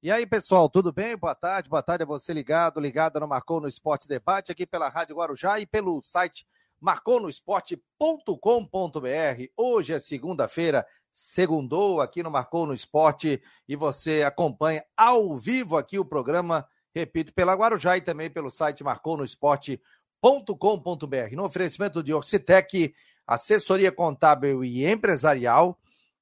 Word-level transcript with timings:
E 0.00 0.12
aí, 0.12 0.24
pessoal, 0.24 0.68
tudo 0.68 0.92
bem? 0.92 1.16
Boa 1.16 1.34
tarde, 1.34 1.68
boa 1.68 1.82
tarde 1.82 2.04
a 2.04 2.06
você 2.06 2.32
ligado, 2.32 2.78
ligado 2.78 3.18
no 3.18 3.26
Marcou 3.26 3.60
no 3.60 3.66
Esporte 3.66 4.06
Debate, 4.06 4.52
aqui 4.52 4.64
pela 4.64 4.88
Rádio 4.88 5.16
Guarujá 5.16 5.58
e 5.58 5.66
pelo 5.66 6.00
site 6.04 6.46
marconosport.com.br. 6.80 9.44
Hoje 9.56 9.92
é 9.92 9.98
segunda-feira, 9.98 10.86
segundou 11.12 12.00
aqui 12.00 12.22
no 12.22 12.30
Marcou 12.30 12.64
no 12.64 12.72
Esporte 12.72 13.42
e 13.68 13.74
você 13.74 14.22
acompanha 14.22 14.84
ao 14.96 15.36
vivo 15.36 15.76
aqui 15.76 15.98
o 15.98 16.04
programa, 16.04 16.64
repito, 16.94 17.34
pela 17.34 17.54
Guarujá 17.54 17.96
e 17.96 18.00
também 18.00 18.30
pelo 18.30 18.52
site 18.52 18.84
marconosport.com.br. 18.84 21.32
No 21.32 21.42
oferecimento 21.42 22.04
de 22.04 22.14
Orcitec, 22.14 22.94
assessoria 23.26 23.90
contábil 23.90 24.64
e 24.64 24.86
empresarial, 24.86 25.76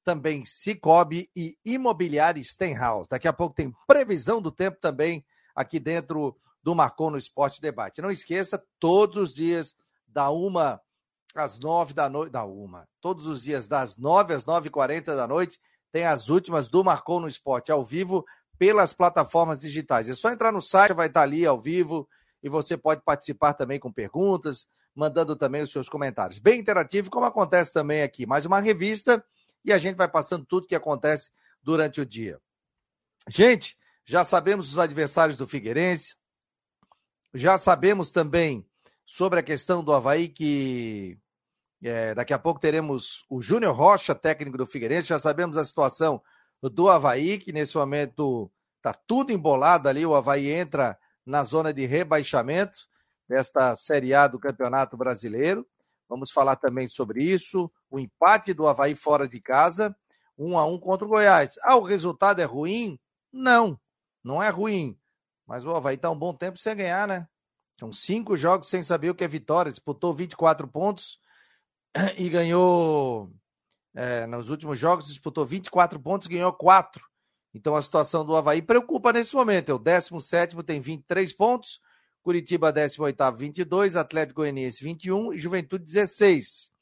também 0.07 0.45
Cicobi 0.45 1.29
e 1.35 1.59
Imobiliária 1.65 2.41
Stenhouse. 2.41 3.09
Daqui 3.11 3.27
a 3.27 3.33
pouco 3.33 3.57
tem 3.57 3.75
previsão 3.89 4.41
do 4.41 4.53
tempo 4.53 4.79
também 4.81 5.27
aqui 5.53 5.81
dentro 5.81 6.37
do 6.63 6.77
Marcou 6.77 7.11
no 7.11 7.19
Esporte 7.19 7.61
Debate. 7.61 8.01
Não 8.01 8.11
esqueça, 8.11 8.63
todos 8.79 9.17
os 9.17 9.35
dias, 9.35 9.75
da 10.07 10.31
uma 10.31 10.81
às 11.35 11.59
nove 11.59 11.93
da 11.93 12.09
noite, 12.09 12.31
da 12.31 12.45
uma, 12.45 12.89
todos 13.01 13.27
os 13.27 13.43
dias 13.43 13.67
das 13.67 13.97
nove 13.97 14.33
às 14.33 14.45
nove 14.45 14.69
e 14.69 14.71
quarenta 14.71 15.17
da 15.17 15.27
noite, 15.27 15.59
tem 15.91 16.05
as 16.05 16.29
últimas 16.29 16.69
do 16.69 16.85
Marcou 16.85 17.19
no 17.19 17.27
Esporte, 17.27 17.73
ao 17.73 17.85
vivo, 17.85 18.25
pelas 18.57 18.93
plataformas 18.93 19.61
digitais. 19.61 20.09
É 20.09 20.15
só 20.15 20.31
entrar 20.31 20.53
no 20.53 20.63
site, 20.63 20.93
vai 20.93 21.09
estar 21.09 21.23
ali 21.23 21.45
ao 21.45 21.61
vivo, 21.61 22.09
e 22.43 22.49
você 22.49 22.77
pode 22.77 23.03
participar 23.03 23.55
também 23.55 23.81
com 23.81 23.93
perguntas, 23.93 24.69
mandando 24.95 25.35
também 25.35 25.63
os 25.63 25.73
seus 25.73 25.89
comentários. 25.89 26.39
Bem 26.39 26.61
interativo, 26.61 27.11
como 27.11 27.27
acontece 27.27 27.73
também 27.73 28.03
aqui. 28.03 28.25
Mais 28.25 28.47
uma 28.47 28.61
revista 28.61 29.23
e 29.67 29.73
a 29.73 29.79
gente 29.79 29.97
vai 29.97 30.09
passando 30.09 30.47
tudo 30.47 30.67
que 30.67 30.75
acontece 30.75 31.31
durante 31.63 32.01
o 32.01 32.07
dia. 32.07 32.41
Gente, 33.29 33.77
já 34.05 34.25
sabemos 34.25 34.71
os 34.71 34.79
adversários 34.79 35.37
do 35.37 35.47
Figueirense, 35.47 36.15
já 37.35 37.59
sabemos 37.59 38.13
também 38.13 38.65
sobre 39.05 39.41
a 39.41 39.43
questão 39.43 39.83
do 39.83 39.93
Havaí, 39.93 40.29
que 40.29 41.19
é, 41.83 42.15
daqui 42.15 42.33
a 42.33 42.39
pouco 42.39 42.61
teremos 42.61 43.25
o 43.29 43.43
Júnior 43.43 43.75
Rocha, 43.75 44.15
técnico 44.15 44.57
do 44.57 44.67
Figueirense, 44.67 45.09
já 45.09 45.19
sabemos 45.19 45.57
a 45.57 45.65
situação 45.65 46.23
do 46.63 46.89
Havaí, 46.89 47.39
que 47.39 47.53
nesse 47.53 47.77
momento 47.77 48.51
está 48.77 48.95
tudo 48.95 49.33
embolado 49.33 49.89
ali, 49.89 50.07
o 50.07 50.15
Havaí 50.15 50.51
entra 50.51 50.97
na 51.25 51.43
zona 51.43 51.73
de 51.73 51.85
rebaixamento 51.85 52.79
desta 53.29 53.75
Série 53.75 54.15
A 54.15 54.29
do 54.29 54.39
Campeonato 54.39 54.97
Brasileiro. 54.97 55.67
Vamos 56.09 56.31
falar 56.31 56.57
também 56.57 56.89
sobre 56.89 57.23
isso. 57.23 57.71
O 57.91 57.99
empate 57.99 58.55
do 58.55 58.67
Havaí 58.67 58.95
fora 58.95 59.29
de 59.29 59.41
casa, 59.41 59.97
um 60.39 60.59
a 60.59 60.65
um 60.65 60.79
contra 60.79 61.07
o 61.07 61.11
Goiás. 61.11 61.59
Ah, 61.63 61.77
o 61.77 61.83
resultado 61.83 62.41
é 62.41 62.45
ruim? 62.45 62.99
Não, 63.33 63.79
não 64.23 64.43
é 64.43 64.49
ruim. 64.49 64.99
Mas 65.47 65.65
o 65.65 65.75
Havaí 65.75 65.97
está 65.97 66.11
um 66.11 66.19
bom 66.19 66.35
tempo 66.35 66.59
sem 66.59 66.77
ganhar, 66.77 67.07
né? 67.07 67.29
São 67.79 67.93
cinco 67.93 68.37
jogos 68.37 68.69
sem 68.69 68.83
saber 68.83 69.11
o 69.11 69.15
que 69.15 69.25
é 69.25 69.29
vitória. 69.29 69.71
Disputou 69.71 70.15
24 70.15 70.67
pontos 70.67 71.19
e 72.17 72.29
ganhou. 72.29 73.31
É, 73.95 74.27
nos 74.27 74.51
últimos 74.51 74.79
jogos, 74.79 75.07
disputou 75.07 75.45
24 75.45 75.99
pontos 76.01 76.27
e 76.27 76.31
ganhou 76.31 76.53
4. 76.53 77.03
Então 77.55 77.75
a 77.75 77.81
situação 77.81 78.25
do 78.25 78.37
Havaí 78.37 78.61
preocupa 78.61 79.13
nesse 79.13 79.35
momento. 79.35 79.71
É 79.71 79.75
o 79.75 79.79
17, 79.79 80.57
tem 80.65 80.81
23 80.81 81.33
pontos. 81.33 81.81
Curitiba 82.27 82.73
18, 82.73 83.37
22, 83.37 83.95
Atlético 83.95 84.41
Goianiense 84.41 84.83
21 84.83 85.33
e 85.33 85.39
Juventude 85.39 85.85
16. 85.85 86.73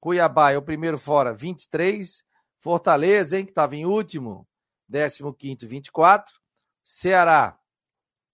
Cuiabá 0.00 0.52
é 0.52 0.56
o 0.56 0.62
primeiro 0.62 0.96
fora, 0.96 1.34
23. 1.34 2.24
Fortaleza, 2.58 3.38
hein, 3.38 3.44
que 3.44 3.50
estava 3.50 3.76
em 3.76 3.84
último, 3.84 4.48
15, 4.90 5.66
24. 5.66 6.34
Ceará, 6.82 7.58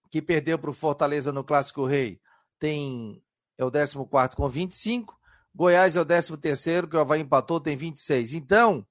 que 0.09 0.21
perdeu 0.21 0.57
para 0.57 0.69
o 0.69 0.73
Fortaleza 0.73 1.33
no 1.33 1.43
Clássico 1.43 1.85
Rei, 1.85 2.21
tem 2.57 3.21
é 3.57 3.65
o 3.65 3.69
14 3.69 4.33
com 4.33 4.47
25. 4.47 5.19
Goiás 5.53 5.97
é 5.97 6.01
o 6.01 6.05
13, 6.05 6.87
que 6.89 6.95
o 6.95 6.99
Havaí 7.01 7.19
empatou, 7.19 7.59
tem 7.59 7.75
26. 7.75 8.35
Então, 8.35 8.87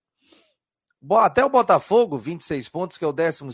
até 1.11 1.43
o 1.43 1.49
Botafogo, 1.49 2.19
26 2.19 2.69
pontos, 2.69 2.99
que 2.99 3.05
é 3.07 3.09
o 3.09 3.13
12, 3.15 3.51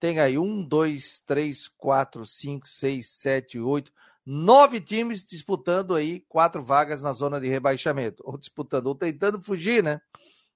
tem 0.00 0.20
aí 0.20 0.38
um, 0.38 0.62
dois, 0.62 1.20
três, 1.20 1.68
quatro, 1.68 2.24
cinco, 2.24 2.68
seis, 2.68 3.10
sete, 3.10 3.58
oito, 3.58 3.92
nove 4.24 4.80
times 4.80 5.24
disputando 5.24 5.94
aí 5.94 6.20
quatro 6.28 6.62
vagas 6.62 7.02
na 7.02 7.12
zona 7.12 7.40
de 7.40 7.48
rebaixamento. 7.48 8.22
Ou 8.26 8.38
disputando, 8.38 8.86
ou 8.86 8.94
tentando 8.94 9.42
fugir, 9.42 9.82
né? 9.82 10.00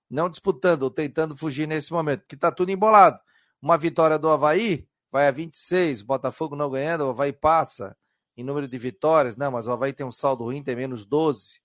Não 0.08 0.28
disputando, 0.28 0.84
ou 0.84 0.90
tentando 0.90 1.36
fugir 1.36 1.66
nesse 1.66 1.92
momento, 1.92 2.20
porque 2.20 2.36
tá 2.36 2.52
tudo 2.52 2.70
embolado. 2.70 3.18
Uma 3.60 3.78
vitória 3.78 4.18
do 4.18 4.28
Havaí 4.28 4.86
vai 5.10 5.28
a 5.28 5.30
26, 5.30 6.02
Botafogo 6.02 6.54
não 6.54 6.70
ganhando, 6.70 7.04
o 7.04 7.10
Havaí 7.10 7.32
passa 7.32 7.96
em 8.36 8.44
número 8.44 8.66
de 8.66 8.78
vitórias, 8.78 9.36
não, 9.36 9.52
mas 9.52 9.66
o 9.66 9.72
Havaí 9.72 9.92
tem 9.92 10.06
um 10.06 10.10
saldo 10.10 10.44
ruim, 10.44 10.62
tem 10.62 10.76
menos 10.76 11.04
12. 11.04 11.60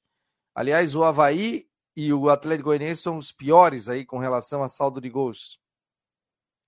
Aliás, 0.53 0.95
o 0.95 1.03
Havaí 1.03 1.67
e 1.95 2.11
o 2.13 2.29
Atlético 2.29 2.69
Goianiense 2.69 3.01
são 3.01 3.17
os 3.17 3.31
piores 3.31 3.87
aí 3.89 4.05
com 4.05 4.17
relação 4.17 4.63
a 4.63 4.67
saldo 4.67 4.99
de 4.99 5.09
gols 5.09 5.59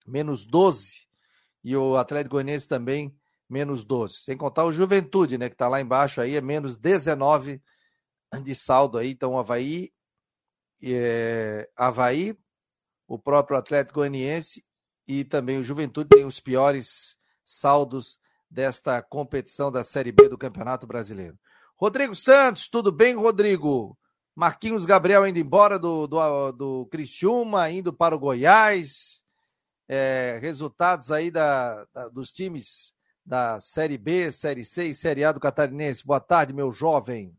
menos 0.10 0.46
12. 0.46 1.08
E 1.64 1.76
o 1.76 1.98
Atlético 1.98 2.36
Goianiense 2.36 2.68
também, 2.68 3.16
menos 3.50 3.84
12. 3.84 4.20
Sem 4.20 4.38
contar 4.38 4.66
o 4.66 4.72
Juventude, 4.72 5.38
né? 5.38 5.50
Que 5.50 5.56
está 5.56 5.68
lá 5.68 5.80
embaixo 5.80 6.22
aí, 6.22 6.36
é 6.36 6.42
menos 6.42 6.78
19 6.78 7.62
de 8.44 8.56
saldo 8.56 8.98
aí. 8.98 9.12
Então, 9.12 9.38
Havaí, 9.38 9.92
é, 10.84 11.70
Havaí, 11.76 12.38
o 13.08 13.18
próprio 13.18 13.58
Atlético 13.58 14.00
Goianiense 14.00 14.66
e 15.08 15.24
também 15.24 15.58
o 15.58 15.64
Juventude 15.64 16.10
tem 16.10 16.26
os 16.26 16.40
piores 16.40 17.18
saldos 17.44 18.20
desta 18.50 19.02
competição 19.02 19.72
da 19.72 19.84
Série 19.84 20.12
B 20.12 20.30
do 20.30 20.38
Campeonato 20.38 20.86
Brasileiro. 20.86 21.38
Rodrigo 21.76 22.14
Santos, 22.14 22.68
tudo 22.68 22.92
bem, 22.92 23.16
Rodrigo? 23.16 23.98
Marquinhos 24.36 24.86
Gabriel 24.86 25.26
indo 25.26 25.40
embora 25.40 25.80
do, 25.80 26.08
do, 26.08 26.52
do 26.52 26.86
Criciúma, 26.92 27.70
indo 27.70 27.92
para 27.92 28.16
o 28.16 28.20
Goiás 28.20 29.26
é, 29.90 30.38
resultados 30.40 31.12
aí 31.12 31.32
da, 31.32 31.86
da, 31.92 32.08
dos 32.08 32.32
times 32.32 32.94
da 33.26 33.60
Série 33.60 33.98
B, 33.98 34.32
Série 34.32 34.64
C 34.64 34.86
e 34.86 34.94
Série 34.94 35.24
A 35.24 35.32
do 35.32 35.40
Catarinense. 35.40 36.06
Boa 36.06 36.20
tarde, 36.20 36.54
meu 36.54 36.72
jovem. 36.72 37.36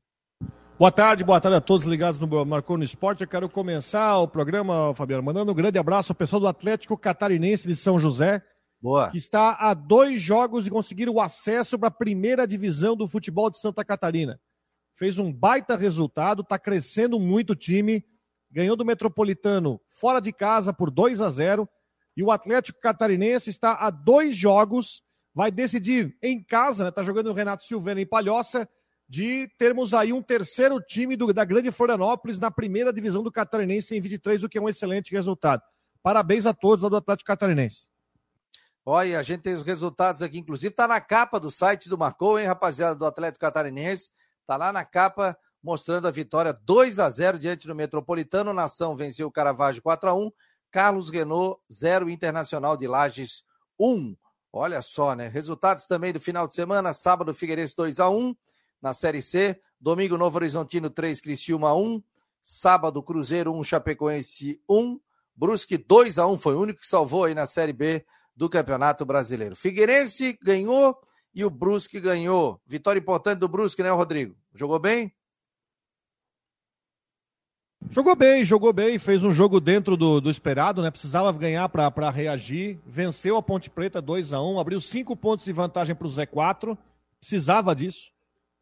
Boa 0.76 0.90
tarde, 0.90 1.22
boa 1.22 1.40
tarde 1.40 1.58
a 1.58 1.60
todos 1.60 1.86
ligados 1.86 2.20
no 2.20 2.44
Marcou 2.44 2.76
no 2.76 2.82
Esporte. 2.82 3.22
Eu 3.22 3.28
quero 3.28 3.48
começar 3.48 4.18
o 4.18 4.26
programa, 4.26 4.94
Fabiano, 4.94 5.22
mandando 5.22 5.52
um 5.52 5.54
grande 5.54 5.78
abraço 5.78 6.10
ao 6.10 6.16
pessoal 6.16 6.40
do 6.40 6.48
Atlético 6.48 6.96
Catarinense 6.96 7.68
de 7.68 7.76
São 7.76 7.98
José, 7.98 8.42
Boa. 8.80 9.10
que 9.10 9.18
está 9.18 9.56
a 9.60 9.74
dois 9.74 10.20
jogos 10.20 10.64
de 10.64 10.70
conseguir 10.70 11.08
o 11.08 11.20
acesso 11.20 11.78
para 11.78 11.88
a 11.88 11.92
primeira 11.92 12.46
divisão 12.46 12.96
do 12.96 13.06
futebol 13.06 13.50
de 13.50 13.58
Santa 13.60 13.84
Catarina. 13.84 14.40
Fez 14.96 15.18
um 15.18 15.32
baita 15.32 15.76
resultado, 15.76 16.42
está 16.42 16.58
crescendo 16.58 17.20
muito 17.20 17.52
o 17.52 17.56
time, 17.56 18.04
ganhou 18.50 18.74
do 18.74 18.84
Metropolitano 18.84 19.80
fora 19.88 20.18
de 20.18 20.32
casa 20.32 20.72
por 20.72 20.90
2 20.90 21.20
a 21.20 21.30
0 21.30 21.68
e 22.16 22.22
o 22.22 22.30
Atlético 22.30 22.80
Catarinense 22.80 23.50
está 23.50 23.74
a 23.74 23.90
dois 23.90 24.36
jogos, 24.36 25.02
vai 25.34 25.50
decidir 25.50 26.16
em 26.22 26.42
casa, 26.42 26.84
né? 26.84 26.90
Tá 26.90 27.02
jogando 27.02 27.28
o 27.28 27.32
Renato 27.32 27.64
Silveira 27.64 28.00
em 28.00 28.06
Palhoça, 28.06 28.68
de 29.08 29.48
termos 29.58 29.92
aí 29.92 30.12
um 30.12 30.22
terceiro 30.22 30.80
time 30.80 31.16
do, 31.16 31.32
da 31.32 31.44
Grande 31.44 31.72
Florianópolis 31.72 32.38
na 32.38 32.50
primeira 32.50 32.92
divisão 32.92 33.22
do 33.22 33.32
Catarinense 33.32 33.96
em 33.96 34.00
23, 34.00 34.44
o 34.44 34.48
que 34.48 34.58
é 34.58 34.60
um 34.60 34.68
excelente 34.68 35.12
resultado. 35.12 35.62
Parabéns 36.02 36.46
a 36.46 36.54
todos 36.54 36.82
lá 36.82 36.88
do 36.88 36.96
Atlético 36.96 37.26
Catarinense. 37.26 37.86
Olha, 38.86 39.18
a 39.18 39.22
gente 39.22 39.42
tem 39.42 39.54
os 39.54 39.62
resultados 39.62 40.22
aqui, 40.22 40.38
inclusive 40.38 40.74
tá 40.74 40.88
na 40.88 41.00
capa 41.00 41.38
do 41.38 41.50
site 41.50 41.88
do 41.88 41.98
Marcou, 41.98 42.38
hein, 42.38 42.46
rapaziada, 42.46 42.94
do 42.94 43.04
Atlético 43.04 43.40
Catarinense. 43.40 44.10
Tá 44.46 44.56
lá 44.56 44.72
na 44.72 44.84
capa 44.84 45.36
mostrando 45.62 46.08
a 46.08 46.10
vitória 46.10 46.52
2 46.52 46.98
a 46.98 47.10
0 47.10 47.38
diante 47.38 47.66
do 47.66 47.74
Metropolitano. 47.74 48.52
Nação 48.52 48.96
venceu 48.96 49.28
o 49.28 49.30
Caravaggio 49.30 49.82
4 49.82 50.08
a 50.08 50.14
1 50.14 50.30
Carlos 50.70 51.10
Renault, 51.10 51.60
0 51.72 52.08
Internacional 52.08 52.76
de 52.76 52.86
Lages, 52.86 53.42
1. 53.78 53.86
Um. 53.86 54.16
Olha 54.52 54.82
só, 54.82 55.14
né? 55.14 55.28
Resultados 55.28 55.86
também 55.86 56.12
do 56.12 56.20
final 56.20 56.46
de 56.48 56.54
semana: 56.54 56.92
sábado, 56.92 57.34
Figueirense 57.34 57.74
2 57.76 58.00
a 58.00 58.08
1 58.08 58.34
na 58.82 58.92
Série 58.92 59.22
C. 59.22 59.60
Domingo, 59.80 60.18
Novo 60.18 60.36
Horizontino 60.36 60.90
3, 60.90 61.20
Criciúma 61.20 61.74
1. 61.74 62.02
Sábado, 62.42 63.02
Cruzeiro 63.02 63.52
1, 63.54 63.64
Chapecoense 63.64 64.60
1. 64.68 65.00
Brusque 65.36 65.78
2 65.78 66.18
a 66.18 66.26
1 66.26 66.38
foi 66.38 66.54
o 66.54 66.60
único 66.60 66.80
que 66.80 66.88
salvou 66.88 67.24
aí 67.24 67.34
na 67.34 67.46
Série 67.46 67.72
B 67.72 68.04
do 68.34 68.48
Campeonato 68.48 69.04
Brasileiro. 69.04 69.56
Figueirense 69.56 70.38
ganhou 70.42 70.98
e 71.34 71.44
o 71.44 71.50
Brusque 71.50 72.00
ganhou. 72.00 72.60
Vitória 72.66 72.98
importante 72.98 73.38
do 73.38 73.48
Brusque, 73.48 73.82
né, 73.82 73.90
Rodrigo? 73.90 74.36
Jogou 74.54 74.78
bem? 74.78 75.14
Jogou 77.88 78.14
bem, 78.14 78.44
jogou 78.44 78.72
bem, 78.72 78.98
fez 78.98 79.24
um 79.24 79.32
jogo 79.32 79.58
dentro 79.58 79.96
do, 79.96 80.20
do 80.20 80.30
esperado, 80.30 80.82
né? 80.82 80.90
Precisava 80.90 81.32
ganhar 81.32 81.68
para 81.68 82.10
reagir. 82.10 82.78
Venceu 82.86 83.36
a 83.36 83.42
Ponte 83.42 83.70
Preta 83.70 84.02
2 84.02 84.32
a 84.32 84.42
1 84.42 84.60
abriu 84.60 84.80
cinco 84.80 85.16
pontos 85.16 85.44
de 85.44 85.52
vantagem 85.52 85.94
para 85.94 86.06
o 86.06 86.10
Z4. 86.10 86.76
Precisava 87.18 87.74
disso, 87.74 88.10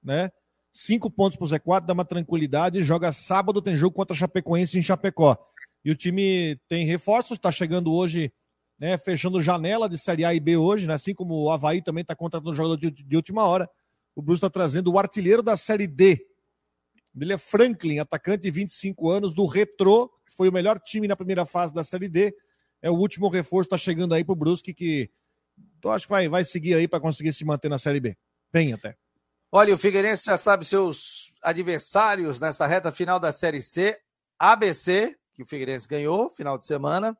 né? 0.03 0.31
Cinco 0.70 1.11
pontos 1.11 1.37
para 1.37 1.44
o 1.44 1.49
Z4, 1.49 1.87
dá 1.87 1.93
uma 1.93 2.05
tranquilidade. 2.05 2.82
Joga 2.82 3.12
sábado, 3.12 3.61
tem 3.61 3.76
jogo 3.76 3.97
contra 3.97 4.15
a 4.15 4.19
Chapecoense 4.19 4.79
em 4.79 4.82
Chapecó. 4.82 5.37
E 5.85 5.91
o 5.91 5.97
time 5.97 6.59
tem 6.69 6.87
reforços, 6.87 7.32
está 7.32 7.50
chegando 7.50 7.93
hoje 7.93 8.32
né, 8.79 8.97
fechando 8.97 9.43
janela 9.43 9.88
de 9.88 9.99
Série 9.99 10.25
A 10.25 10.32
e 10.32 10.38
B 10.38 10.56
hoje, 10.56 10.87
né, 10.87 10.94
assim 10.94 11.14
como 11.14 11.35
o 11.35 11.50
Havaí 11.50 11.82
também 11.82 12.03
está 12.03 12.14
contratando 12.14 12.50
um 12.50 12.55
jogador 12.55 12.76
de, 12.76 12.91
de, 12.91 13.17
última 13.17 13.44
hora. 13.44 13.69
O 14.14 14.23
Brusque 14.23 14.47
está 14.47 14.50
trazendo 14.50 14.93
o 14.93 14.99
artilheiro 14.99 15.43
da 15.43 15.56
Série 15.56 15.87
D. 15.87 16.25
É 17.21 17.39
Franklin, 17.39 17.99
atacante 17.99 18.43
de 18.43 18.51
25 18.51 19.11
anos, 19.11 19.35
do 19.35 19.47
Retrô, 19.47 20.09
que 20.27 20.35
foi 20.35 20.49
o 20.49 20.53
melhor 20.53 20.79
time 20.79 21.09
na 21.09 21.17
primeira 21.17 21.45
fase 21.45 21.75
da 21.75 21.83
Série 21.83 22.09
D. 22.09 22.35
É 22.81 22.91
o 22.91 22.95
último 22.95 23.29
reforço, 23.29 23.67
está 23.67 23.79
chegando 23.79 24.15
aí 24.15 24.23
para 24.23 24.33
o 24.33 24.37
Brusque, 24.37 24.73
que 24.73 25.11
eu 25.83 25.91
acho 25.91 26.07
que 26.07 26.13
vai, 26.13 26.29
vai 26.29 26.45
seguir 26.45 26.75
aí 26.75 26.87
para 26.87 27.01
conseguir 27.01 27.33
se 27.33 27.45
manter 27.45 27.69
na 27.69 27.79
Série 27.79 28.01
B. 28.01 28.17
Bem 28.53 28.73
até. 28.73 28.97
Olha, 29.51 29.75
o 29.75 29.79
Figueirense 29.79 30.27
já 30.27 30.37
sabe 30.37 30.65
seus 30.65 31.33
adversários 31.43 32.39
nessa 32.39 32.67
reta 32.67 32.93
final 32.93 33.19
da 33.19 33.33
Série 33.33 33.63
C. 33.63 33.99
ABC, 34.39 35.17
que 35.35 35.43
o 35.43 35.47
Figueirense 35.47 35.89
ganhou 35.89 36.31
final 36.31 36.59
de 36.59 36.67
semana. 36.67 37.17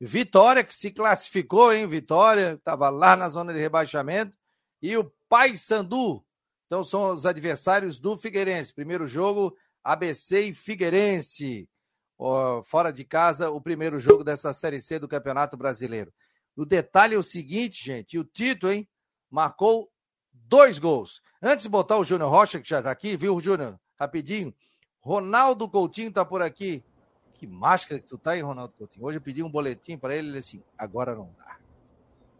Vitória, 0.00 0.64
que 0.64 0.74
se 0.74 0.90
classificou, 0.90 1.72
hein? 1.72 1.86
Vitória, 1.86 2.54
estava 2.54 2.88
lá 2.88 3.16
na 3.16 3.28
zona 3.28 3.52
de 3.52 3.60
rebaixamento. 3.60 4.32
E 4.80 4.96
o 4.96 5.04
Paysandu. 5.28 6.24
Então 6.72 6.82
são 6.82 7.12
os 7.12 7.26
adversários 7.26 7.98
do 7.98 8.16
Figueirense. 8.16 8.72
Primeiro 8.72 9.06
jogo, 9.06 9.54
ABC 9.84 10.40
e 10.40 10.54
Figueirense. 10.54 11.68
fora 12.64 12.90
de 12.90 13.04
casa, 13.04 13.50
o 13.50 13.60
primeiro 13.60 13.98
jogo 13.98 14.24
dessa 14.24 14.54
Série 14.54 14.80
C 14.80 14.98
do 14.98 15.06
Campeonato 15.06 15.54
Brasileiro. 15.54 16.10
O 16.56 16.64
detalhe 16.64 17.14
é 17.14 17.18
o 17.18 17.22
seguinte, 17.22 17.84
gente: 17.84 18.18
o 18.18 18.24
Tito, 18.24 18.70
hein? 18.70 18.88
Marcou 19.30 19.92
dois 20.32 20.78
gols. 20.78 21.20
Antes 21.42 21.64
de 21.64 21.68
botar 21.68 21.98
o 21.98 22.04
Júnior 22.04 22.30
Rocha, 22.30 22.58
que 22.58 22.70
já 22.70 22.78
está 22.78 22.90
aqui, 22.90 23.18
viu, 23.18 23.38
Júnior? 23.38 23.78
Rapidinho. 24.00 24.54
Ronaldo 24.98 25.68
Coutinho 25.68 26.08
está 26.08 26.24
por 26.24 26.40
aqui. 26.40 26.82
Que 27.34 27.46
máscara 27.46 28.00
que 28.00 28.08
tu 28.08 28.16
tá, 28.16 28.34
hein, 28.34 28.44
Ronaldo 28.44 28.72
Coutinho? 28.78 29.04
Hoje 29.04 29.18
eu 29.18 29.22
pedi 29.22 29.42
um 29.42 29.50
boletim 29.50 29.98
para 29.98 30.16
ele, 30.16 30.28
ele 30.28 30.38
assim, 30.38 30.62
agora 30.78 31.14
não 31.14 31.34
dá. 31.36 31.58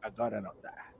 Agora 0.00 0.40
não 0.40 0.54
dá. 0.62 0.90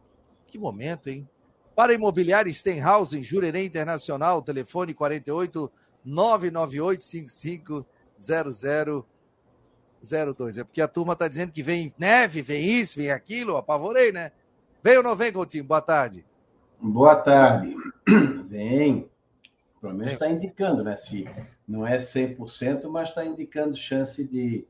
Que 0.47 0.59
momento, 0.59 1.09
hein? 1.09 1.27
Para 1.75 1.95
imobiliário 1.95 2.53
Stenhouse, 2.53 3.19
em 3.19 3.23
Jurerê 3.23 3.65
Internacional, 3.65 4.43
telefone 4.43 4.93
48 4.93 5.73
998 6.05 7.05
55 7.05 7.87
0002. 8.19 10.59
É 10.59 10.65
porque 10.65 10.83
a 10.83 10.89
turma 10.89 11.17
tá 11.17 11.27
dizendo 11.29 11.53
que 11.53 11.63
vem 11.63 11.95
neve, 11.99 12.43
vem 12.43 12.63
isso, 12.65 12.99
vem 12.99 13.11
aquilo, 13.11 13.57
apavorei, 13.57 14.13
né? 14.13 14.33
Vem 14.83 14.99
ou 14.99 15.03
não 15.03 15.17
vem, 15.17 15.33
Coutinho? 15.33 15.65
Boa 15.65 15.81
tarde. 15.81 16.27
Boa 16.81 17.15
tarde. 17.15 17.75
Vem. 18.49 19.09
Pelo 19.81 19.95
menos 19.95 20.13
está 20.13 20.29
indicando, 20.29 20.83
né? 20.83 20.97
Se 20.97 21.29
não 21.67 21.87
é 21.87 21.99
100%, 21.99 22.89
mas 22.89 23.11
está 23.11 23.25
indicando 23.25 23.77
chance 23.77 24.25
de, 24.25 24.67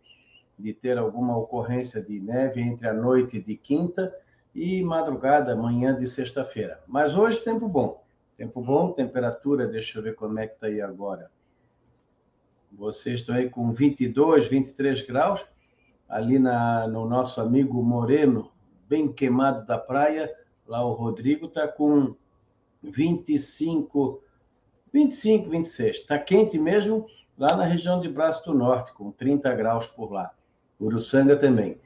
de 0.59 0.75
ter 0.75 0.99
alguma 0.99 1.35
ocorrência 1.37 2.03
de 2.03 2.21
neve 2.21 2.61
entre 2.61 2.87
a 2.87 2.93
noite 2.93 3.41
de 3.41 3.57
quinta 3.57 4.15
e 4.55 4.83
madrugada, 4.83 5.57
manhã 5.57 5.99
de 5.99 6.07
sexta-feira. 6.07 6.81
Mas 6.87 7.15
hoje, 7.15 7.39
tempo 7.41 7.69
bom. 7.69 8.03
Tempo 8.37 8.61
bom, 8.61 8.93
temperatura, 8.93 9.67
deixa 9.67 9.99
eu 9.99 10.03
ver 10.03 10.15
como 10.15 10.39
é 10.39 10.47
que 10.47 10.55
está 10.55 10.67
aí 10.67 10.81
agora. 10.81 11.31
Vocês 12.71 13.21
estão 13.21 13.35
aí 13.35 13.49
com 13.49 13.73
22, 13.73 14.47
23 14.47 15.03
graus. 15.03 15.45
Ali 16.09 16.39
na, 16.39 16.87
no 16.87 17.09
nosso 17.09 17.41
amigo 17.41 17.83
Moreno, 17.83 18.51
bem 18.89 19.11
queimado 19.11 19.67
da 19.67 19.79
praia, 19.79 20.31
lá 20.67 20.85
o 20.85 20.93
Rodrigo 20.93 21.47
está 21.47 21.67
com 21.67 22.15
25 22.83 24.23
25, 24.93 25.49
26. 25.49 25.97
Está 25.97 26.19
quente 26.19 26.59
mesmo 26.59 27.07
lá 27.39 27.57
na 27.57 27.65
região 27.65 28.01
de 28.01 28.09
Braço 28.09 28.45
do 28.45 28.55
Norte, 28.55 28.93
com 28.93 29.11
30 29.11 29.53
graus 29.55 29.87
por 29.87 30.13
lá. 30.13 30.31
Uruçanga 30.79 31.37
também. 31.37 31.79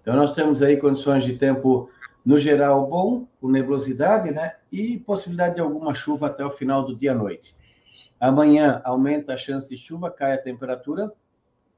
Então, 0.00 0.16
nós 0.16 0.32
temos 0.32 0.62
aí 0.62 0.76
condições 0.76 1.24
de 1.24 1.36
tempo, 1.36 1.90
no 2.24 2.38
geral, 2.38 2.86
bom, 2.86 3.28
com 3.40 3.50
nebulosidade, 3.50 4.30
né? 4.30 4.56
E 4.72 4.98
possibilidade 4.98 5.56
de 5.56 5.60
alguma 5.60 5.94
chuva 5.94 6.28
até 6.28 6.44
o 6.44 6.50
final 6.50 6.84
do 6.84 6.96
dia 6.96 7.12
à 7.12 7.14
noite. 7.14 7.54
Amanhã 8.18 8.80
aumenta 8.84 9.34
a 9.34 9.36
chance 9.36 9.68
de 9.68 9.76
chuva, 9.76 10.10
cai 10.10 10.32
a 10.32 10.38
temperatura, 10.38 11.12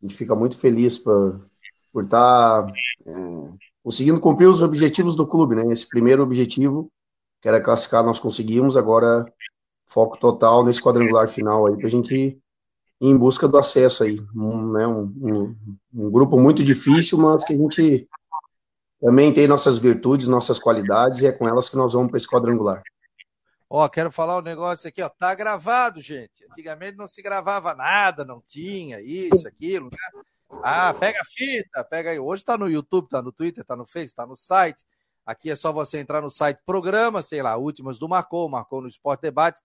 A 0.00 0.06
gente 0.06 0.16
fica 0.16 0.34
muito 0.34 0.56
feliz 0.56 0.98
por, 0.98 1.40
por 1.92 2.04
estar 2.04 2.64
tá, 2.64 2.72
é, 3.06 3.12
conseguindo 3.82 4.20
cumprir 4.20 4.46
os 4.46 4.62
objetivos 4.62 5.16
do 5.16 5.26
clube, 5.26 5.54
né? 5.54 5.72
Esse 5.72 5.88
primeiro 5.88 6.22
objetivo, 6.22 6.90
que 7.40 7.48
era 7.48 7.60
classificar, 7.60 8.04
nós 8.04 8.18
conseguimos, 8.18 8.76
agora 8.76 9.32
foco 9.86 10.18
total 10.18 10.64
nesse 10.64 10.82
quadrangular 10.82 11.28
final 11.28 11.66
aí, 11.66 11.76
para 11.76 11.86
a 11.86 11.90
gente 11.90 12.14
ir 12.14 12.40
em 13.00 13.16
busca 13.16 13.48
do 13.48 13.58
acesso 13.58 14.04
aí. 14.04 14.20
Um, 14.34 14.72
né, 14.72 14.86
um, 14.86 15.02
um, 15.02 15.56
um, 15.94 16.10
grupo 16.10 16.38
muito 16.38 16.62
difícil, 16.62 17.18
mas 17.18 17.44
que 17.44 17.54
a 17.54 17.56
gente 17.56 18.08
também 19.00 19.32
tem 19.32 19.46
nossas 19.46 19.78
virtudes, 19.78 20.28
nossas 20.28 20.58
qualidades, 20.58 21.20
e 21.20 21.26
é 21.26 21.32
com 21.32 21.48
elas 21.48 21.68
que 21.68 21.76
nós 21.76 21.92
vamos 21.92 22.10
para 22.10 22.18
esse 22.18 22.28
quadrangular. 22.28 22.82
Ó, 23.70 23.86
quero 23.88 24.10
falar 24.10 24.38
um 24.38 24.42
negócio 24.42 24.88
aqui, 24.88 25.02
ó, 25.02 25.08
tá 25.08 25.34
gravado, 25.34 26.00
gente. 26.00 26.44
Antigamente 26.50 26.96
não 26.96 27.06
se 27.06 27.20
gravava 27.20 27.74
nada, 27.74 28.24
não 28.24 28.42
tinha 28.46 29.00
isso, 29.00 29.46
aquilo, 29.46 29.90
né? 29.92 30.22
Ah, 30.62 30.92
pega 30.94 31.20
a 31.20 31.24
fita, 31.24 31.84
pega 31.84 32.10
aí. 32.10 32.18
Hoje 32.18 32.42
está 32.42 32.56
no 32.56 32.68
YouTube, 32.68 33.04
está 33.04 33.20
no 33.20 33.30
Twitter, 33.30 33.60
está 33.60 33.76
no 33.76 33.86
Face, 33.86 34.06
está 34.06 34.26
no 34.26 34.34
site. 34.34 34.84
Aqui 35.24 35.50
é 35.50 35.54
só 35.54 35.70
você 35.70 35.98
entrar 35.98 36.22
no 36.22 36.30
site 36.30 36.58
programa, 36.64 37.20
sei 37.20 37.42
lá, 37.42 37.56
últimas 37.58 37.98
do 37.98 38.08
Marcou, 38.08 38.48
Marcou 38.48 38.80
no 38.80 38.88
Esporte 38.88 39.20
Debate, 39.20 39.60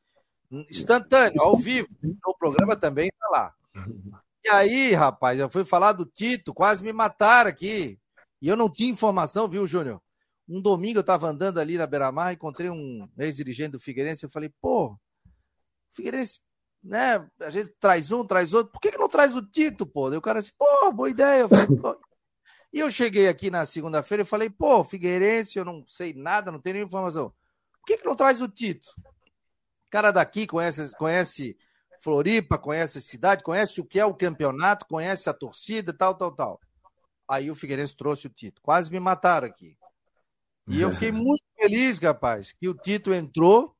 instantâneo, 0.69 1.41
ao 1.41 1.57
vivo. 1.57 1.87
O 2.25 2.37
programa 2.37 2.75
também 2.75 3.07
está 3.07 3.29
lá. 3.29 3.53
E 4.43 4.49
aí, 4.49 4.93
rapaz, 4.93 5.39
eu 5.39 5.49
fui 5.49 5.63
falar 5.63 5.93
do 5.93 6.05
Tito, 6.05 6.53
quase 6.53 6.83
me 6.83 6.91
mataram 6.91 7.49
aqui. 7.49 7.97
E 8.43 8.49
eu 8.49 8.57
não 8.57 8.69
tinha 8.69 8.91
informação, 8.91 9.47
viu, 9.47 9.65
Júnior? 9.65 10.01
Um 10.49 10.61
domingo 10.61 10.97
eu 10.97 11.01
estava 11.01 11.29
andando 11.29 11.61
ali 11.61 11.77
na 11.77 11.87
Beira-Mar, 11.87 12.33
encontrei 12.33 12.69
um 12.69 13.07
ex-dirigente 13.17 13.71
do 13.71 13.79
Figueirense, 13.79 14.25
eu 14.25 14.29
falei, 14.29 14.51
pô, 14.59 14.99
Figueirense, 15.93 16.41
né? 16.83 17.25
A 17.39 17.49
gente 17.49 17.69
traz 17.79 18.11
um, 18.11 18.25
traz 18.25 18.53
outro. 18.53 18.73
Por 18.73 18.81
que, 18.81 18.91
que 18.91 18.97
não 18.97 19.07
traz 19.07 19.33
o 19.33 19.41
Tito, 19.41 19.85
pô? 19.85 20.09
Daí 20.09 20.17
o 20.17 20.21
cara 20.21 20.39
assim, 20.39 20.51
pô, 20.57 20.91
boa 20.91 21.09
ideia. 21.09 21.47
e 22.73 22.79
eu 22.79 22.91
cheguei 22.91 23.29
aqui 23.29 23.49
na 23.49 23.65
segunda-feira 23.65 24.23
e 24.23 24.25
falei, 24.25 24.49
pô, 24.49 24.83
Figueirense, 24.83 25.57
eu 25.57 25.63
não 25.63 25.85
sei 25.87 26.13
nada, 26.13 26.51
não 26.51 26.59
tenho 26.59 26.73
nenhuma 26.73 26.89
informação. 26.89 27.33
Por 27.79 27.85
que, 27.87 27.99
que 27.99 28.05
não 28.05 28.13
traz 28.13 28.41
o 28.41 28.49
Tito? 28.49 28.89
O 29.87 29.89
cara 29.89 30.11
daqui 30.11 30.45
conhece, 30.47 30.93
conhece 30.97 31.57
Floripa, 32.01 32.57
conhece 32.57 32.97
a 32.97 33.01
cidade, 33.01 33.41
conhece 33.41 33.79
o 33.79 33.85
que 33.85 34.01
é 34.01 34.05
o 34.05 34.13
campeonato, 34.13 34.85
conhece 34.85 35.29
a 35.29 35.33
torcida, 35.33 35.93
tal, 35.93 36.13
tal, 36.13 36.35
tal. 36.35 36.59
Aí 37.27 37.49
o 37.49 37.55
Figueirense 37.55 37.95
trouxe 37.95 38.27
o 38.27 38.29
Tito. 38.29 38.61
Quase 38.61 38.91
me 38.91 38.99
mataram 38.99 39.47
aqui. 39.47 39.77
E 40.67 40.81
eu 40.81 40.91
fiquei 40.91 41.11
muito 41.11 41.43
feliz, 41.59 41.99
rapaz, 41.99 42.53
que 42.53 42.67
o 42.67 42.73
Tito 42.73 43.13
entrou, 43.13 43.75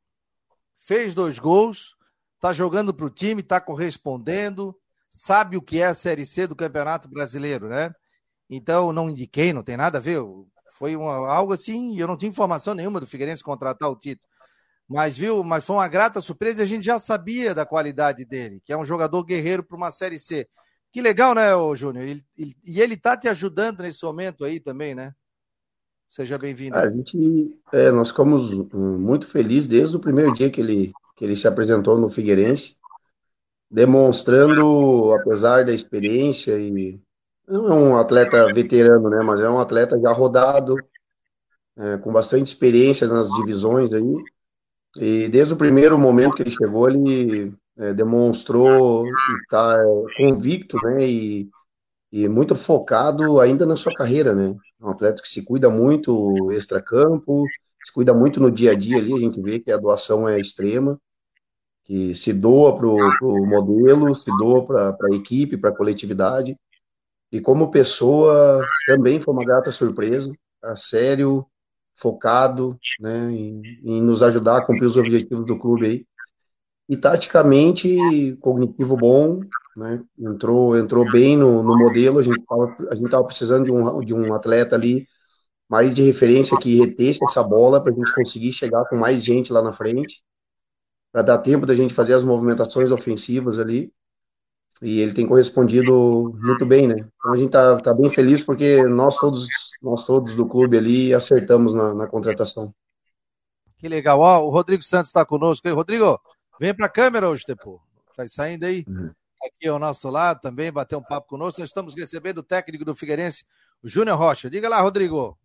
fez 0.75 1.13
dois 1.13 1.39
gols, 1.39 1.95
tá 2.39 2.51
jogando 2.51 2.93
para 2.93 3.05
o 3.05 3.09
time, 3.09 3.41
tá 3.41 3.62
correspondendo, 3.62 4.77
sabe 5.09 5.55
o 5.57 5.62
que 5.62 5.81
é 5.81 5.85
a 5.85 5.93
Série 5.93 6.25
C 6.25 6.47
do 6.47 6.55
Campeonato 6.55 7.07
Brasileiro, 7.07 7.69
né? 7.69 7.93
Então, 8.50 8.91
não 8.91 9.09
indiquei, 9.09 9.53
não 9.53 9.63
tem 9.63 9.77
nada 9.77 9.97
a 9.97 10.01
ver. 10.01 10.19
Foi 10.77 10.95
uma, 10.95 11.13
algo 11.29 11.53
assim, 11.53 11.97
eu 11.97 12.07
não 12.07 12.17
tinha 12.17 12.29
informação 12.29 12.73
nenhuma 12.73 13.00
do 13.00 13.07
Figueirense 13.07 13.43
contratar 13.43 13.89
o 13.89 13.95
Tito. 13.95 14.27
Mas 14.88 15.17
viu, 15.17 15.43
mas 15.43 15.63
foi 15.63 15.77
uma 15.77 15.88
grata 15.88 16.21
surpresa 16.21 16.62
e 16.62 16.63
a 16.63 16.67
gente 16.67 16.85
já 16.85 17.00
sabia 17.00 17.55
da 17.55 17.65
qualidade 17.65 18.25
dele, 18.25 18.62
que 18.65 18.73
é 18.73 18.77
um 18.77 18.83
jogador 18.83 19.23
guerreiro 19.23 19.63
para 19.63 19.77
uma 19.77 19.89
Série 19.89 20.19
C. 20.19 20.47
Que 20.93 21.01
legal, 21.01 21.33
né, 21.33 21.50
Júnior? 21.75 22.05
E 22.38 22.79
ele 22.79 22.95
tá 22.95 23.17
te 23.17 23.27
ajudando 23.27 23.81
nesse 23.81 24.05
momento 24.05 24.45
aí 24.45 24.59
também, 24.59 24.93
né? 24.93 25.12
Seja 26.07 26.38
bem-vindo. 26.38 26.77
A 26.77 26.88
gente, 26.88 27.51
é, 27.71 27.89
nós 27.89 28.09
ficamos 28.09 28.53
hum, 28.53 29.00
muito 29.00 29.25
felizes 29.25 29.67
desde 29.67 29.97
o 29.97 30.00
primeiro 30.00 30.31
dia 30.31 30.51
que 30.51 30.62
ele, 30.62 30.93
que 31.15 31.25
ele 31.25 31.35
se 31.35 31.47
apresentou 31.47 31.97
no 31.97 32.12
Figueirense, 32.12 32.77
demonstrando, 33.71 35.12
apesar 35.13 35.65
da 35.65 35.73
experiência 35.73 36.59
e 36.59 37.01
não 37.47 37.67
é 37.67 37.73
um 37.73 37.97
atleta 37.97 38.53
veterano, 38.53 39.09
né, 39.09 39.23
mas 39.23 39.39
é 39.39 39.50
um 39.50 39.59
atleta 39.59 40.00
já 40.00 40.12
rodado, 40.12 40.75
é, 41.75 41.97
com 41.97 42.13
bastante 42.13 42.45
experiência 42.45 43.07
nas 43.07 43.29
divisões 43.31 43.93
aí, 43.93 44.23
e 44.97 45.27
desde 45.27 45.55
o 45.55 45.57
primeiro 45.57 45.97
momento 45.97 46.35
que 46.35 46.43
ele 46.43 46.51
chegou, 46.51 46.88
ele 46.88 47.51
é, 47.77 47.94
demonstrou 47.94 49.06
estar 49.42 49.80
é, 49.80 49.84
convicto, 50.18 50.77
né, 50.84 51.08
e, 51.08 51.50
e 52.12 52.27
muito 52.27 52.56
focado 52.56 53.39
ainda 53.39 53.65
na 53.65 53.75
sua 53.75 53.94
carreira, 53.94 54.36
né, 54.36 54.56
um 54.82 54.89
atleta 54.89 55.22
que 55.22 55.27
se 55.27 55.44
cuida 55.44 55.70
muito 55.70 56.51
extra-campo, 56.51 57.46
se 57.84 57.92
cuida 57.94 58.13
muito 58.13 58.39
no 58.39 58.51
dia 58.51 58.72
a 58.72 58.75
dia 58.75 58.98
ali, 58.98 59.13
a 59.13 59.20
gente 59.20 59.42
vê 59.42 59.60
que 59.60 59.72
a 59.72 59.77
doação 59.77 60.27
é 60.27 60.39
extrema, 60.39 61.00
que 61.84 62.15
se 62.15 62.32
doa 62.32 62.75
para 62.75 62.88
o 62.88 63.46
modelo, 63.46 64.15
se 64.15 64.32
doa 64.38 64.65
para 64.65 64.96
a 65.12 65.15
equipe, 65.15 65.58
para 65.58 65.70
a 65.70 65.75
coletividade, 65.75 66.58
e 67.32 67.42
como 67.42 67.72
pessoa 67.72 68.62
também 68.86 69.20
foi 69.20 69.34
uma 69.34 69.44
grata 69.44 69.72
surpresa, 69.72 70.32
a 70.62 70.75
sério, 70.75 71.46
focado, 71.96 72.77
né, 73.00 73.32
em, 73.32 73.62
em, 73.84 74.01
nos 74.01 74.24
ajudar 74.24 74.58
a 74.58 74.65
cumprir 74.65 74.86
os 74.86 74.98
objetivos 74.98 75.46
do 75.46 75.58
clube 75.58 75.86
aí. 75.86 76.06
E 76.90 76.98
taticamente, 76.98 78.36
cognitivo 78.42 78.98
bom, 78.98 79.40
né, 79.75 80.04
entrou, 80.20 80.78
entrou 80.78 81.10
bem 81.12 81.38
no, 81.38 81.63
no 81.63 81.78
modelo, 81.78 82.20
a 82.20 82.22
gente 82.22 82.44
a 82.90 82.96
gente 82.96 83.06
estava 83.06 83.24
precisando 83.24 83.66
de 83.66 83.72
um, 83.72 84.02
de 84.02 84.13
um 84.13 84.34
atleta 84.34 84.75
ali 84.75 85.08
mais 85.70 85.94
de 85.94 86.04
referência 86.04 86.58
que 86.58 86.75
retesse 86.75 87.24
essa 87.24 87.42
bola 87.42 87.82
para 87.82 87.92
a 87.92 87.96
gente 87.96 88.13
conseguir 88.13 88.52
chegar 88.52 88.86
com 88.86 88.96
mais 88.96 89.24
gente 89.24 89.52
lá 89.52 89.62
na 89.62 89.74
frente, 89.74 90.22
para 91.12 91.22
dar 91.22 91.38
tempo 91.40 91.66
da 91.66 91.74
gente 91.74 91.94
fazer 91.94 92.13
as 92.13 92.24
movimentações 92.24 92.92
ofensivas 92.92 93.58
ali 93.58 93.92
e 94.82 95.00
ele 95.00 95.13
tem 95.13 95.25
correspondido 95.25 96.34
muito 96.42 96.66
bem, 96.66 96.88
né? 96.88 96.96
Então 97.16 97.34
a 97.34 97.38
gente 97.38 97.52
tá, 97.52 97.80
tá 97.80 97.94
bem 97.94 98.10
feliz 98.10 98.44
porque 98.44 98.84
nós 98.84 99.16
todos, 99.16 99.48
nós 99.82 100.06
todos 100.06 100.36
do 100.36 100.46
clube 100.46 100.78
ali 100.78 101.13
acertamos 101.13 101.74
na, 101.74 101.94
na 101.94 102.08
contratação. 102.08 102.74
Que 103.78 103.88
legal. 103.88 104.20
Ó, 104.20 104.46
o 104.46 104.50
Rodrigo 104.50 104.84
Santos 104.84 105.10
está 105.10 105.25
conosco. 105.25 105.70
Rodrigo, 105.70 106.20
vem 106.60 106.74
para 106.74 106.86
a 106.86 106.89
câmera 106.89 107.29
hoje, 107.29 107.43
depois. 107.48 107.79
Tá 108.15 108.27
saindo 108.27 108.65
aí? 108.65 108.86
Uhum. 108.88 109.12
Aqui 109.45 109.67
ao 109.67 109.79
nosso 109.79 110.10
lado 110.10 110.39
também, 110.39 110.72
bater 110.72 110.95
um 110.95 111.01
papo 111.01 111.27
conosco. 111.27 111.60
Nós 111.60 111.69
estamos 111.69 111.95
recebendo 111.95 112.38
o 112.38 112.43
técnico 112.43 112.86
do 112.86 112.95
Figueirense, 112.95 113.43
o 113.83 113.89
Júnior 113.89 114.17
Rocha. 114.17 114.50
Diga 114.50 114.69
lá, 114.69 114.79
Rodrigo. 114.79 115.38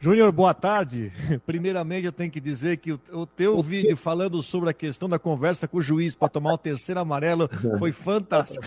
Júnior, 0.00 0.30
boa 0.32 0.54
tarde. 0.54 1.12
Primeiramente, 1.46 2.06
eu 2.06 2.12
tenho 2.12 2.30
que 2.30 2.40
dizer 2.40 2.78
que 2.78 2.92
o, 2.92 3.00
o 3.12 3.26
teu 3.26 3.60
vídeo 3.62 3.96
falando 3.96 4.42
sobre 4.42 4.70
a 4.70 4.72
questão 4.72 5.08
da 5.08 5.18
conversa 5.18 5.68
com 5.68 5.78
o 5.78 5.82
juiz 5.82 6.14
para 6.14 6.28
tomar 6.28 6.54
o 6.54 6.58
terceiro 6.58 7.00
amarelo 7.00 7.48
foi 7.78 7.92
fantástico. 7.92 8.66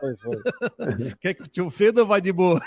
Foi, 0.00 0.16
foi. 0.16 0.36
foi. 0.76 1.14
Quer 1.20 1.34
que 1.34 1.48
te 1.48 1.60
ofenda 1.60 2.02
ou 2.02 2.06
vai 2.06 2.20
de 2.20 2.32
boa? 2.32 2.60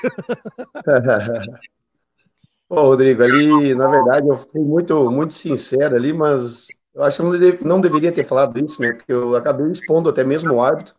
Ô, 2.70 2.82
Rodrigo, 2.82 3.24
ali, 3.24 3.76
na 3.76 3.88
verdade, 3.88 4.28
eu 4.28 4.38
fui 4.38 4.62
muito, 4.62 5.12
muito 5.12 5.34
sincero 5.34 5.96
ali, 5.96 6.14
mas 6.14 6.68
eu 6.94 7.04
acho 7.04 7.18
que 7.18 7.24
não, 7.24 7.32
deve, 7.32 7.64
não 7.66 7.82
deveria 7.82 8.12
ter 8.12 8.24
falado 8.24 8.58
isso, 8.60 8.82
né? 8.82 8.94
Porque 8.94 9.12
eu 9.12 9.36
acabei 9.36 9.70
expondo 9.70 10.10
até 10.10 10.24
mesmo 10.24 10.54
o 10.54 10.62
árbitro. 10.62 10.94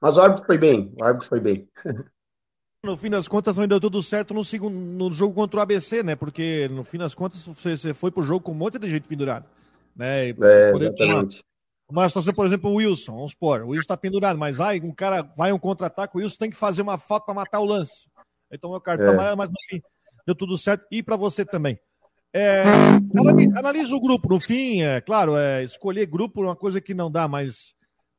Mas 0.00 0.16
o 0.16 0.20
árbitro 0.20 0.46
foi 0.46 0.58
bem, 0.58 0.92
o 0.96 1.04
árbitro 1.04 1.28
foi 1.28 1.40
bem. 1.40 1.68
No 2.84 2.96
fim 2.96 3.10
das 3.10 3.26
contas, 3.26 3.56
não 3.56 3.66
deu 3.66 3.80
tudo 3.80 4.00
certo 4.04 4.32
no, 4.32 4.44
segundo, 4.44 4.72
no 4.72 5.10
jogo 5.10 5.34
contra 5.34 5.58
o 5.58 5.60
ABC, 5.60 6.00
né? 6.04 6.14
Porque 6.14 6.68
no 6.68 6.84
fim 6.84 6.96
das 6.96 7.12
contas, 7.12 7.44
você, 7.44 7.76
você 7.76 7.92
foi 7.92 8.12
pro 8.12 8.22
jogo 8.22 8.44
com 8.44 8.52
um 8.52 8.54
monte 8.54 8.78
de 8.78 8.88
gente 8.88 9.08
pendurado. 9.08 9.46
Né? 9.96 10.28
É, 10.28 10.70
exatamente. 10.70 11.44
Uma, 11.90 12.02
uma 12.02 12.08
situação, 12.08 12.32
por 12.32 12.46
exemplo, 12.46 12.70
o 12.70 12.74
Wilson, 12.74 13.16
vamos 13.16 13.32
supor, 13.32 13.62
o 13.62 13.70
Wilson 13.70 13.82
está 13.82 13.96
pendurado, 13.96 14.38
mas 14.38 14.60
aí 14.60 14.80
um 14.80 14.94
cara 14.94 15.22
vai 15.36 15.52
um 15.52 15.58
contra-ataque, 15.58 16.16
o 16.16 16.20
Wilson 16.20 16.36
tem 16.38 16.50
que 16.50 16.56
fazer 16.56 16.82
uma 16.82 16.98
falta 16.98 17.26
para 17.26 17.34
matar 17.34 17.58
o 17.58 17.64
lance. 17.64 18.08
Então 18.48 18.70
o 18.70 18.80
cartão 18.80 19.20
é. 19.20 19.34
mas 19.34 19.50
no 19.50 19.56
fim 19.68 19.82
deu 20.24 20.36
tudo 20.36 20.56
certo. 20.56 20.86
E 20.90 21.02
para 21.02 21.16
você 21.16 21.44
também. 21.44 21.80
É, 22.32 22.62
analisa 23.56 23.94
o 23.94 24.00
grupo, 24.00 24.28
no 24.28 24.38
fim, 24.38 24.82
é 24.82 25.00
claro, 25.00 25.36
é, 25.36 25.64
escolher 25.64 26.06
grupo 26.06 26.42
é 26.42 26.46
uma 26.46 26.56
coisa 26.56 26.80
que 26.80 26.92
não 26.92 27.10
dá, 27.10 27.26
mas 27.26 27.74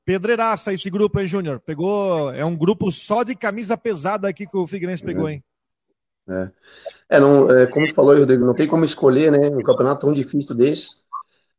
Pedreiraça 0.10 0.74
esse 0.74 0.90
grupo, 0.90 1.20
hein, 1.20 1.28
Júnior? 1.28 1.60
Pegou. 1.60 2.34
É 2.34 2.44
um 2.44 2.56
grupo 2.56 2.92
só 2.92 3.22
de 3.22 3.36
camisa 3.36 3.78
pesada 3.78 4.28
aqui 4.28 4.48
que 4.48 4.58
o 4.58 4.66
Figueirense 4.66 5.04
pegou, 5.04 5.30
é. 5.30 5.34
hein? 5.34 5.44
É. 6.28 6.50
é, 7.10 7.20
não, 7.20 7.48
é, 7.52 7.68
como 7.68 7.86
tu 7.86 7.94
falou, 7.94 8.18
Rodrigo, 8.18 8.44
não 8.44 8.56
tem 8.56 8.68
como 8.68 8.84
escolher, 8.84 9.32
né? 9.32 9.50
Um 9.50 9.62
campeonato 9.62 10.08
tão 10.08 10.12
difícil 10.12 10.56
desse. 10.56 11.04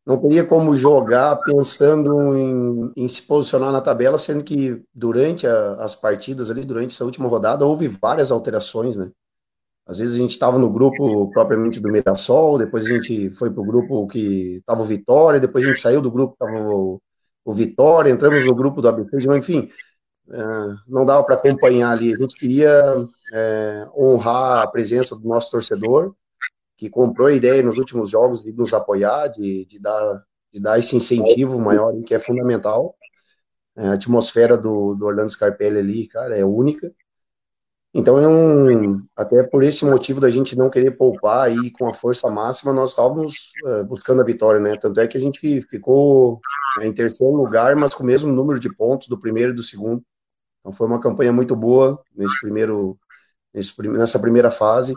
Não 0.04 0.16
teria 0.16 0.42
como 0.42 0.76
jogar 0.76 1.36
pensando 1.36 2.36
em, 2.36 2.92
em 2.96 3.06
se 3.06 3.22
posicionar 3.22 3.70
na 3.70 3.80
tabela, 3.80 4.18
sendo 4.18 4.42
que 4.42 4.82
durante 4.92 5.46
a, 5.46 5.74
as 5.74 5.94
partidas 5.94 6.50
ali, 6.50 6.64
durante 6.64 6.92
essa 6.92 7.04
última 7.04 7.28
rodada, 7.28 7.64
houve 7.64 7.86
várias 7.86 8.32
alterações, 8.32 8.96
né? 8.96 9.12
Às 9.90 9.98
vezes 9.98 10.14
a 10.14 10.18
gente 10.18 10.30
estava 10.30 10.56
no 10.56 10.70
grupo 10.70 11.28
propriamente 11.32 11.80
do 11.80 11.90
Mirassol, 11.90 12.58
depois 12.58 12.86
a 12.86 12.88
gente 12.88 13.28
foi 13.30 13.50
para 13.50 13.60
o 13.60 13.66
grupo 13.66 14.06
que 14.06 14.58
estava 14.58 14.82
o 14.82 14.84
Vitória, 14.84 15.40
depois 15.40 15.64
a 15.64 15.68
gente 15.68 15.80
saiu 15.80 16.00
do 16.00 16.12
grupo 16.12 16.36
que 16.36 16.44
estava 16.44 16.64
o, 16.64 17.02
o 17.44 17.52
Vitória, 17.52 18.08
entramos 18.08 18.46
no 18.46 18.54
grupo 18.54 18.80
do 18.80 18.88
ABC, 18.88 19.16
enfim, 19.36 19.68
é, 20.30 20.42
não 20.86 21.04
dava 21.04 21.24
para 21.24 21.34
acompanhar 21.34 21.90
ali. 21.90 22.14
A 22.14 22.16
gente 22.16 22.36
queria 22.36 23.04
é, 23.32 23.88
honrar 23.92 24.62
a 24.62 24.66
presença 24.68 25.18
do 25.18 25.26
nosso 25.26 25.50
torcedor, 25.50 26.14
que 26.76 26.88
comprou 26.88 27.26
a 27.26 27.32
ideia 27.32 27.60
nos 27.60 27.76
últimos 27.76 28.10
jogos 28.10 28.44
de 28.44 28.52
nos 28.52 28.72
apoiar, 28.72 29.26
de, 29.26 29.64
de 29.66 29.80
dar, 29.80 30.22
de 30.52 30.60
dar 30.60 30.78
esse 30.78 30.94
incentivo 30.94 31.58
maior, 31.58 31.92
que 32.04 32.14
é 32.14 32.20
fundamental. 32.20 32.94
É, 33.76 33.88
a 33.88 33.94
atmosfera 33.94 34.56
do, 34.56 34.94
do 34.94 35.04
Orlando 35.04 35.30
Scarpelli 35.30 35.78
ali, 35.78 36.06
cara, 36.06 36.36
é 36.36 36.44
única. 36.44 36.92
Então, 37.92 38.18
é 38.18 38.28
um, 38.28 39.04
até 39.16 39.42
por 39.42 39.64
esse 39.64 39.84
motivo 39.84 40.20
da 40.20 40.30
gente 40.30 40.56
não 40.56 40.70
querer 40.70 40.92
poupar 40.92 41.52
e 41.52 41.72
com 41.72 41.88
a 41.88 41.94
força 41.94 42.30
máxima, 42.30 42.72
nós 42.72 42.90
estávamos 42.90 43.50
uh, 43.64 43.84
buscando 43.84 44.22
a 44.22 44.24
vitória, 44.24 44.60
né? 44.60 44.76
Tanto 44.76 45.00
é 45.00 45.08
que 45.08 45.18
a 45.18 45.20
gente 45.20 45.60
ficou 45.62 46.40
uh, 46.78 46.82
em 46.82 46.92
terceiro 46.92 47.34
lugar, 47.34 47.74
mas 47.74 47.92
com 47.92 48.04
o 48.04 48.06
mesmo 48.06 48.32
número 48.32 48.60
de 48.60 48.72
pontos 48.72 49.08
do 49.08 49.18
primeiro 49.18 49.52
e 49.52 49.54
do 49.56 49.62
segundo. 49.62 50.04
Então, 50.60 50.72
foi 50.72 50.86
uma 50.86 51.00
campanha 51.00 51.32
muito 51.32 51.56
boa 51.56 52.00
nesse 52.14 52.40
primeiro, 52.40 52.96
nesse, 53.52 53.74
nessa 53.88 54.20
primeira 54.20 54.52
fase. 54.52 54.94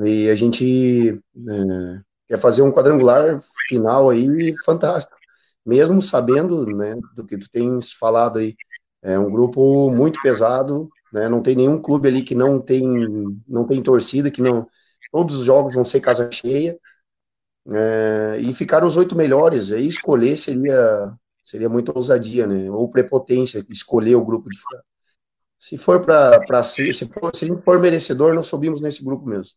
E 0.00 0.28
a 0.28 0.34
gente 0.34 1.12
uh, 1.36 2.02
quer 2.26 2.38
fazer 2.38 2.62
um 2.62 2.72
quadrangular 2.72 3.38
final 3.68 4.10
aí 4.10 4.56
fantástico, 4.64 5.16
mesmo 5.64 6.02
sabendo, 6.02 6.66
né, 6.66 6.96
do 7.14 7.24
que 7.24 7.38
tu 7.38 7.48
tens 7.48 7.92
falado 7.92 8.40
aí. 8.40 8.56
É 9.02 9.16
um 9.18 9.30
grupo 9.30 9.90
muito 9.90 10.20
pesado, 10.20 10.88
né? 11.12 11.28
Não 11.28 11.42
tem 11.42 11.54
nenhum 11.54 11.80
clube 11.80 12.08
ali 12.08 12.22
que 12.22 12.34
não 12.34 12.60
tem, 12.60 12.82
não 13.46 13.66
tem 13.66 13.82
torcida, 13.82 14.30
que 14.30 14.40
não. 14.40 14.68
Todos 15.10 15.36
os 15.36 15.44
jogos 15.44 15.74
vão 15.74 15.84
ser 15.84 16.00
casa 16.00 16.30
cheia. 16.32 16.78
É, 17.68 18.38
e 18.40 18.52
ficar 18.52 18.84
os 18.84 18.96
oito 18.96 19.14
melhores, 19.14 19.70
aí 19.70 19.86
escolher 19.86 20.36
seria, 20.36 21.14
seria 21.40 21.68
muita 21.68 21.96
ousadia, 21.96 22.44
né? 22.46 22.68
Ou 22.70 22.88
prepotência, 22.88 23.64
escolher 23.70 24.16
o 24.16 24.24
grupo 24.24 24.48
de 24.48 24.58
fora. 24.58 24.82
Se 25.58 25.78
for 25.78 26.00
para 26.00 26.64
ser, 26.64 26.92
se 26.92 27.06
for, 27.06 27.34
se 27.36 27.46
for 27.62 27.78
merecedor, 27.78 28.34
nós 28.34 28.48
subimos 28.48 28.80
nesse 28.80 29.04
grupo 29.04 29.26
mesmo. 29.26 29.54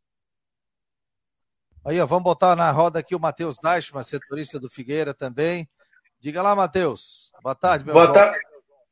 Aí, 1.84 2.00
ó, 2.00 2.06
vamos 2.06 2.24
botar 2.24 2.56
na 2.56 2.72
roda 2.72 3.00
aqui 3.00 3.16
o 3.16 3.20
Matheus 3.20 3.58
Deichmann, 3.58 4.04
setorista 4.04 4.60
do 4.60 4.70
Figueira 4.70 5.14
também 5.14 5.68
Diga 6.26 6.42
lá, 6.42 6.56
Matheus. 6.56 7.32
Boa 7.44 7.54
tarde, 7.54 7.86
meu 7.86 7.94
Boa 7.94 8.12
tarde. 8.12 8.40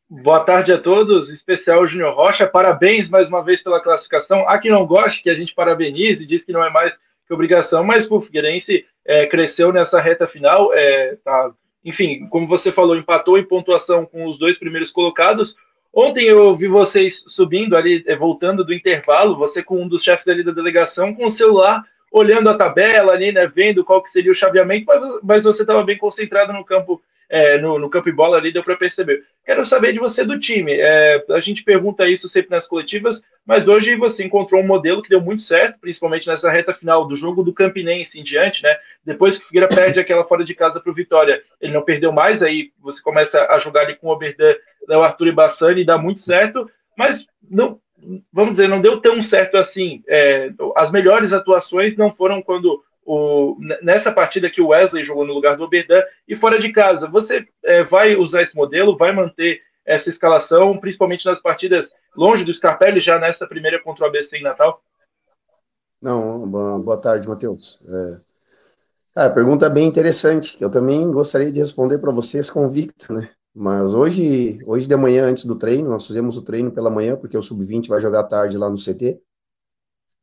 Boa 0.09 0.41
tarde 0.41 0.71
a 0.71 0.77
todos, 0.77 1.29
especial 1.29 1.87
Júnior 1.87 2.13
Rocha. 2.13 2.45
Parabéns 2.45 3.07
mais 3.07 3.27
uma 3.27 3.43
vez 3.43 3.63
pela 3.63 3.81
classificação. 3.81 4.47
Há 4.47 4.59
quem 4.59 4.69
não 4.69 4.85
goste 4.85 5.23
que 5.23 5.29
a 5.29 5.33
gente 5.33 5.55
parabenize 5.55 6.25
diz 6.25 6.43
que 6.43 6.51
não 6.51 6.63
é 6.63 6.69
mais 6.69 6.93
que 7.25 7.33
obrigação, 7.33 7.83
mas 7.83 8.05
o 8.11 8.21
Figueirense 8.21 8.85
é, 9.05 9.25
cresceu 9.25 9.71
nessa 9.71 9.99
reta 9.99 10.27
final. 10.27 10.73
É, 10.73 11.15
tá, 11.23 11.51
enfim, 11.83 12.27
como 12.29 12.47
você 12.47 12.71
falou, 12.71 12.97
empatou 12.97 13.39
em 13.39 13.45
pontuação 13.45 14.05
com 14.05 14.25
os 14.27 14.37
dois 14.37 14.57
primeiros 14.57 14.91
colocados. 14.91 15.55
Ontem 15.91 16.25
eu 16.25 16.55
vi 16.55 16.67
vocês 16.67 17.23
subindo 17.27 17.75
ali, 17.75 18.03
é, 18.05 18.15
voltando 18.15 18.63
do 18.63 18.73
intervalo, 18.73 19.37
você 19.37 19.63
com 19.63 19.81
um 19.81 19.87
dos 19.87 20.03
chefes 20.03 20.27
ali 20.27 20.43
da 20.43 20.51
delegação, 20.51 21.13
com 21.15 21.25
o 21.25 21.31
celular, 21.31 21.81
olhando 22.11 22.49
a 22.49 22.57
tabela 22.57 23.13
ali, 23.13 23.31
né, 23.31 23.47
vendo 23.47 23.83
qual 23.83 24.01
que 24.01 24.09
seria 24.09 24.31
o 24.31 24.35
chaveamento, 24.35 24.85
mas, 24.85 25.19
mas 25.23 25.43
você 25.43 25.61
estava 25.61 25.83
bem 25.83 25.97
concentrado 25.97 26.51
no 26.53 26.65
campo, 26.65 27.01
é, 27.29 27.57
no, 27.57 27.79
no, 27.79 27.89
campo 27.89 28.09
e 28.09 28.11
bola 28.11 28.37
ali, 28.37 28.51
deu 28.51 28.63
para 28.63 28.75
perceber. 28.75 29.23
Quero 29.45 29.65
saber 29.65 29.93
de 29.93 29.99
você 29.99 30.23
do 30.23 30.37
time. 30.37 30.73
É, 30.73 31.23
a 31.31 31.39
gente 31.39 31.63
pergunta 31.63 32.07
isso 32.07 32.27
sempre 32.27 32.51
nas 32.51 32.67
coletivas, 32.67 33.21
mas 33.45 33.67
hoje 33.67 33.95
você 33.95 34.23
encontrou 34.23 34.61
um 34.61 34.67
modelo 34.67 35.01
que 35.01 35.09
deu 35.09 35.19
muito 35.19 35.41
certo, 35.41 35.79
principalmente 35.79 36.27
nessa 36.27 36.49
reta 36.49 36.73
final 36.73 37.07
do 37.07 37.15
jogo 37.15 37.43
do 37.43 37.53
Campinense 37.53 38.19
em 38.19 38.23
diante, 38.23 38.61
né? 38.63 38.75
Depois 39.05 39.37
que 39.37 39.43
o 39.43 39.47
Figueira 39.47 39.67
perde 39.67 39.99
aquela 39.99 40.23
fora 40.23 40.45
de 40.45 40.53
casa 40.53 40.79
para 40.79 40.91
o 40.91 40.95
Vitória, 40.95 41.41
ele 41.59 41.73
não 41.73 41.81
perdeu 41.81 42.11
mais, 42.11 42.41
aí 42.41 42.71
você 42.79 43.01
começa 43.01 43.47
a 43.49 43.59
jogar 43.59 43.81
ali 43.81 43.95
com 43.95 44.07
o 44.07 44.11
Oberdan, 44.11 44.55
o 44.89 45.01
Arthur 45.01 45.27
e 45.27 45.31
Bassani, 45.31 45.81
e 45.81 45.85
dá 45.85 45.97
muito 45.97 46.19
certo, 46.19 46.69
mas 46.97 47.25
não, 47.49 47.79
vamos 48.31 48.55
dizer, 48.55 48.67
não 48.67 48.81
deu 48.81 48.99
tão 48.99 49.21
certo 49.21 49.57
assim. 49.57 50.03
É, 50.07 50.49
as 50.75 50.91
melhores 50.91 51.31
atuações 51.31 51.95
não 51.95 52.13
foram 52.13 52.41
quando 52.41 52.83
o, 53.05 53.57
nessa 53.81 54.11
partida 54.11 54.49
que 54.49 54.61
o 54.61 54.67
Wesley 54.67 55.03
jogou 55.03 55.25
no 55.25 55.33
lugar 55.33 55.57
do 55.57 55.63
Oberdan 55.63 56.01
e 56.27 56.35
fora 56.35 56.59
de 56.59 56.71
casa. 56.71 57.07
Você 57.07 57.45
é, 57.63 57.83
vai 57.83 58.15
usar 58.15 58.41
esse 58.41 58.55
modelo, 58.55 58.97
vai 58.97 59.11
manter 59.11 59.61
essa 59.85 60.09
escalação, 60.09 60.77
principalmente 60.77 61.25
nas 61.25 61.41
partidas 61.41 61.89
longe 62.15 62.43
do 62.43 62.53
Scarpelli, 62.53 62.99
já 62.99 63.19
nessa 63.19 63.45
primeira 63.47 63.81
contra 63.81 64.05
o 64.05 64.07
ABC 64.07 64.37
em 64.37 64.43
Natal? 64.43 64.81
Não, 66.01 66.47
boa 66.81 66.97
tarde, 66.97 67.27
Matheus. 67.27 67.79
É... 69.15 69.29
pergunta 69.29 69.69
bem 69.69 69.87
interessante. 69.87 70.61
Eu 70.61 70.69
também 70.69 71.09
gostaria 71.11 71.51
de 71.51 71.59
responder 71.59 71.97
para 71.97 72.11
vocês 72.11 72.49
convicto, 72.49 73.13
né? 73.13 73.29
Mas 73.55 73.93
hoje, 73.93 74.59
hoje 74.65 74.87
de 74.87 74.95
manhã, 74.95 75.25
antes 75.25 75.45
do 75.45 75.55
treino, 75.55 75.89
nós 75.89 76.07
fizemos 76.07 76.35
o 76.37 76.41
treino 76.41 76.71
pela 76.71 76.89
manhã, 76.89 77.15
porque 77.15 77.37
o 77.37 77.41
Sub-20 77.41 77.87
vai 77.87 78.01
jogar 78.01 78.23
tarde 78.23 78.57
lá 78.57 78.69
no 78.69 78.77
CT. 78.77 79.21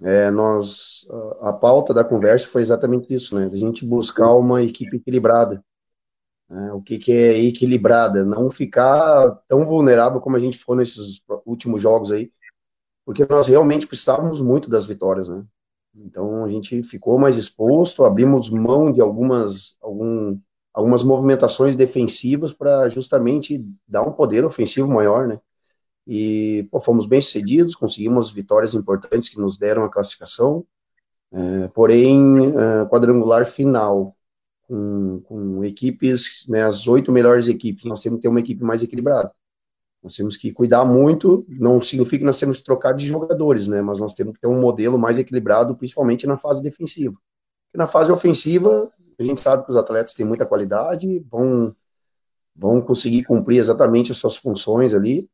É, 0.02 0.30
nós, 0.30 1.06
a, 1.40 1.50
a 1.50 1.52
pauta 1.52 1.92
da 1.92 2.02
conversa 2.02 2.48
foi 2.48 2.62
exatamente 2.62 3.12
isso, 3.12 3.38
né? 3.38 3.50
A 3.52 3.56
gente 3.56 3.84
buscar 3.84 4.34
uma 4.34 4.62
equipe 4.62 4.96
equilibrada. 4.96 5.62
Né? 6.48 6.72
O 6.72 6.82
que, 6.82 6.98
que 6.98 7.12
é 7.12 7.38
equilibrada? 7.38 8.24
Não 8.24 8.50
ficar 8.50 9.30
tão 9.46 9.64
vulnerável 9.64 10.20
como 10.20 10.36
a 10.36 10.40
gente 10.40 10.58
ficou 10.58 10.74
nesses 10.74 11.22
últimos 11.46 11.82
jogos 11.82 12.10
aí, 12.10 12.32
porque 13.04 13.26
nós 13.28 13.46
realmente 13.48 13.86
precisávamos 13.86 14.40
muito 14.40 14.70
das 14.70 14.86
vitórias, 14.86 15.28
né? 15.28 15.44
Então 15.94 16.44
a 16.44 16.48
gente 16.48 16.82
ficou 16.82 17.18
mais 17.18 17.36
exposto, 17.36 18.04
abrimos 18.04 18.48
mão 18.48 18.92
de 18.92 19.00
algumas, 19.00 19.76
algum, 19.80 20.38
algumas 20.72 21.02
movimentações 21.02 21.76
defensivas 21.76 22.52
para 22.52 22.88
justamente 22.88 23.62
dar 23.86 24.02
um 24.02 24.12
poder 24.12 24.44
ofensivo 24.44 24.88
maior, 24.88 25.26
né? 25.26 25.40
E 26.06 26.66
pô, 26.70 26.80
fomos 26.80 27.06
bem 27.06 27.20
sucedidos, 27.20 27.74
conseguimos 27.74 28.30
vitórias 28.30 28.74
importantes 28.74 29.28
que 29.28 29.40
nos 29.40 29.56
deram 29.56 29.84
a 29.84 29.90
classificação, 29.90 30.64
é, 31.32 31.68
porém, 31.68 32.48
é, 32.48 32.86
quadrangular 32.86 33.46
final, 33.46 34.16
com, 34.70 35.20
com 35.24 35.64
equipes, 35.64 36.44
né, 36.48 36.64
as 36.64 36.86
oito 36.86 37.10
melhores 37.10 37.48
equipes, 37.48 37.84
nós 37.84 38.00
temos 38.00 38.18
que 38.18 38.22
ter 38.22 38.28
uma 38.28 38.40
equipe 38.40 38.62
mais 38.62 38.82
equilibrada. 38.82 39.32
Nós 40.02 40.14
temos 40.16 40.36
que 40.36 40.52
cuidar 40.52 40.84
muito, 40.84 41.44
não 41.48 41.82
significa 41.82 42.18
que 42.18 42.24
nós 42.24 42.38
temos 42.38 42.58
que 42.58 42.64
trocar 42.64 42.92
de 42.92 43.06
jogadores, 43.06 43.66
né, 43.66 43.82
mas 43.82 44.00
nós 44.00 44.14
temos 44.14 44.34
que 44.34 44.40
ter 44.40 44.46
um 44.46 44.60
modelo 44.60 44.96
mais 44.96 45.18
equilibrado, 45.18 45.74
principalmente 45.74 46.26
na 46.26 46.38
fase 46.38 46.62
defensiva. 46.62 47.16
Na 47.74 47.86
fase 47.86 48.10
ofensiva, 48.10 48.88
a 49.18 49.22
gente 49.22 49.40
sabe 49.40 49.64
que 49.64 49.70
os 49.70 49.76
atletas 49.76 50.14
têm 50.14 50.24
muita 50.24 50.46
qualidade, 50.46 51.18
vão, 51.30 51.72
vão 52.56 52.80
conseguir 52.80 53.24
cumprir 53.24 53.58
exatamente 53.58 54.12
as 54.12 54.18
suas 54.18 54.36
funções 54.36 54.94
ali. 54.94 55.28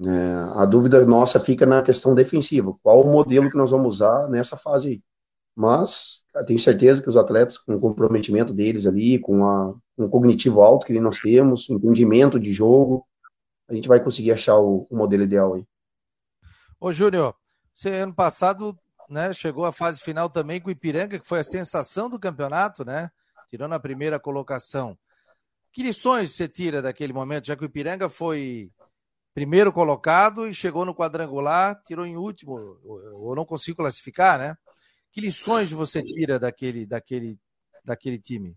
É, 0.00 0.60
a 0.60 0.64
dúvida 0.64 1.04
nossa 1.06 1.38
fica 1.38 1.64
na 1.64 1.82
questão 1.82 2.14
defensiva. 2.14 2.74
Qual 2.82 3.02
o 3.02 3.12
modelo 3.12 3.50
que 3.50 3.56
nós 3.56 3.70
vamos 3.70 3.96
usar 3.96 4.28
nessa 4.28 4.56
fase 4.56 4.88
aí? 4.88 5.02
Mas 5.54 6.22
tenho 6.46 6.58
certeza 6.58 7.00
que 7.00 7.08
os 7.08 7.16
atletas, 7.16 7.58
com 7.58 7.76
o 7.76 7.80
comprometimento 7.80 8.52
deles 8.52 8.86
ali, 8.86 9.20
com, 9.20 9.46
a, 9.46 9.74
o 9.96 10.08
cognitivo 10.08 10.62
alto 10.62 10.86
que 10.86 10.98
nós 10.98 11.18
temos, 11.20 11.70
entendimento 11.70 12.40
de 12.40 12.52
jogo, 12.52 13.06
a 13.68 13.74
gente 13.74 13.86
vai 13.86 14.02
conseguir 14.02 14.32
achar 14.32 14.58
o, 14.58 14.86
o 14.90 14.96
modelo 14.96 15.22
ideal 15.22 15.54
aí. 15.54 15.64
Ô, 16.80 16.92
Júnior, 16.92 17.34
você 17.72 17.90
ano 17.90 18.14
passado 18.14 18.76
né, 19.08 19.32
chegou 19.32 19.64
à 19.64 19.72
fase 19.72 20.00
final 20.00 20.28
também 20.28 20.60
com 20.60 20.68
o 20.68 20.72
Ipiranga, 20.72 21.18
que 21.20 21.26
foi 21.26 21.40
a 21.40 21.44
sensação 21.44 22.10
do 22.10 22.18
campeonato, 22.18 22.84
né? 22.84 23.10
Tirando 23.48 23.74
a 23.74 23.80
primeira 23.80 24.18
colocação. 24.18 24.98
Que 25.72 25.82
lições 25.82 26.32
você 26.32 26.48
tira 26.48 26.82
daquele 26.82 27.12
momento, 27.12 27.46
já 27.46 27.56
que 27.56 27.64
o 27.64 27.66
Ipiranga 27.66 28.08
foi 28.08 28.70
primeiro 29.34 29.72
colocado 29.72 30.46
e 30.46 30.54
chegou 30.54 30.84
no 30.84 30.94
quadrangular, 30.94 31.82
tirou 31.82 32.06
em 32.06 32.16
último, 32.16 32.56
ou 33.14 33.34
não 33.34 33.44
conseguiu 33.44 33.74
classificar, 33.74 34.38
né? 34.38 34.56
Que 35.12 35.20
lições 35.20 35.72
você 35.72 36.02
tira 36.02 36.38
daquele, 36.38 36.86
daquele, 36.86 37.38
daquele 37.84 38.18
time? 38.18 38.56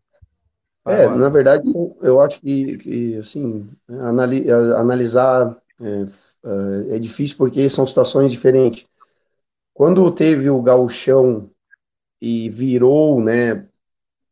É, 0.85 1.03
agora? 1.03 1.17
na 1.17 1.29
verdade, 1.29 1.67
eu 2.01 2.21
acho 2.21 2.39
que, 2.39 2.77
que 2.77 3.17
assim, 3.17 3.69
analisar 3.89 5.57
é, 5.81 5.85
é, 5.85 6.95
é, 6.95 6.99
difícil 6.99 7.37
porque 7.37 7.69
são 7.69 7.85
situações 7.85 8.31
diferentes. 8.31 8.85
Quando 9.73 10.11
teve 10.11 10.49
o 10.49 10.61
gauchão 10.61 11.49
e 12.21 12.49
virou, 12.49 13.21
né, 13.21 13.67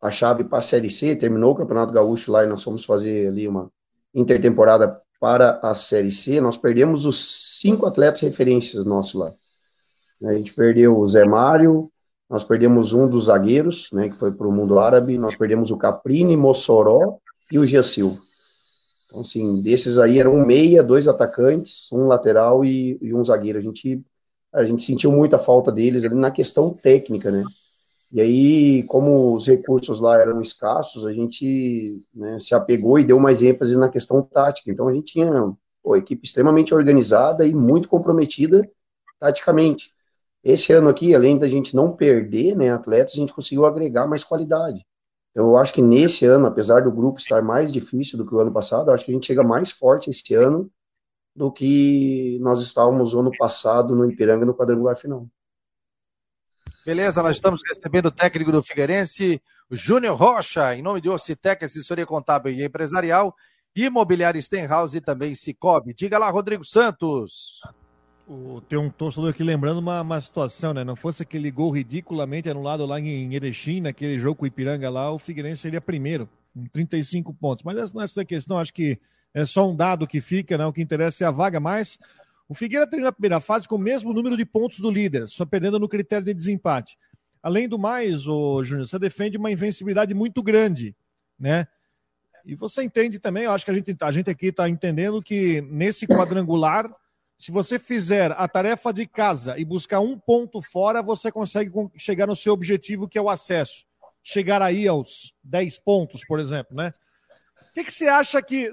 a 0.02 0.12
chave 0.12 0.44
para 0.44 0.60
a 0.60 0.62
Série 0.62 0.90
C, 0.90 1.16
terminou 1.16 1.54
o 1.54 1.56
Campeonato 1.56 1.94
Gaúcho 1.94 2.32
lá 2.32 2.44
e 2.44 2.48
nós 2.48 2.64
fomos 2.64 2.86
fazer 2.86 3.28
ali 3.28 3.48
uma 3.48 3.70
intertemporada 4.14 5.00
para 5.20 5.60
a 5.62 5.74
Série 5.74 6.12
C, 6.12 6.40
nós 6.40 6.58
perdemos 6.58 7.06
os 7.06 7.60
cinco 7.60 7.86
atletas 7.86 8.22
referências 8.22 8.86
nossos 8.86 9.16
lá. 9.16 9.32
A 10.24 10.34
gente 10.34 10.54
perdeu 10.54 10.96
o 10.98 11.08
Zé 11.08 11.26
Mário, 11.26 11.90
nós 12.30 12.44
perdemos 12.44 12.94
um 12.94 13.08
dos 13.08 13.26
zagueiros, 13.26 13.90
né, 13.92 14.10
que 14.10 14.16
foi 14.16 14.32
para 14.32 14.48
o 14.48 14.52
mundo 14.52 14.80
árabe, 14.80 15.18
nós 15.18 15.36
perdemos 15.36 15.72
o 15.72 15.78
Caprini, 15.78 16.36
Mossoró 16.36 17.18
e 17.52 17.60
o 17.60 17.66
Giasil. 17.66 18.14
Então, 19.08 19.22
assim, 19.22 19.62
desses 19.62 19.98
aí 19.98 20.20
eram 20.20 20.34
um 20.34 20.46
meia, 20.46 20.84
dois 20.84 21.08
atacantes, 21.08 21.88
um 21.92 22.08
lateral 22.08 22.66
e, 22.66 22.98
e, 23.02 23.14
um 23.14 23.24
zagueiro. 23.24 23.60
A 23.60 23.62
gente, 23.62 24.04
a 24.54 24.64
gente 24.66 24.84
sentiu 24.84 25.12
muita 25.12 25.38
falta 25.38 25.72
deles 25.72 26.04
ali 26.04 26.16
na 26.16 26.32
questão 26.32 26.74
técnica, 26.74 27.32
né? 27.32 27.44
E 28.16 28.22
aí, 28.22 28.84
como 28.88 29.36
os 29.36 29.46
recursos 29.46 30.00
lá 30.00 30.18
eram 30.18 30.42
escassos, 30.42 31.06
a 31.06 31.12
gente 31.12 32.02
né, 32.14 32.40
se 32.40 32.56
apegou 32.56 32.98
e 32.98 33.04
deu 33.04 33.20
mais 33.20 33.42
ênfase 33.42 33.78
na 33.78 33.90
questão 33.90 34.22
tática. 34.22 34.72
Então, 34.72 34.88
a 34.88 34.94
gente 34.94 35.12
tinha 35.12 35.54
uma 35.84 35.98
equipe 35.98 36.26
extremamente 36.26 36.74
organizada 36.74 37.46
e 37.46 37.54
muito 37.54 37.90
comprometida 37.90 38.66
taticamente. 39.20 39.92
Esse 40.42 40.72
ano 40.72 40.88
aqui, 40.88 41.14
além 41.14 41.38
da 41.38 41.50
gente 41.50 41.76
não 41.76 41.94
perder 41.94 42.56
né, 42.56 42.72
atletas, 42.72 43.16
a 43.16 43.18
gente 43.18 43.34
conseguiu 43.34 43.66
agregar 43.66 44.08
mais 44.08 44.24
qualidade. 44.24 44.86
Então, 45.32 45.48
eu 45.48 45.58
acho 45.58 45.74
que 45.74 45.82
nesse 45.82 46.26
ano, 46.26 46.46
apesar 46.48 46.84
do 46.84 46.94
grupo 46.94 47.20
estar 47.20 47.42
mais 47.42 47.70
difícil 47.70 48.18
do 48.18 48.26
que 48.26 48.34
o 48.34 48.40
ano 48.40 48.54
passado, 48.54 48.92
acho 48.92 49.04
que 49.04 49.12
a 49.12 49.14
gente 49.14 49.28
chega 49.28 49.44
mais 49.44 49.72
forte 49.72 50.10
esse 50.10 50.34
ano 50.34 50.72
do 51.36 51.52
que 51.52 52.40
nós 52.40 52.62
estávamos 52.62 53.14
no 53.14 53.20
ano 53.20 53.32
passado 53.38 53.94
no 53.94 54.10
Ipiranga 54.10 54.46
no 54.46 54.56
quadrangular 54.56 54.96
final. 54.96 55.28
Beleza, 56.86 57.24
nós 57.24 57.38
estamos 57.38 57.62
recebendo 57.68 58.08
o 58.08 58.12
técnico 58.12 58.52
do 58.52 58.64
Figueirense, 58.64 59.42
Júnior 59.72 60.16
Rocha, 60.16 60.76
em 60.76 60.82
nome 60.82 61.02
de 61.02 61.10
Ocitec, 61.10 61.66
assessoria 61.66 62.06
contábil 62.06 62.54
e 62.54 62.64
empresarial, 62.64 63.36
Imobiliária 63.76 64.42
Stenhouse 64.42 64.96
e 64.96 65.02
também 65.02 65.36
Cicobi. 65.36 65.94
Diga 65.94 66.18
lá, 66.18 66.30
Rodrigo 66.30 66.64
Santos. 66.64 67.62
O, 68.28 68.62
tem 68.62 68.78
um 68.80 68.90
torcedor 68.90 69.30
aqui 69.30 69.44
lembrando 69.44 69.80
uma, 69.80 70.02
uma 70.02 70.20
situação, 70.20 70.74
né? 70.74 70.84
Não 70.84 70.96
fosse 70.96 71.22
aquele 71.22 71.52
gol 71.52 71.70
ridiculamente 71.72 72.50
anulado 72.50 72.86
lá 72.86 73.00
em 73.00 73.36
Erechim, 73.36 73.82
naquele 73.82 74.18
jogo 74.18 74.38
com 74.38 74.44
o 74.46 74.48
Ipiranga 74.48 74.90
lá, 74.90 75.12
o 75.12 75.20
Figueirense 75.20 75.62
seria 75.62 75.82
primeiro, 75.82 76.28
com 76.54 76.66
35 76.66 77.34
pontos. 77.34 77.64
Mas 77.64 77.78
essa 77.78 77.94
não 77.94 78.02
é 78.02 78.06
essa 78.06 78.26
questão, 78.26 78.58
acho 78.58 78.74
que 78.74 79.00
é 79.34 79.46
só 79.46 79.70
um 79.70 79.76
dado 79.76 80.08
que 80.08 80.22
fica, 80.22 80.58
né? 80.58 80.66
O 80.66 80.74
que 80.74 80.82
interessa 80.82 81.24
é 81.24 81.28
a 81.28 81.32
vaga, 81.32 81.60
mas 81.60 82.00
o 82.48 82.54
Figueira 82.54 82.88
terminou 82.88 83.10
a 83.10 83.14
primeira 83.14 83.40
fase 83.40 83.68
com 83.68 83.76
o 83.76 83.80
mesmo 83.80 84.14
número 84.14 84.38
de 84.38 84.46
pontos 84.46 84.80
do 84.80 84.92
líder, 84.92 85.28
só 85.28 85.46
perdendo 85.46 85.80
no 85.80 85.90
critério 85.90 86.26
de 86.26 86.34
desempate. 86.34 86.98
Além 87.42 87.68
do 87.68 87.78
mais, 87.78 88.28
o 88.28 88.64
Júnior, 88.64 88.88
você 88.88 88.98
defende 89.00 89.38
uma 89.38 89.52
invencibilidade 89.52 90.14
muito 90.14 90.42
grande, 90.42 90.96
né? 91.40 91.68
E 92.44 92.56
você 92.56 92.84
entende 92.84 93.20
também, 93.20 93.44
eu 93.44 93.52
acho 93.52 93.66
que 93.66 93.72
a 93.72 93.74
gente, 93.74 93.96
a 94.00 94.12
gente 94.12 94.30
aqui 94.30 94.48
está 94.48 94.70
entendendo 94.70 95.22
que 95.22 95.62
nesse 95.62 96.06
quadrangular 96.06 96.90
se 97.38 97.52
você 97.52 97.78
fizer 97.78 98.32
a 98.32 98.48
tarefa 98.48 98.94
de 98.94 99.06
casa 99.06 99.58
e 99.58 99.66
buscar 99.66 100.00
um 100.00 100.18
ponto 100.18 100.62
fora, 100.62 101.02
você 101.02 101.32
consegue 101.32 101.72
chegar 101.98 102.28
no 102.28 102.36
seu 102.36 102.54
objetivo, 102.54 103.08
que 103.08 103.18
é 103.18 103.22
o 103.22 103.30
acesso. 103.30 103.86
Chegar 104.24 104.62
aí 104.62 104.88
aos 104.88 105.34
10 105.44 105.80
pontos, 105.80 106.24
por 106.26 106.40
exemplo, 106.40 106.76
né? 106.76 106.92
O 107.72 107.74
que, 107.74 107.84
que 107.84 107.92
você 107.92 108.08
acha 108.08 108.42
que 108.42 108.72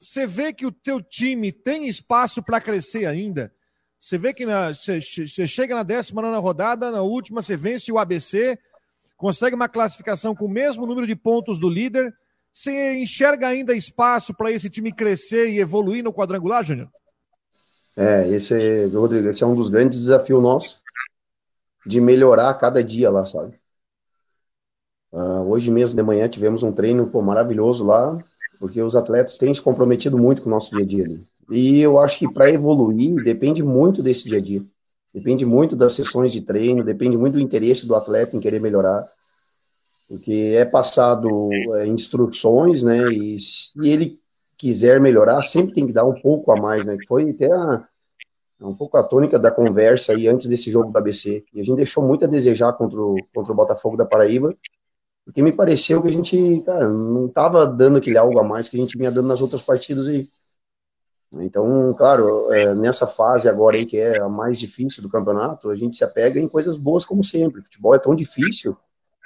você 0.00 0.26
vê 0.26 0.52
que 0.52 0.64
o 0.64 0.72
teu 0.72 1.02
time 1.02 1.52
tem 1.52 1.86
espaço 1.86 2.42
para 2.42 2.60
crescer 2.60 3.04
ainda? 3.06 3.52
Você 3.98 4.16
vê 4.16 4.32
que 4.32 4.46
você 4.46 5.46
chega 5.46 5.74
na 5.74 5.82
19 5.82 6.38
rodada, 6.38 6.90
na 6.90 7.02
última 7.02 7.42
você 7.42 7.54
vence 7.54 7.92
o 7.92 7.98
ABC, 7.98 8.58
consegue 9.14 9.54
uma 9.54 9.68
classificação 9.68 10.34
com 10.34 10.46
o 10.46 10.50
mesmo 10.50 10.86
número 10.86 11.06
de 11.06 11.14
pontos 11.14 11.60
do 11.60 11.68
líder. 11.68 12.10
Você 12.52 12.94
enxerga 12.94 13.48
ainda 13.48 13.74
espaço 13.74 14.32
para 14.32 14.50
esse 14.50 14.70
time 14.70 14.90
crescer 14.90 15.50
e 15.50 15.60
evoluir 15.60 16.02
no 16.02 16.14
quadrangular, 16.14 16.64
Júnior? 16.64 16.88
É, 17.94 18.26
esse, 18.28 18.86
Rodrigo, 18.86 19.28
esse 19.28 19.44
é 19.44 19.46
um 19.46 19.54
dos 19.54 19.68
grandes 19.68 20.00
desafios 20.00 20.42
nossos 20.42 20.80
de 21.84 22.00
melhorar 22.00 22.54
cada 22.54 22.82
dia 22.82 23.10
lá, 23.10 23.26
sabe? 23.26 23.58
Uh, 25.12 25.42
hoje 25.50 25.70
mesmo 25.70 25.96
de 25.96 26.02
manhã 26.02 26.28
tivemos 26.28 26.62
um 26.62 26.72
treino 26.72 27.10
pô, 27.10 27.20
maravilhoso 27.20 27.84
lá, 27.84 28.22
porque 28.60 28.80
os 28.82 28.94
atletas 28.94 29.38
têm 29.38 29.54
se 29.54 29.60
comprometido 29.60 30.18
muito 30.18 30.42
com 30.42 30.50
o 30.50 30.52
nosso 30.52 30.70
dia 30.70 30.84
a 30.84 30.86
dia 30.86 31.04
ali. 31.06 31.26
E 31.50 31.80
eu 31.80 31.98
acho 31.98 32.18
que 32.18 32.32
para 32.32 32.50
evoluir 32.50 33.14
depende 33.24 33.62
muito 33.62 34.02
desse 34.02 34.28
dia 34.28 34.38
a 34.38 34.40
dia. 34.40 34.62
Depende 35.12 35.44
muito 35.44 35.74
das 35.74 35.94
sessões 35.94 36.30
de 36.30 36.42
treino, 36.42 36.84
depende 36.84 37.16
muito 37.16 37.34
do 37.34 37.40
interesse 37.40 37.86
do 37.86 37.96
atleta 37.96 38.36
em 38.36 38.40
querer 38.40 38.60
melhorar. 38.60 39.02
Porque 40.08 40.52
é 40.54 40.64
passado 40.64 41.48
é, 41.76 41.86
instruções, 41.86 42.82
né? 42.82 43.10
E 43.10 43.40
se 43.40 43.88
ele 43.88 44.16
quiser 44.58 45.00
melhorar, 45.00 45.42
sempre 45.42 45.74
tem 45.74 45.86
que 45.86 45.92
dar 45.92 46.04
um 46.04 46.20
pouco 46.20 46.52
a 46.52 46.56
mais, 46.56 46.84
né? 46.84 46.96
Foi 47.08 47.30
até 47.30 47.50
a, 47.50 47.82
um 48.60 48.74
pouco 48.74 48.96
a 48.98 49.02
tônica 49.02 49.38
da 49.38 49.50
conversa 49.50 50.12
aí 50.12 50.28
antes 50.28 50.46
desse 50.46 50.70
jogo 50.70 50.92
da 50.92 51.00
ABC. 51.00 51.44
E 51.54 51.60
a 51.60 51.64
gente 51.64 51.76
deixou 51.76 52.06
muito 52.06 52.24
a 52.24 52.28
desejar 52.28 52.74
contra 52.74 53.00
o, 53.00 53.16
contra 53.34 53.52
o 53.52 53.56
Botafogo 53.56 53.96
da 53.96 54.04
Paraíba, 54.04 54.54
porque 55.24 55.42
me 55.42 55.52
pareceu 55.52 56.02
que 56.02 56.08
a 56.08 56.12
gente, 56.12 56.62
cara, 56.64 56.88
não 56.88 57.26
estava 57.26 57.66
dando 57.66 57.98
aquele 57.98 58.18
algo 58.18 58.38
a 58.38 58.44
mais 58.44 58.68
que 58.68 58.76
a 58.76 58.80
gente 58.80 58.96
vinha 58.96 59.10
dando 59.10 59.28
nas 59.28 59.40
outras 59.40 59.62
partidas 59.62 60.06
aí. 60.08 60.26
Então, 61.32 61.94
claro, 61.94 62.52
é, 62.52 62.74
nessa 62.74 63.06
fase 63.06 63.48
agora 63.48 63.76
aí, 63.76 63.86
que 63.86 63.96
é 63.96 64.18
a 64.18 64.28
mais 64.28 64.58
difícil 64.58 65.02
do 65.02 65.08
campeonato, 65.08 65.70
a 65.70 65.76
gente 65.76 65.96
se 65.96 66.02
apega 66.02 66.40
em 66.40 66.48
coisas 66.48 66.76
boas 66.76 67.04
como 67.04 67.22
sempre. 67.22 67.60
O 67.60 67.64
futebol 67.64 67.94
é 67.94 67.98
tão 68.00 68.16
difícil, 68.16 68.76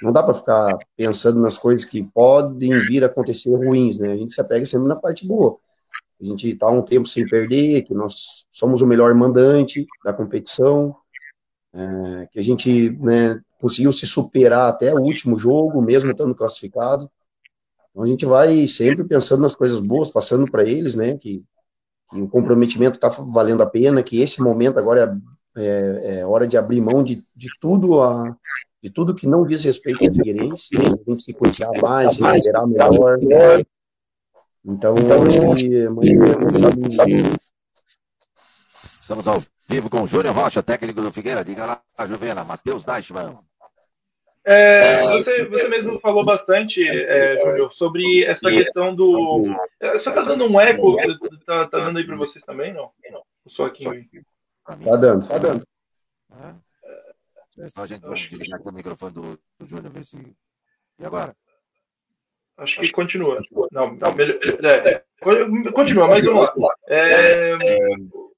não 0.02 0.12
dá 0.12 0.22
para 0.22 0.34
ficar 0.34 0.78
pensando 0.96 1.40
nas 1.40 1.56
coisas 1.56 1.86
que 1.86 2.02
podem 2.02 2.72
vir 2.80 3.02
a 3.02 3.06
acontecer 3.06 3.54
ruins, 3.54 3.98
né? 3.98 4.12
A 4.12 4.16
gente 4.16 4.34
se 4.34 4.40
apega 4.40 4.66
sempre 4.66 4.86
na 4.86 4.96
parte 4.96 5.26
boa. 5.26 5.58
A 6.20 6.24
gente 6.24 6.50
está 6.50 6.70
um 6.70 6.82
tempo 6.82 7.08
sem 7.08 7.26
perder, 7.26 7.82
que 7.82 7.94
nós 7.94 8.46
somos 8.52 8.82
o 8.82 8.86
melhor 8.86 9.14
mandante 9.14 9.86
da 10.04 10.12
competição, 10.12 10.94
é, 11.72 12.28
que 12.30 12.38
a 12.38 12.42
gente 12.42 12.90
né, 13.00 13.40
conseguiu 13.64 13.92
se 13.94 14.06
superar 14.06 14.68
até 14.68 14.92
o 14.92 15.00
último 15.00 15.38
jogo, 15.38 15.80
mesmo 15.80 16.10
estando 16.10 16.34
classificado. 16.34 17.10
Então 17.90 18.02
a 18.02 18.06
gente 18.06 18.26
vai 18.26 18.66
sempre 18.66 19.04
pensando 19.04 19.40
nas 19.40 19.54
coisas 19.54 19.80
boas, 19.80 20.10
passando 20.10 20.50
para 20.50 20.64
eles, 20.64 20.94
né? 20.94 21.16
Que 21.16 21.42
que 22.10 22.20
o 22.20 22.28
comprometimento 22.28 22.96
está 22.96 23.08
valendo 23.08 23.62
a 23.62 23.66
pena, 23.66 24.02
que 24.02 24.20
esse 24.20 24.42
momento 24.42 24.78
agora 24.78 25.18
é, 25.56 25.62
é, 25.62 26.18
é 26.18 26.26
hora 26.26 26.46
de 26.46 26.58
abrir 26.58 26.80
mão 26.80 27.02
de, 27.02 27.16
de 27.34 27.48
tudo 27.58 28.02
a, 28.02 28.36
de 28.82 28.90
tudo 28.90 29.14
que 29.14 29.26
não 29.26 29.46
diz 29.46 29.64
respeito 29.64 30.04
ao 30.04 30.12
Figueirense, 30.12 30.76
né? 30.76 30.84
a 30.84 31.10
gente 31.10 31.22
se 31.22 31.32
cuidar 31.32 31.70
mais, 31.80 32.14
se 32.14 32.22
recuperar 32.22 32.66
melhor. 32.66 33.64
Então, 34.66 34.94
acho 34.94 35.56
que 35.56 35.88
Estamos 39.00 39.26
ao 39.26 39.42
vivo 39.68 39.90
com 39.90 40.02
o 40.02 40.06
Júnior 40.06 40.34
Rocha, 40.34 40.62
técnico 40.62 41.02
do 41.02 41.12
Figueira. 41.12 41.44
Diga 41.44 41.66
lá, 41.66 41.82
Juvena, 42.06 42.44
Matheus 42.44 42.84
Deichmann. 42.84 43.36
É, 44.46 45.02
você, 45.08 45.44
você 45.46 45.68
mesmo 45.68 45.98
falou 46.00 46.24
bastante, 46.24 46.86
é, 46.86 47.42
Júlio, 47.42 47.70
sobre 47.72 48.24
essa 48.24 48.48
questão 48.48 48.94
do. 48.94 49.42
É, 49.80 49.96
só 49.98 50.12
tá 50.12 50.22
dando 50.22 50.44
um 50.44 50.60
eco? 50.60 50.96
Tá, 51.46 51.66
tá 51.68 51.78
dando 51.78 51.98
aí 51.98 52.06
para 52.06 52.16
vocês 52.16 52.44
também? 52.44 52.72
Não? 52.72 52.90
não. 53.10 53.22
Só 53.48 53.64
aqui. 53.64 53.84
Tá 54.64 54.74
dando, 54.96 55.26
tá 55.26 55.38
dando. 55.38 55.64
É. 56.32 57.68
Só 57.68 57.82
a 57.82 57.86
gente 57.86 58.02
vai 58.02 58.18
desligar 58.26 58.58
aqui 58.58 58.68
o 58.68 58.74
microfone 58.74 59.14
do, 59.14 59.22
do 59.58 59.68
Júnior, 59.68 59.92
ver 59.92 60.04
se. 60.04 60.16
E 60.98 61.06
agora? 61.06 61.34
Acho 62.58 62.80
que 62.80 62.90
continua. 62.92 63.38
Não, 63.72 63.94
não 63.94 64.14
melhor, 64.14 64.38
é, 64.64 65.02
continua, 65.72 66.06
mas 66.06 66.24
vamos 66.24 66.50
lá. 66.56 66.74
É, 66.88 67.56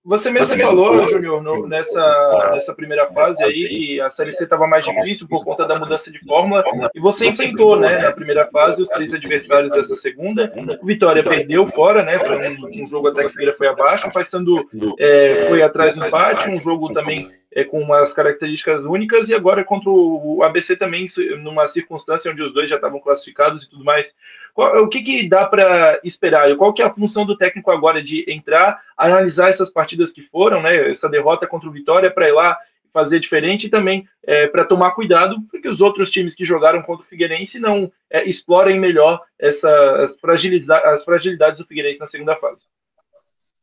você 0.06 0.30
mesmo 0.30 0.56
falou, 0.56 1.08
Júnior, 1.08 1.68
nessa, 1.68 2.50
nessa 2.52 2.72
primeira 2.72 3.06
fase 3.08 3.42
aí, 3.42 3.64
que 3.64 4.00
a 4.00 4.08
Série 4.08 4.32
C 4.32 4.44
estava 4.44 4.64
mais 4.64 4.84
difícil 4.84 5.26
por 5.26 5.44
conta 5.44 5.66
da 5.66 5.76
mudança 5.76 6.08
de 6.12 6.20
fórmula, 6.20 6.62
e 6.94 7.00
você 7.00 7.26
enfrentou, 7.26 7.76
né, 7.76 7.98
na 7.98 8.12
primeira 8.12 8.46
fase, 8.46 8.80
os 8.80 8.88
três 8.88 9.12
adversários 9.12 9.72
dessa 9.72 9.96
segunda. 9.96 10.52
O 10.80 10.86
Vitória 10.86 11.24
perdeu 11.24 11.66
fora, 11.66 12.04
né, 12.04 12.20
foi 12.20 12.36
um, 12.36 12.84
um 12.84 12.88
jogo 12.88 13.08
até 13.08 13.24
que 13.24 13.30
Figueira 13.30 13.56
foi 13.58 13.66
abaixo, 13.66 14.06
o 14.06 14.12
Paysandu 14.12 14.64
é, 14.96 15.46
foi 15.48 15.60
atrás 15.60 15.96
do 15.96 16.06
empate, 16.06 16.48
um 16.48 16.60
jogo 16.60 16.92
também 16.92 17.28
é, 17.52 17.64
com 17.64 17.80
umas 17.80 18.12
características 18.12 18.84
únicas, 18.84 19.26
e 19.26 19.34
agora 19.34 19.64
contra 19.64 19.90
o 19.90 20.42
ABC 20.44 20.76
também, 20.76 21.06
numa 21.42 21.66
circunstância 21.66 22.30
onde 22.30 22.42
os 22.42 22.54
dois 22.54 22.68
já 22.68 22.76
estavam 22.76 23.00
classificados 23.00 23.64
e 23.64 23.70
tudo 23.70 23.82
mais. 23.82 24.14
Qual, 24.56 24.74
o 24.82 24.88
que, 24.88 25.02
que 25.02 25.28
dá 25.28 25.44
para 25.44 26.00
esperar? 26.02 26.56
Qual 26.56 26.72
que 26.72 26.80
é 26.80 26.86
a 26.86 26.92
função 26.92 27.26
do 27.26 27.36
técnico 27.36 27.70
agora 27.70 28.02
de 28.02 28.24
entrar, 28.26 28.80
analisar 28.96 29.50
essas 29.50 29.68
partidas 29.68 30.08
que 30.10 30.22
foram, 30.22 30.62
né, 30.62 30.90
essa 30.90 31.10
derrota 31.10 31.46
contra 31.46 31.68
o 31.68 31.72
Vitória, 31.72 32.10
para 32.10 32.26
ir 32.26 32.32
lá 32.32 32.56
fazer 32.90 33.20
diferente 33.20 33.66
e 33.66 33.70
também 33.70 34.08
é, 34.24 34.46
para 34.46 34.64
tomar 34.64 34.92
cuidado 34.92 35.36
porque 35.50 35.68
os 35.68 35.82
outros 35.82 36.08
times 36.08 36.34
que 36.34 36.42
jogaram 36.42 36.80
contra 36.80 37.04
o 37.04 37.06
Figueirense 37.06 37.60
não 37.60 37.92
é, 38.10 38.26
explorem 38.26 38.80
melhor 38.80 39.20
essa, 39.38 39.68
as, 40.02 40.18
fragilidades, 40.18 40.86
as 40.86 41.04
fragilidades 41.04 41.58
do 41.58 41.66
Figueirense 41.66 42.00
na 42.00 42.06
segunda 42.06 42.34
fase. 42.36 42.62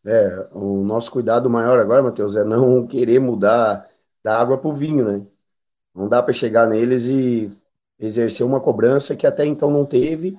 É, 0.05 0.47
o 0.51 0.83
nosso 0.83 1.09
cuidado 1.09 1.49
maior 1.49 1.79
agora, 1.79 2.03
Matheus, 2.03 2.35
é 2.35 2.43
não 2.43 2.85
querer 2.85 3.19
mudar 3.19 3.83
da 4.23 4.39
água 4.39 4.59
para 4.59 4.69
o 4.69 4.73
vinho, 4.73 5.03
né? 5.03 5.25
Não 5.95 6.07
dá 6.07 6.21
para 6.21 6.35
chegar 6.35 6.67
neles 6.67 7.07
e 7.07 7.51
exercer 7.99 8.45
uma 8.45 8.59
cobrança 8.61 9.15
que 9.15 9.25
até 9.25 9.43
então 9.43 9.71
não 9.71 9.87
teve, 9.87 10.37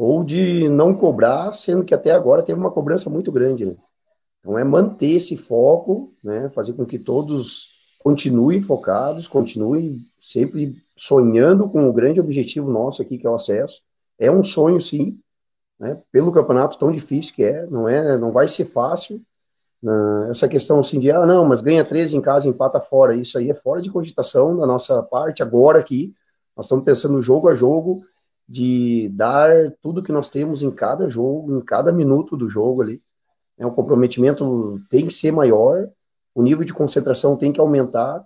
ou 0.00 0.22
de 0.22 0.68
não 0.68 0.94
cobrar, 0.94 1.52
sendo 1.52 1.84
que 1.84 1.92
até 1.92 2.12
agora 2.12 2.44
teve 2.44 2.58
uma 2.58 2.70
cobrança 2.70 3.10
muito 3.10 3.32
grande, 3.32 3.66
né? 3.66 3.74
Então 4.38 4.56
é 4.56 4.62
manter 4.62 5.16
esse 5.16 5.36
foco, 5.36 6.08
né? 6.22 6.48
Fazer 6.50 6.74
com 6.74 6.86
que 6.86 7.00
todos 7.00 7.66
continuem 7.98 8.62
focados, 8.62 9.26
continuem 9.26 9.96
sempre 10.22 10.76
sonhando 10.96 11.68
com 11.68 11.88
o 11.88 11.92
grande 11.92 12.20
objetivo 12.20 12.70
nosso 12.70 13.02
aqui, 13.02 13.18
que 13.18 13.26
é 13.26 13.30
o 13.30 13.34
acesso. 13.34 13.80
É 14.16 14.30
um 14.30 14.44
sonho, 14.44 14.80
sim, 14.80 15.18
né? 15.80 16.00
Pelo 16.12 16.30
campeonato 16.30 16.78
tão 16.78 16.92
difícil 16.92 17.34
que 17.34 17.42
é, 17.42 17.66
não 17.66 17.88
é, 17.88 18.16
não 18.16 18.30
vai 18.30 18.46
ser 18.46 18.66
fácil. 18.66 19.20
Né? 19.82 19.92
essa 20.30 20.48
questão 20.48 20.78
assim 20.78 21.00
de, 21.00 21.10
ah, 21.10 21.26
não, 21.26 21.44
mas 21.44 21.60
ganha 21.60 21.84
13 21.84 22.16
em 22.16 22.20
casa, 22.20 22.48
empata 22.48 22.78
fora, 22.80 23.14
isso 23.14 23.36
aí 23.38 23.50
é 23.50 23.54
fora 23.54 23.82
de 23.82 23.90
cogitação 23.90 24.56
da 24.56 24.66
nossa 24.66 25.02
parte 25.02 25.42
agora 25.42 25.80
aqui. 25.80 26.14
Nós 26.56 26.66
estamos 26.66 26.84
pensando 26.84 27.20
jogo 27.20 27.48
a 27.48 27.54
jogo 27.54 28.00
de 28.48 29.08
dar 29.10 29.72
tudo 29.82 30.02
que 30.02 30.12
nós 30.12 30.30
temos 30.30 30.62
em 30.62 30.74
cada 30.74 31.08
jogo, 31.08 31.56
em 31.56 31.60
cada 31.60 31.92
minuto 31.92 32.36
do 32.36 32.48
jogo 32.48 32.82
ali. 32.82 33.00
É, 33.58 33.66
o 33.66 33.72
comprometimento 33.72 34.78
tem 34.90 35.06
que 35.06 35.12
ser 35.12 35.32
maior, 35.32 35.86
o 36.34 36.42
nível 36.42 36.64
de 36.64 36.72
concentração 36.72 37.36
tem 37.36 37.52
que 37.52 37.60
aumentar, 37.60 38.24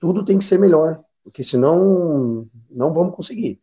tudo 0.00 0.24
tem 0.24 0.38
que 0.38 0.44
ser 0.44 0.58
melhor, 0.58 1.00
porque 1.22 1.44
senão 1.44 2.46
não 2.70 2.92
vamos 2.92 3.14
conseguir. 3.14 3.60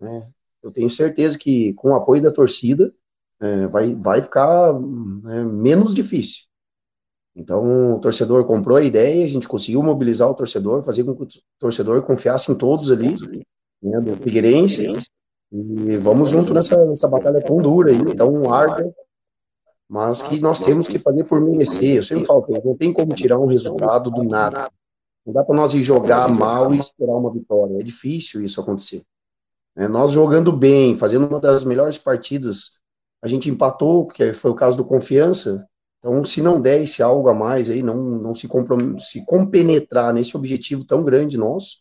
Né? 0.00 0.28
eu 0.66 0.72
tenho 0.72 0.90
certeza 0.90 1.38
que 1.38 1.72
com 1.74 1.90
o 1.90 1.94
apoio 1.94 2.20
da 2.20 2.32
torcida 2.32 2.92
é, 3.40 3.66
vai, 3.68 3.94
vai 3.94 4.20
ficar 4.20 4.70
é, 4.70 5.44
menos 5.44 5.94
difícil. 5.94 6.44
Então, 7.34 7.94
o 7.94 8.00
torcedor 8.00 8.44
comprou 8.46 8.76
a 8.76 8.82
ideia, 8.82 9.24
a 9.24 9.28
gente 9.28 9.46
conseguiu 9.46 9.82
mobilizar 9.82 10.28
o 10.28 10.34
torcedor, 10.34 10.82
fazer 10.82 11.04
com 11.04 11.14
que 11.14 11.22
o 11.22 11.42
torcedor 11.58 12.02
confiasse 12.02 12.50
em 12.50 12.56
todos 12.56 12.90
ali, 12.90 13.14
né, 13.82 14.00
do 14.00 14.16
Figueirense, 14.16 14.88
e 15.88 15.96
vamos 15.96 16.30
junto 16.30 16.52
nessa, 16.52 16.84
nessa 16.84 17.08
batalha 17.08 17.42
tão 17.42 17.56
dura 17.56 17.90
aí, 17.90 18.14
tão 18.14 18.52
árduo, 18.52 18.94
mas 19.88 20.20
que 20.22 20.40
nós 20.40 20.60
temos 20.60 20.86
que 20.86 20.98
fazer 20.98 21.24
por 21.24 21.40
merecer. 21.40 21.96
Eu 21.96 22.02
sempre 22.02 22.24
falo, 22.24 22.44
não 22.64 22.76
tem 22.76 22.92
como 22.92 23.14
tirar 23.14 23.38
um 23.38 23.46
resultado 23.46 24.10
do 24.10 24.22
nada. 24.24 24.70
Não 25.24 25.32
dá 25.32 25.42
para 25.42 25.56
nós 25.56 25.74
ir 25.74 25.82
jogar 25.82 26.28
mal 26.28 26.74
e 26.74 26.78
esperar 26.78 27.16
uma 27.16 27.32
vitória. 27.32 27.78
É 27.80 27.82
difícil 27.82 28.42
isso 28.42 28.60
acontecer. 28.60 29.02
É, 29.76 29.86
nós 29.88 30.12
jogando 30.12 30.52
bem, 30.52 30.94
fazendo 30.94 31.26
uma 31.26 31.40
das 31.40 31.64
melhores 31.64 31.98
partidas, 31.98 32.78
a 33.22 33.28
gente 33.28 33.50
empatou, 33.50 34.06
que 34.06 34.32
foi 34.32 34.50
o 34.50 34.54
caso 34.54 34.76
do 34.76 34.84
Confiança. 34.84 35.66
Então, 35.98 36.24
se 36.24 36.40
não 36.40 36.60
der 36.60 36.82
esse 36.82 37.02
algo 37.02 37.28
a 37.28 37.34
mais 37.34 37.68
aí, 37.68 37.82
não, 37.82 37.96
não 37.96 38.34
se, 38.34 38.48
se 39.00 39.24
compenetrar 39.24 40.14
nesse 40.14 40.36
objetivo 40.36 40.84
tão 40.84 41.02
grande 41.02 41.36
nosso, 41.36 41.78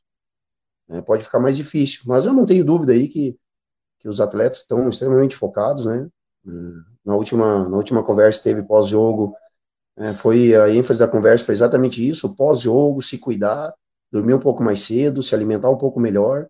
né, 0.87 1.01
pode 1.01 1.23
ficar 1.23 1.39
mais 1.39 1.55
difícil. 1.55 2.01
Mas 2.05 2.25
eu 2.25 2.33
não 2.33 2.45
tenho 2.45 2.65
dúvida 2.65 2.93
aí 2.93 3.07
que, 3.07 3.37
que 4.05 4.09
os 4.09 4.21
atletas 4.21 4.59
estão 4.59 4.87
extremamente 4.87 5.35
focados, 5.35 5.87
né? 5.87 6.07
Na 7.03 7.15
última, 7.15 7.67
na 7.67 7.75
última 7.75 8.03
conversa 8.03 8.43
teve 8.43 8.61
pós-jogo, 8.61 9.35
é, 9.97 10.13
foi 10.13 10.55
a 10.55 10.69
ênfase 10.69 10.99
da 10.99 11.07
conversa 11.07 11.43
foi 11.43 11.55
exatamente 11.55 12.07
isso: 12.07 12.35
pós-jogo, 12.35 13.01
se 13.01 13.17
cuidar, 13.17 13.73
dormir 14.11 14.35
um 14.35 14.39
pouco 14.39 14.61
mais 14.61 14.81
cedo, 14.81 15.23
se 15.23 15.33
alimentar 15.33 15.71
um 15.71 15.77
pouco 15.77 15.99
melhor 15.99 16.47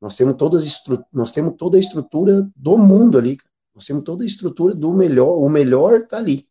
Nós 0.00 0.16
temos, 0.16 0.34
todas 0.34 0.64
nós 1.12 1.30
temos 1.30 1.54
toda 1.56 1.76
a 1.76 1.80
estrutura 1.80 2.50
do 2.56 2.76
mundo 2.76 3.18
ali. 3.18 3.38
Nós 3.72 3.86
temos 3.86 4.02
toda 4.02 4.24
a 4.24 4.26
estrutura 4.26 4.74
do 4.74 4.92
melhor. 4.92 5.38
O 5.38 5.48
melhor 5.48 6.00
está 6.00 6.16
ali. 6.16 6.48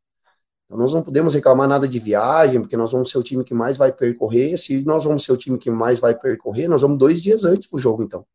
Então, 0.65 0.77
nós 0.77 0.93
não 0.93 1.03
podemos 1.03 1.35
reclamar 1.35 1.67
nada 1.67 1.85
de 1.85 1.99
viagem, 1.99 2.61
porque 2.61 2.77
nós 2.77 2.93
vamos 2.93 3.11
ser 3.11 3.17
o 3.17 3.23
time 3.23 3.43
que 3.43 3.53
mais 3.53 3.75
vai 3.75 3.91
percorrer. 3.91 4.57
Se 4.57 4.85
nós 4.85 5.03
vamos 5.03 5.25
ser 5.25 5.33
o 5.33 5.37
time 5.37 5.57
que 5.57 5.69
mais 5.69 5.99
vai 5.99 6.15
percorrer, 6.15 6.69
nós 6.69 6.81
vamos 6.81 6.97
dois 6.97 7.21
dias 7.21 7.43
antes 7.43 7.67
para 7.67 7.77
o 7.77 7.79
jogo, 7.79 8.03
então. 8.03 8.25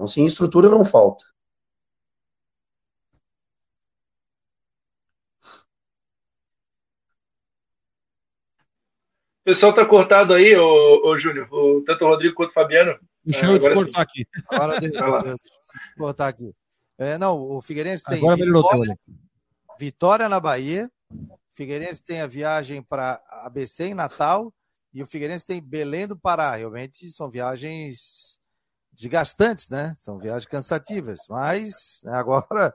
Então, 0.00 0.06
sim, 0.06 0.24
estrutura 0.24 0.66
não 0.70 0.82
falta. 0.82 1.22
O 9.42 9.44
pessoal 9.44 9.74
tá 9.74 9.84
cortado 9.84 10.32
aí, 10.32 10.56
ô, 10.56 11.06
ô 11.06 11.18
Júnior, 11.18 11.52
o, 11.52 11.82
tanto 11.84 12.06
o 12.06 12.08
Rodrigo 12.08 12.34
quanto 12.34 12.48
o 12.48 12.54
Fabiano. 12.54 12.98
Deixa 13.22 13.44
eu 13.44 13.58
te 13.58 13.74
cortar 13.74 14.00
aqui. 14.00 14.26
Agora 14.48 14.80
deixa, 14.80 14.98
eu 14.98 15.36
cortar 15.98 16.28
aqui. 16.28 16.54
É, 16.96 17.18
não, 17.18 17.38
o 17.38 17.60
Figueirense 17.60 18.02
tem 18.04 18.20
vitória, 18.20 18.96
vitória 19.78 20.28
na 20.30 20.40
Bahia, 20.40 20.90
Figueirense 21.52 22.02
tem 22.02 22.22
a 22.22 22.26
viagem 22.26 22.82
para 22.82 23.22
ABC 23.28 23.84
em 23.84 23.94
Natal 23.94 24.50
e 24.94 25.02
o 25.02 25.06
Figueirense 25.06 25.46
tem 25.46 25.62
Belém 25.62 26.06
do 26.06 26.18
Pará. 26.18 26.56
Realmente 26.56 27.10
são 27.10 27.30
viagens 27.30 28.39
desgastantes, 29.00 29.68
né? 29.68 29.94
São 29.98 30.18
viagens 30.18 30.46
cansativas, 30.46 31.20
mas 31.28 32.00
né, 32.04 32.12
agora 32.14 32.74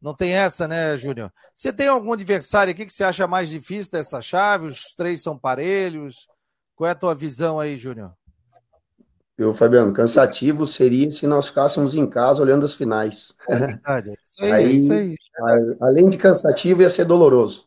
não 0.00 0.14
tem 0.14 0.32
essa, 0.32 0.68
né, 0.68 0.96
Júnior? 0.96 1.32
Você 1.56 1.72
tem 1.72 1.88
algum 1.88 2.12
adversário 2.12 2.70
aqui 2.70 2.86
que 2.86 2.92
você 2.92 3.04
acha 3.04 3.26
mais 3.26 3.48
difícil 3.48 3.92
dessa 3.92 4.20
chave? 4.20 4.66
Os 4.66 4.94
três 4.96 5.22
são 5.22 5.38
parelhos? 5.38 6.28
Qual 6.76 6.88
é 6.88 6.90
a 6.90 6.96
tua 6.96 7.14
visão 7.14 7.60
aí, 7.60 7.78
Júnior? 7.78 8.12
Eu, 9.36 9.52
Fabiano, 9.52 9.92
cansativo 9.92 10.66
seria 10.66 11.10
se 11.10 11.26
nós 11.26 11.48
ficássemos 11.48 11.96
em 11.96 12.08
casa 12.08 12.40
olhando 12.40 12.64
as 12.64 12.74
finais. 12.74 13.34
É 13.48 13.58
verdade, 13.58 14.10
é 14.10 14.14
isso 14.24 14.44
aí, 14.44 14.52
aí, 14.52 14.64
é 14.64 14.70
isso 14.70 14.92
aí. 14.92 15.16
Além 15.80 16.08
de 16.08 16.16
cansativo, 16.16 16.82
ia 16.82 16.90
ser 16.90 17.04
doloroso. 17.04 17.66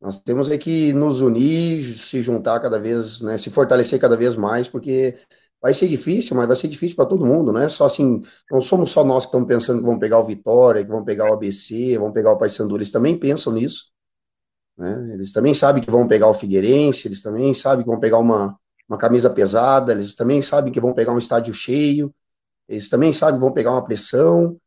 Nós 0.00 0.20
temos 0.20 0.50
é 0.50 0.58
que 0.58 0.92
nos 0.92 1.20
unir, 1.20 1.96
se 1.96 2.22
juntar 2.22 2.60
cada 2.60 2.78
vez, 2.78 3.20
né, 3.20 3.38
se 3.38 3.50
fortalecer 3.50 3.98
cada 3.98 4.16
vez 4.16 4.36
mais, 4.36 4.68
porque 4.68 5.16
vai 5.60 5.74
ser 5.74 5.88
difícil, 5.88 6.36
mas 6.36 6.46
vai 6.46 6.56
ser 6.56 6.68
difícil 6.68 6.96
para 6.96 7.06
todo 7.06 7.24
mundo, 7.24 7.52
não 7.52 7.60
é 7.62 7.68
só 7.68 7.86
assim, 7.86 8.22
não 8.50 8.60
somos 8.60 8.90
só 8.90 9.04
nós 9.04 9.24
que 9.24 9.28
estamos 9.30 9.48
pensando 9.48 9.80
que 9.80 9.86
vão 9.86 9.98
pegar 9.98 10.18
o 10.18 10.24
Vitória, 10.24 10.84
que 10.84 10.90
vão 10.90 11.04
pegar 11.04 11.30
o 11.30 11.34
ABC, 11.34 11.98
vão 11.98 12.12
pegar 12.12 12.32
o 12.32 12.38
Paysandu, 12.38 12.76
eles 12.76 12.90
também 12.90 13.18
pensam 13.18 13.52
nisso, 13.52 13.90
né? 14.76 15.10
Eles 15.14 15.32
também 15.32 15.54
sabem 15.54 15.82
que 15.82 15.90
vão 15.90 16.08
pegar 16.08 16.28
o 16.28 16.34
Figueirense, 16.34 17.08
eles 17.08 17.22
também 17.22 17.54
sabem 17.54 17.84
que 17.84 17.90
vão 17.90 18.00
pegar 18.00 18.18
uma, 18.18 18.58
uma 18.88 18.98
camisa 18.98 19.30
pesada, 19.30 19.92
eles 19.92 20.14
também 20.14 20.42
sabem 20.42 20.72
que 20.72 20.80
vão 20.80 20.94
pegar 20.94 21.12
um 21.12 21.18
estádio 21.18 21.54
cheio, 21.54 22.14
eles 22.68 22.88
também 22.88 23.12
sabem 23.12 23.36
que 23.36 23.44
vão 23.44 23.52
pegar 23.52 23.72
uma 23.72 23.84
pressão, 23.84 24.58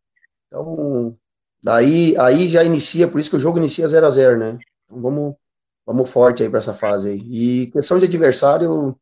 então, 0.48 1.18
daí 1.64 2.18
aí 2.18 2.50
já 2.50 2.64
inicia, 2.64 3.08
por 3.08 3.20
isso 3.20 3.30
que 3.30 3.36
o 3.36 3.40
jogo 3.40 3.58
inicia 3.60 3.88
0 3.88 4.08
a 4.08 4.10
0 4.10 4.38
né? 4.40 4.60
Então 4.86 5.02
vamos, 5.02 5.36
vamos 5.86 6.10
forte 6.10 6.44
aí 6.44 6.50
para 6.50 6.60
essa 6.60 6.74
fase 6.74 7.10
aí. 7.10 7.20
E 7.64 7.68
questão 7.72 8.00
de 8.00 8.06
adversário, 8.06 8.98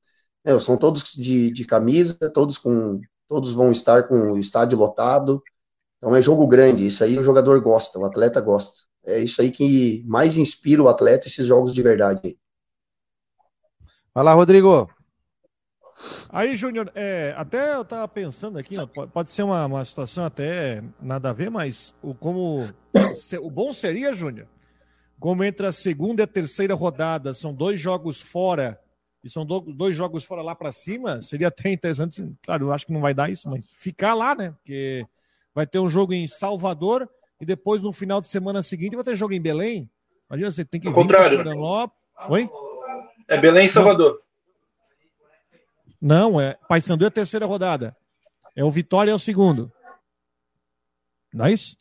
é, 0.48 0.58
são 0.62 0.78
todos 0.78 1.12
de, 1.12 1.52
de 1.52 1.66
camisa, 1.66 2.18
todos 2.34 2.58
com 2.58 3.02
todos 3.28 3.54
vão 3.54 3.70
estar 3.70 4.08
com 4.08 4.32
o 4.32 4.40
estádio 4.40 4.78
lotado. 4.78 5.44
Então 5.98 6.16
é 6.16 6.22
jogo 6.22 6.48
grande, 6.48 6.88
isso 6.88 7.04
aí 7.04 7.20
o 7.20 7.24
jogador 7.24 7.60
gosta, 7.60 8.00
o 8.00 8.06
atleta 8.06 8.40
gosta. 8.40 8.88
É 9.06 9.20
isso 9.20 9.42
aí 9.42 9.52
que 9.52 10.06
mais 10.08 10.38
inspira 10.38 10.82
o 10.82 10.88
atleta 10.88 11.28
esses 11.28 11.46
jogos 11.46 11.74
de 11.74 11.82
verdade. 11.82 12.38
Vai 14.16 14.24
lá, 14.24 14.34
Rodrigo. 14.34 14.90
Aí, 16.30 16.56
Júnior, 16.56 16.92
é, 16.96 17.34
até 17.36 17.76
eu 17.76 17.82
estava 17.82 18.08
pensando 18.08 18.58
aqui, 18.58 18.78
pode, 18.88 19.12
pode 19.12 19.32
ser 19.34 19.44
uma, 19.44 19.66
uma 19.66 19.84
situação 19.84 20.24
até 20.24 20.82
nada 21.02 21.32
a 21.32 21.34
ver, 21.34 21.50
mas 21.50 21.94
o, 22.02 22.14
como 22.14 22.70
o 23.42 23.52
bom 23.52 23.74
seria, 23.74 24.14
Júnior, 24.14 24.48
como 25.20 25.44
entre 25.44 25.66
a 25.66 25.74
segunda 25.74 26.22
e 26.22 26.24
a 26.24 26.28
terceira 26.28 26.74
rodada 26.74 27.34
são 27.34 27.54
dois 27.54 27.80
jogos 27.80 28.22
fora, 28.22 28.80
e 29.28 29.30
são 29.30 29.46
do, 29.46 29.60
dois 29.60 29.96
jogos 29.96 30.24
fora 30.24 30.42
lá 30.42 30.56
para 30.56 30.72
cima, 30.72 31.22
seria 31.22 31.50
até 31.50 31.70
interessante, 31.70 32.26
claro, 32.42 32.68
eu 32.68 32.74
acho 32.74 32.86
que 32.86 32.94
não 32.94 33.02
vai 33.02 33.14
dar 33.14 33.30
isso, 33.30 33.50
mas 33.50 33.70
ficar 33.78 34.14
lá, 34.14 34.34
né? 34.34 34.52
Porque 34.52 35.06
vai 35.54 35.68
ter 35.68 35.80
um 35.80 35.90
jogo 35.90 36.14
em 36.14 36.28
Salvador 36.28 37.10
e 37.40 37.46
depois 37.46 37.82
no 37.82 37.92
final 37.92 38.22
de 38.22 38.30
semana 38.30 38.64
seguinte 38.64 38.96
vai 38.96 39.04
ter 39.04 39.16
jogo 39.16 39.34
em 39.34 39.42
Belém. 39.42 39.90
Imagina, 40.30 40.50
você 40.50 40.64
tem 40.64 40.80
que 40.80 40.88
Ao 40.88 40.94
vir 40.94 41.00
contrário. 41.00 41.44
Oi? 42.30 42.50
É 43.28 43.38
Belém 43.38 43.66
e 43.66 43.70
Salvador. 43.70 44.22
Não, 46.02 46.40
é 46.40 46.58
Paysandu 46.70 47.04
é 47.04 47.08
a 47.10 47.12
terceira 47.12 47.46
rodada. 47.46 47.96
É 48.56 48.64
o 48.64 48.72
Vitória 48.72 49.12
é 49.12 49.16
o 49.16 49.20
segundo. 49.20 49.72
Não 51.34 51.46
é 51.46 51.52
isso? 51.52 51.78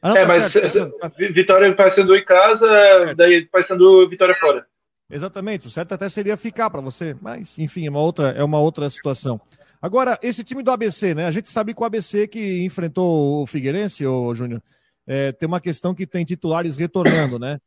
Ah, 0.00 0.10
não, 0.10 0.16
é, 0.16 0.20
tá 0.20 0.28
mas 0.28 0.52
certo, 0.52 0.98
tá 0.98 1.08
Vitória 1.08 1.66
e 1.66 1.74
Paysandu 1.74 2.14
em 2.14 2.24
casa, 2.24 2.66
é. 2.66 3.14
daí 3.14 3.44
Paysandu 3.46 4.08
Vitória 4.08 4.34
fora. 4.36 4.69
Exatamente, 5.10 5.66
o 5.66 5.70
certo 5.70 5.92
até 5.92 6.08
seria 6.08 6.36
ficar 6.36 6.70
para 6.70 6.80
você, 6.80 7.16
mas 7.20 7.58
enfim, 7.58 7.86
é 7.86 7.90
uma 7.90 8.00
outra, 8.00 8.30
é 8.30 8.44
uma 8.44 8.60
outra 8.60 8.88
situação. 8.88 9.40
Agora, 9.82 10.18
esse 10.22 10.44
time 10.44 10.62
do 10.62 10.70
ABC, 10.70 11.14
né? 11.14 11.26
A 11.26 11.30
gente 11.30 11.48
sabe 11.48 11.74
que 11.74 11.80
o 11.80 11.84
ABC 11.84 12.28
que 12.28 12.64
enfrentou 12.64 13.42
o 13.42 13.46
Figueirense, 13.46 14.06
ô 14.06 14.34
Júnior, 14.34 14.62
é, 15.06 15.32
tem 15.32 15.46
uma 15.46 15.60
questão 15.60 15.94
que 15.94 16.06
tem 16.06 16.24
titulares 16.24 16.76
retornando, 16.76 17.38
né? 17.38 17.58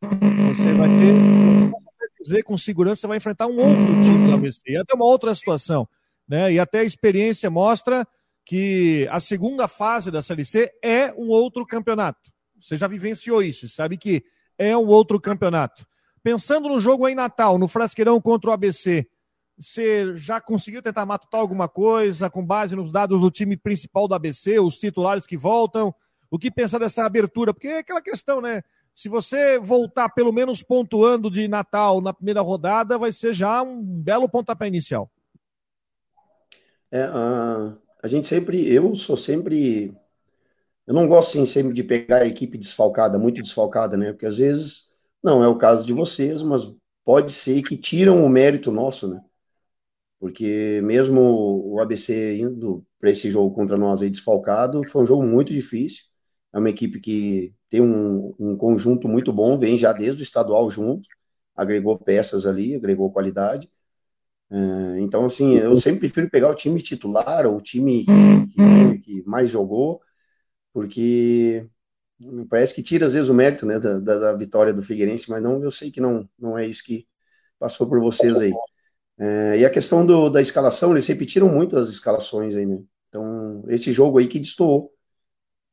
Você 0.47 0.73
vai 0.73 0.88
ter 0.89 1.73
dizer 2.23 2.43
com 2.43 2.58
segurança 2.58 3.08
vai 3.08 3.17
enfrentar 3.17 3.47
um 3.47 3.58
outro 3.58 4.01
time 4.01 4.25
do 4.25 4.34
ABC. 4.34 4.62
E 4.65 4.77
até 4.77 4.95
uma 4.95 5.06
outra 5.06 5.36
situação, 5.36 5.88
né? 6.27 6.53
E 6.53 6.60
até 6.60 6.79
a 6.79 6.84
experiência 6.84 7.49
mostra 7.49 8.08
que 8.45 9.08
a 9.12 9.19
segunda 9.19 9.67
fase 9.67 10.10
da 10.10 10.21
Série 10.21 10.45
C 10.45 10.71
é 10.82 11.13
um 11.13 11.27
outro 11.27 11.65
campeonato. 11.65 12.32
Você 12.60 12.77
já 12.77 12.88
vivenciou 12.88 13.43
isso, 13.43 13.67
sabe 13.67 13.97
que 13.97 14.23
é 14.58 14.75
um 14.75 14.88
outro 14.88 15.19
campeonato. 15.19 15.86
Pensando 16.24 16.70
no 16.70 16.80
jogo 16.80 17.08
em 17.08 17.14
Natal, 17.14 17.60
no 17.60 17.68
Frasqueirão 17.68 18.20
contra 18.22 18.50
o 18.50 18.54
ABC, 18.54 19.06
você 19.60 20.16
já 20.16 20.40
conseguiu 20.40 20.82
tentar 20.82 21.06
matutar 21.06 21.42
alguma 21.42 21.68
coisa 21.68 22.30
com 22.30 22.46
base 22.46 22.76
nos 22.76 22.92
dados 22.92 23.20
do 23.20 23.30
time 23.30 23.58
principal 23.58 24.08
do 24.08 24.16
ABC, 24.16 24.58
os 24.58 24.78
titulares 24.78 25.28
que 25.28 25.36
voltam? 25.36 25.94
O 26.32 26.40
que 26.40 26.50
pensar 26.50 26.80
dessa 26.80 27.04
abertura? 27.04 27.54
Porque 27.54 27.68
é 27.68 27.80
aquela 27.80 28.02
questão, 28.02 28.40
né? 28.40 28.64
Se 28.96 29.10
você 29.10 29.60
voltar 29.60 30.10
pelo 30.10 30.32
menos 30.32 30.64
pontuando 30.64 31.30
de 31.30 31.48
Natal 31.48 32.00
na 32.00 32.14
primeira 32.14 32.42
rodada, 32.42 32.98
vai 32.98 33.12
ser 33.12 33.34
já 33.34 33.62
um 33.62 33.82
belo 33.84 34.30
pontapé 34.30 34.68
inicial. 34.68 35.12
É, 36.90 37.08
uh, 37.08 37.76
a 38.02 38.08
gente 38.08 38.28
sempre, 38.28 38.72
eu 38.72 38.96
sou 38.96 39.18
sempre, 39.18 39.94
eu 40.88 40.94
não 40.94 41.08
gosto 41.08 41.32
assim, 41.32 41.46
sempre 41.46 41.74
de 41.74 41.84
pegar 41.84 42.18
a 42.18 42.28
equipe 42.28 42.58
desfalcada, 42.58 43.20
muito 43.20 43.42
desfalcada, 43.42 43.98
né? 43.98 44.14
Porque 44.14 44.28
às 44.28 44.38
vezes 44.38 44.92
não 45.24 45.44
é 45.44 45.48
o 45.48 45.58
caso 45.58 45.86
de 45.86 45.94
vocês, 45.94 46.42
mas 46.42 46.72
pode 47.06 47.32
ser 47.32 47.64
que 47.64 47.78
tiram 47.78 48.26
o 48.26 48.30
mérito 48.30 48.72
nosso, 48.72 49.08
né? 49.08 49.22
Porque 50.20 50.82
mesmo 50.84 51.22
o 51.22 51.80
ABC 51.82 52.38
indo 52.38 52.86
para 53.00 53.12
esse 53.12 53.30
jogo 53.30 53.54
contra 53.54 53.78
nós 53.78 54.02
aí 54.02 54.10
desfalcado, 54.10 54.84
foi 54.88 55.04
um 55.04 55.06
jogo 55.06 55.24
muito 55.24 55.54
difícil. 55.54 56.06
É 56.54 56.60
uma 56.60 56.70
equipe 56.70 57.00
que 57.00 57.54
tem 57.70 57.82
um, 57.82 58.34
um 58.40 58.56
conjunto 58.56 59.08
muito 59.08 59.34
bom, 59.34 59.58
vem 59.58 59.78
já 59.78 59.92
desde 59.92 60.22
o 60.22 60.24
estadual 60.24 60.70
junto, 60.70 61.08
agregou 61.56 61.98
peças 61.98 62.46
ali, 62.46 62.76
agregou 62.76 63.12
qualidade. 63.12 63.70
É, 64.52 65.00
então, 65.00 65.26
assim, 65.26 65.56
eu 65.56 65.76
sempre 65.78 66.02
prefiro 66.02 66.30
pegar 66.30 66.50
o 66.50 66.56
time 66.56 66.82
titular, 66.82 67.46
ou 67.48 67.58
o 67.58 67.62
time 67.62 68.06
que, 68.06 68.54
que, 68.54 69.00
que, 69.00 69.24
mais 69.28 69.50
jogou, 69.50 70.00
porque 70.72 71.68
me 72.32 72.46
parece 72.46 72.74
que 72.74 72.84
tira 72.84 73.06
às 73.06 73.14
vezes 73.14 73.30
o 73.30 73.34
mérito 73.34 73.66
né, 73.66 73.80
da, 73.80 74.00
da, 74.00 74.34
vitória 74.34 74.74
do 74.74 74.84
Figueirense, 74.84 75.30
mas 75.30 75.42
não, 75.42 75.62
eu 75.64 75.72
sei 75.72 75.92
que 75.92 76.02
não, 76.02 76.28
não 76.38 76.58
é 76.58 76.66
isso 76.66 76.84
que 76.84 77.08
passou 77.60 77.88
por 77.88 78.00
vocês 78.00 78.38
aí. 78.38 78.54
É, 79.18 79.60
e 79.60 79.66
a 79.66 79.70
questão 79.70 80.06
do, 80.06 80.30
da 80.30 80.42
escalação, 80.42 80.92
eles 80.92 81.06
repetiram 81.06 81.48
muito 81.48 81.78
as 81.78 81.90
escalações 81.90 82.56
aí, 82.56 82.66
né? 82.66 82.82
Então, 83.10 83.64
esse 83.68 83.92
jogo 83.92 84.18
aí 84.18 84.28
que 84.28 84.40
destoou. 84.40 84.92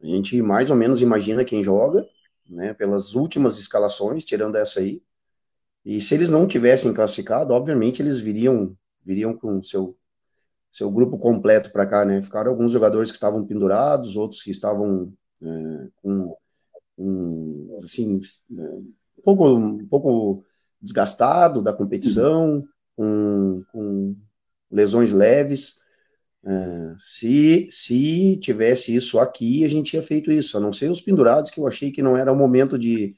A 0.02 0.06
gente 0.06 0.40
mais 0.42 0.70
ou 0.70 0.76
menos 0.76 1.02
imagina 1.02 1.44
quem 1.44 1.62
joga, 1.62 2.06
né, 2.48 2.74
pelas 2.74 3.14
últimas 3.14 3.58
escalações, 3.58 4.24
tirando 4.24 4.56
essa 4.56 4.80
aí. 4.80 5.02
E 5.84 6.00
se 6.00 6.14
eles 6.14 6.30
não 6.30 6.46
tivessem 6.46 6.92
classificado, 6.92 7.54
obviamente 7.54 8.02
eles 8.02 8.18
viriam 8.20 8.76
viriam 9.04 9.36
com 9.36 9.62
seu 9.62 9.96
seu 10.72 10.90
grupo 10.90 11.18
completo 11.18 11.72
para 11.72 11.86
cá, 11.86 12.04
né? 12.04 12.22
Ficaram 12.22 12.50
alguns 12.50 12.72
jogadores 12.72 13.10
que 13.10 13.16
estavam 13.16 13.44
pendurados, 13.44 14.16
outros 14.16 14.42
que 14.42 14.50
estavam 14.50 15.12
é, 15.42 15.88
com, 15.96 16.36
um, 17.00 17.78
assim 17.82 18.20
é, 18.58 18.62
um 18.62 19.22
pouco 19.24 19.48
um 19.48 19.86
pouco 19.86 20.44
desgastado 20.80 21.62
da 21.62 21.72
competição, 21.72 22.64
com, 22.96 23.62
com 23.72 24.16
lesões 24.70 25.12
leves. 25.12 25.78
É, 26.44 26.94
se, 26.98 27.68
se 27.70 28.38
tivesse 28.38 28.94
isso 28.94 29.18
aqui, 29.18 29.64
a 29.64 29.68
gente 29.68 29.90
tinha 29.90 30.02
feito 30.02 30.32
isso, 30.32 30.56
a 30.56 30.60
não 30.60 30.72
ser 30.72 30.90
os 30.90 31.00
pendurados, 31.00 31.50
que 31.50 31.60
eu 31.60 31.66
achei 31.66 31.90
que 31.90 32.02
não 32.02 32.16
era 32.16 32.32
o 32.32 32.36
momento 32.36 32.78
de, 32.78 33.14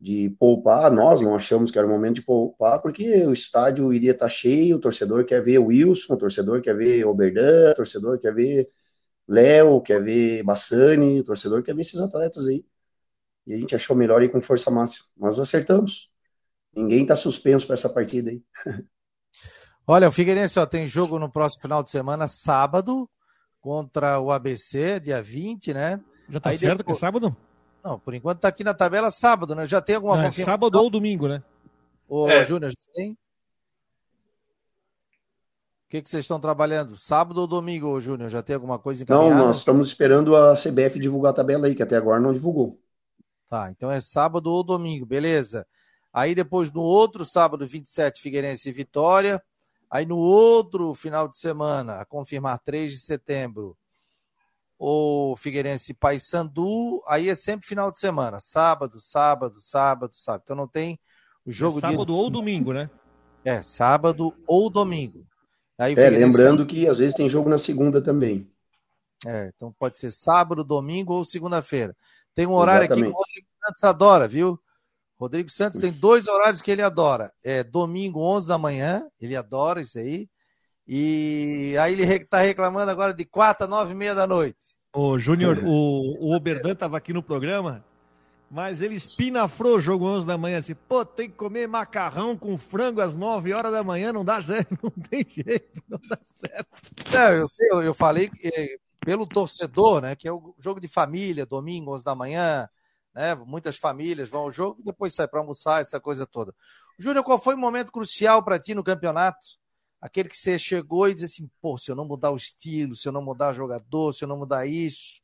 de 0.00 0.30
poupar, 0.30 0.90
nós 0.90 1.20
não 1.20 1.34
achamos 1.36 1.70
que 1.70 1.78
era 1.78 1.86
o 1.86 1.90
momento 1.90 2.16
de 2.16 2.22
poupar, 2.22 2.80
porque 2.80 3.24
o 3.26 3.32
estádio 3.32 3.92
iria 3.92 4.12
estar 4.12 4.28
cheio, 4.28 4.76
o 4.76 4.80
torcedor 4.80 5.24
quer 5.24 5.42
ver 5.42 5.58
o 5.58 5.66
Wilson, 5.66 6.14
o 6.14 6.16
torcedor 6.16 6.60
quer 6.60 6.76
ver 6.76 7.04
Oberdan, 7.06 7.72
o 7.72 7.74
torcedor 7.74 8.18
quer 8.18 8.34
ver 8.34 8.68
Léo, 9.28 9.80
quer 9.80 10.02
ver 10.02 10.42
Bassani, 10.42 11.20
o 11.20 11.24
torcedor 11.24 11.62
quer 11.62 11.74
ver 11.74 11.82
esses 11.82 12.00
atletas 12.00 12.46
aí. 12.46 12.64
E 13.46 13.54
a 13.54 13.58
gente 13.58 13.74
achou 13.74 13.96
melhor 13.96 14.22
ir 14.22 14.30
com 14.30 14.40
força 14.40 14.70
máxima. 14.70 15.06
Nós 15.16 15.38
acertamos. 15.38 16.10
Ninguém 16.74 17.02
está 17.02 17.16
suspenso 17.16 17.66
para 17.66 17.74
essa 17.74 17.88
partida 17.88 18.30
aí. 18.30 18.42
Olha, 19.86 20.08
o 20.08 20.12
Figueirense 20.12 20.58
ó, 20.58 20.66
tem 20.66 20.86
jogo 20.86 21.18
no 21.18 21.28
próximo 21.28 21.62
final 21.62 21.82
de 21.82 21.90
semana, 21.90 22.28
sábado, 22.28 23.10
contra 23.60 24.20
o 24.20 24.30
ABC, 24.30 25.00
dia 25.00 25.20
20, 25.20 25.74
né? 25.74 26.00
Já 26.28 26.38
tá 26.38 26.50
aí 26.50 26.58
certo 26.58 26.78
depois... 26.78 26.98
que 26.98 27.04
é 27.04 27.06
sábado? 27.08 27.36
Não, 27.82 27.98
por 27.98 28.14
enquanto 28.14 28.40
tá 28.40 28.48
aqui 28.48 28.62
na 28.62 28.74
tabela 28.74 29.10
sábado, 29.10 29.54
né? 29.54 29.66
Já 29.66 29.80
tem 29.80 29.96
alguma 29.96 30.16
Não, 30.16 30.24
é 30.24 30.30
sábado 30.30 30.78
ou 30.78 30.88
domingo, 30.88 31.26
né? 31.26 31.42
Ô, 32.08 32.28
é. 32.28 32.44
Júnior, 32.44 32.70
já 32.70 32.92
tem? 32.94 33.12
O 33.12 33.16
que, 35.90 36.02
que 36.02 36.08
vocês 36.08 36.24
estão 36.24 36.38
trabalhando? 36.38 36.96
Sábado 36.96 37.40
ou 37.40 37.48
domingo, 37.48 37.98
Júnior? 37.98 38.30
Já 38.30 38.42
tem 38.42 38.54
alguma 38.54 38.78
coisa 38.78 39.02
encaminhada? 39.02 39.34
Não, 39.34 39.46
nós 39.46 39.56
estamos 39.56 39.88
esperando 39.88 40.36
a 40.36 40.54
CBF 40.54 41.00
divulgar 41.00 41.32
a 41.32 41.34
tabela 41.34 41.66
aí, 41.66 41.74
que 41.74 41.82
até 41.82 41.96
agora 41.96 42.20
não 42.20 42.32
divulgou. 42.32 42.80
Tá, 43.50 43.68
então 43.68 43.90
é 43.90 44.00
sábado 44.00 44.46
ou 44.46 44.62
domingo, 44.62 45.04
beleza. 45.04 45.66
Aí 46.12 46.36
depois 46.36 46.70
no 46.70 46.82
outro 46.82 47.24
sábado, 47.24 47.66
27, 47.66 48.22
Figueirense 48.22 48.68
e 48.68 48.72
Vitória. 48.72 49.42
Aí 49.90 50.06
no 50.06 50.18
outro 50.18 50.94
final 50.94 51.26
de 51.26 51.36
semana, 51.36 51.96
a 51.96 52.04
confirmar 52.04 52.60
3 52.60 52.92
de 52.92 53.00
setembro, 53.00 53.76
o 54.78 55.34
Figueirense 55.36 55.92
Paysandu, 55.92 57.02
aí 57.08 57.28
é 57.28 57.34
sempre 57.34 57.66
final 57.66 57.90
de 57.90 57.98
semana, 57.98 58.38
sábado, 58.38 59.00
sábado, 59.00 59.60
sábado, 59.60 60.14
sábado. 60.14 60.42
Então 60.44 60.54
não 60.54 60.68
tem 60.68 60.96
o 61.44 61.50
jogo 61.50 61.78
é 61.78 61.80
sábado 61.80 62.06
de... 62.06 62.12
ou 62.12 62.30
domingo, 62.30 62.72
né? 62.72 62.88
É, 63.44 63.60
sábado 63.62 64.32
ou 64.46 64.70
domingo. 64.70 65.26
Aí, 65.76 65.94
é, 65.94 66.08
lembrando 66.08 66.64
que 66.64 66.86
às 66.86 66.98
vezes 66.98 67.14
tem 67.14 67.28
jogo 67.28 67.50
na 67.50 67.58
segunda 67.58 68.00
também. 68.00 68.48
É, 69.26 69.50
então 69.54 69.74
pode 69.76 69.98
ser 69.98 70.12
sábado, 70.12 70.62
domingo 70.62 71.14
ou 71.14 71.24
segunda-feira. 71.24 71.96
Tem 72.34 72.46
um 72.46 72.52
horário 72.52 72.84
Exatamente. 72.84 73.08
aqui 73.08 73.18
Santos 73.78 73.84
adora, 73.84 74.28
viu? 74.28 74.58
Rodrigo 75.18 75.50
Santos 75.50 75.80
tem 75.80 75.92
dois 75.92 76.26
horários 76.26 76.62
que 76.62 76.70
ele 76.70 76.82
adora. 76.82 77.32
É 77.42 77.62
domingo, 77.62 78.20
11 78.20 78.48
da 78.48 78.58
manhã, 78.58 79.06
ele 79.20 79.36
adora 79.36 79.80
isso 79.80 79.98
aí. 79.98 80.28
E 80.86 81.76
aí 81.80 81.92
ele 81.92 82.04
está 82.04 82.40
reclamando 82.40 82.90
agora 82.90 83.12
de 83.12 83.24
quarta, 83.24 83.66
nove 83.66 83.92
e 83.92 83.96
meia 83.96 84.14
da 84.14 84.26
noite. 84.26 84.76
Ô, 84.92 85.18
Júnior, 85.18 85.58
é. 85.58 85.62
o, 85.62 86.16
o 86.20 86.34
Oberdan 86.34 86.72
estava 86.72 86.96
aqui 86.96 87.12
no 87.12 87.22
programa 87.22 87.84
mas 88.50 88.80
ele 88.80 88.96
espinafrou 88.96 89.76
o 89.76 89.80
jogo 89.80 90.04
11 90.06 90.26
da 90.26 90.36
manhã, 90.36 90.58
assim, 90.58 90.74
pô, 90.74 91.04
tem 91.04 91.30
que 91.30 91.36
comer 91.36 91.68
macarrão 91.68 92.36
com 92.36 92.58
frango 92.58 93.00
às 93.00 93.14
9 93.14 93.52
horas 93.52 93.70
da 93.70 93.84
manhã, 93.84 94.12
não 94.12 94.24
dá 94.24 94.42
certo, 94.42 94.76
não 94.82 94.90
tem 94.90 95.24
jeito, 95.24 95.80
não 95.88 96.00
dá 96.08 96.18
certo. 96.24 96.68
Não, 97.12 97.32
eu 97.32 97.46
sei, 97.46 97.68
eu, 97.70 97.82
eu 97.82 97.94
falei 97.94 98.28
que, 98.28 98.80
pelo 98.98 99.24
torcedor, 99.24 100.02
né, 100.02 100.16
que 100.16 100.26
é 100.26 100.32
o 100.32 100.52
jogo 100.58 100.80
de 100.80 100.88
família, 100.88 101.46
domingo, 101.46 101.94
11 101.94 102.02
da 102.02 102.14
manhã, 102.16 102.68
né, 103.14 103.34
muitas 103.34 103.76
famílias 103.76 104.28
vão 104.28 104.42
ao 104.42 104.52
jogo 104.52 104.80
e 104.80 104.84
depois 104.84 105.14
sai 105.14 105.28
para 105.28 105.40
almoçar, 105.40 105.80
essa 105.80 106.00
coisa 106.00 106.26
toda. 106.26 106.54
Júnior, 106.98 107.24
qual 107.24 107.38
foi 107.38 107.54
o 107.54 107.58
momento 107.58 107.92
crucial 107.92 108.42
para 108.42 108.58
ti 108.58 108.74
no 108.74 108.84
campeonato? 108.84 109.58
Aquele 110.00 110.28
que 110.28 110.38
você 110.38 110.58
chegou 110.58 111.08
e 111.08 111.14
disse 111.14 111.42
assim, 111.42 111.50
pô, 111.60 111.76
se 111.76 111.90
eu 111.90 111.94
não 111.94 112.06
mudar 112.06 112.30
o 112.30 112.36
estilo, 112.36 112.94
se 112.94 113.06
eu 113.06 113.12
não 113.12 113.22
mudar 113.22 113.52
jogador, 113.52 114.14
se 114.14 114.24
eu 114.24 114.28
não 114.28 114.38
mudar 114.38 114.66
isso, 114.66 115.20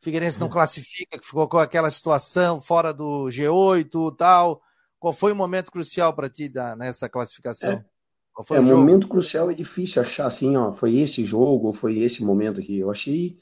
Figueirense 0.00 0.40
não 0.40 0.46
uhum. 0.46 0.52
classifica, 0.52 1.18
que 1.18 1.26
ficou 1.26 1.46
com 1.46 1.58
aquela 1.58 1.90
situação 1.90 2.60
fora 2.60 2.92
do 2.92 3.28
G8 3.28 4.16
tal. 4.16 4.62
Qual 4.98 5.12
foi 5.12 5.32
o 5.32 5.36
momento 5.36 5.70
crucial 5.70 6.14
para 6.14 6.28
ti 6.28 6.48
da, 6.48 6.74
nessa 6.74 7.08
classificação? 7.08 7.72
É, 7.72 7.84
Qual 8.32 8.44
foi 8.44 8.56
é, 8.56 8.60
o 8.60 8.64
momento 8.64 9.06
crucial 9.06 9.50
é 9.50 9.54
difícil 9.54 10.00
achar 10.00 10.26
assim, 10.26 10.56
ó, 10.56 10.72
foi 10.72 10.96
esse 10.96 11.24
jogo, 11.24 11.72
foi 11.72 11.98
esse 11.98 12.24
momento 12.24 12.60
aqui. 12.60 12.78
Eu 12.78 12.90
achei, 12.90 13.38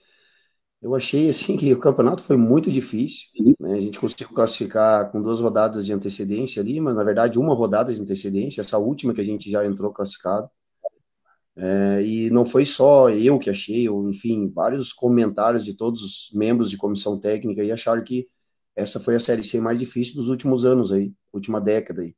eu 0.80 0.94
achei 0.94 1.28
assim 1.28 1.56
que 1.56 1.72
o 1.72 1.78
campeonato 1.80 2.22
foi 2.22 2.36
muito 2.36 2.70
difícil. 2.70 3.28
Né? 3.60 3.74
A 3.74 3.80
gente 3.80 3.98
conseguiu 3.98 4.28
classificar 4.28 5.10
com 5.10 5.20
duas 5.22 5.40
rodadas 5.40 5.84
de 5.84 5.92
antecedência 5.92 6.62
ali, 6.62 6.80
mas 6.80 6.94
na 6.94 7.04
verdade 7.04 7.38
uma 7.38 7.54
rodada 7.54 7.92
de 7.92 8.00
antecedência, 8.00 8.60
essa 8.60 8.78
última 8.78 9.14
que 9.14 9.20
a 9.20 9.24
gente 9.24 9.50
já 9.50 9.64
entrou 9.66 9.92
classificado. 9.92 10.48
É, 11.56 12.02
e 12.02 12.30
não 12.30 12.46
foi 12.46 12.64
só 12.64 13.10
eu 13.10 13.38
que 13.38 13.50
achei, 13.50 13.88
ou 13.88 14.08
enfim, 14.08 14.48
vários 14.48 14.92
comentários 14.92 15.64
de 15.64 15.74
todos 15.74 16.02
os 16.02 16.30
membros 16.32 16.70
de 16.70 16.76
comissão 16.76 17.18
técnica 17.18 17.64
e 17.64 17.72
acharam 17.72 18.04
que 18.04 18.28
essa 18.76 19.00
foi 19.00 19.16
a 19.16 19.20
Série 19.20 19.42
C 19.42 19.60
mais 19.60 19.78
difícil 19.78 20.14
dos 20.14 20.28
últimos 20.28 20.64
anos 20.64 20.92
aí, 20.92 21.12
última 21.32 21.60
década 21.60 22.02
aí. 22.02 22.14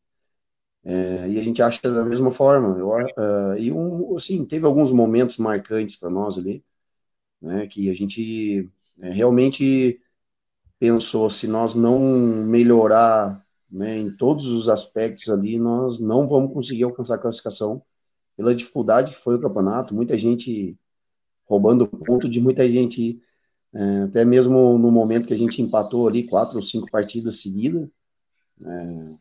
É, 0.84 1.28
e 1.28 1.38
a 1.38 1.42
gente 1.42 1.62
acha 1.62 1.80
da 1.82 2.04
mesma 2.04 2.30
forma. 2.30 2.78
Eu, 2.78 2.88
uh, 2.90 3.56
e 3.58 3.72
um, 3.72 4.16
assim, 4.16 4.44
teve 4.44 4.66
alguns 4.66 4.92
momentos 4.92 5.36
marcantes 5.38 5.96
para 5.96 6.10
nós 6.10 6.38
ali, 6.38 6.64
né, 7.40 7.66
que 7.66 7.90
a 7.90 7.94
gente 7.94 8.68
é, 9.00 9.10
realmente 9.10 10.00
pensou 10.78 11.30
se 11.30 11.46
nós 11.46 11.74
não 11.74 11.98
melhorar 12.46 13.40
né, 13.70 13.98
em 13.98 14.10
todos 14.16 14.46
os 14.46 14.68
aspectos 14.68 15.28
ali, 15.28 15.58
nós 15.58 16.00
não 16.00 16.26
vamos 16.26 16.52
conseguir 16.52 16.84
alcançar 16.84 17.16
a 17.16 17.18
classificação 17.18 17.82
pela 18.36 18.54
dificuldade 18.54 19.12
que 19.12 19.18
foi 19.18 19.36
o 19.36 19.40
campeonato, 19.40 19.94
muita 19.94 20.16
gente 20.16 20.76
roubando 21.46 21.86
ponto 21.86 22.28
de 22.28 22.40
muita 22.40 22.68
gente, 22.70 23.20
é, 23.74 24.02
até 24.04 24.24
mesmo 24.24 24.78
no 24.78 24.90
momento 24.90 25.26
que 25.26 25.34
a 25.34 25.38
gente 25.38 25.60
empatou 25.60 26.08
ali 26.08 26.26
quatro 26.26 26.56
ou 26.56 26.62
cinco 26.62 26.90
partidas 26.90 27.42
seguidas, 27.42 27.88
é, 28.64 29.16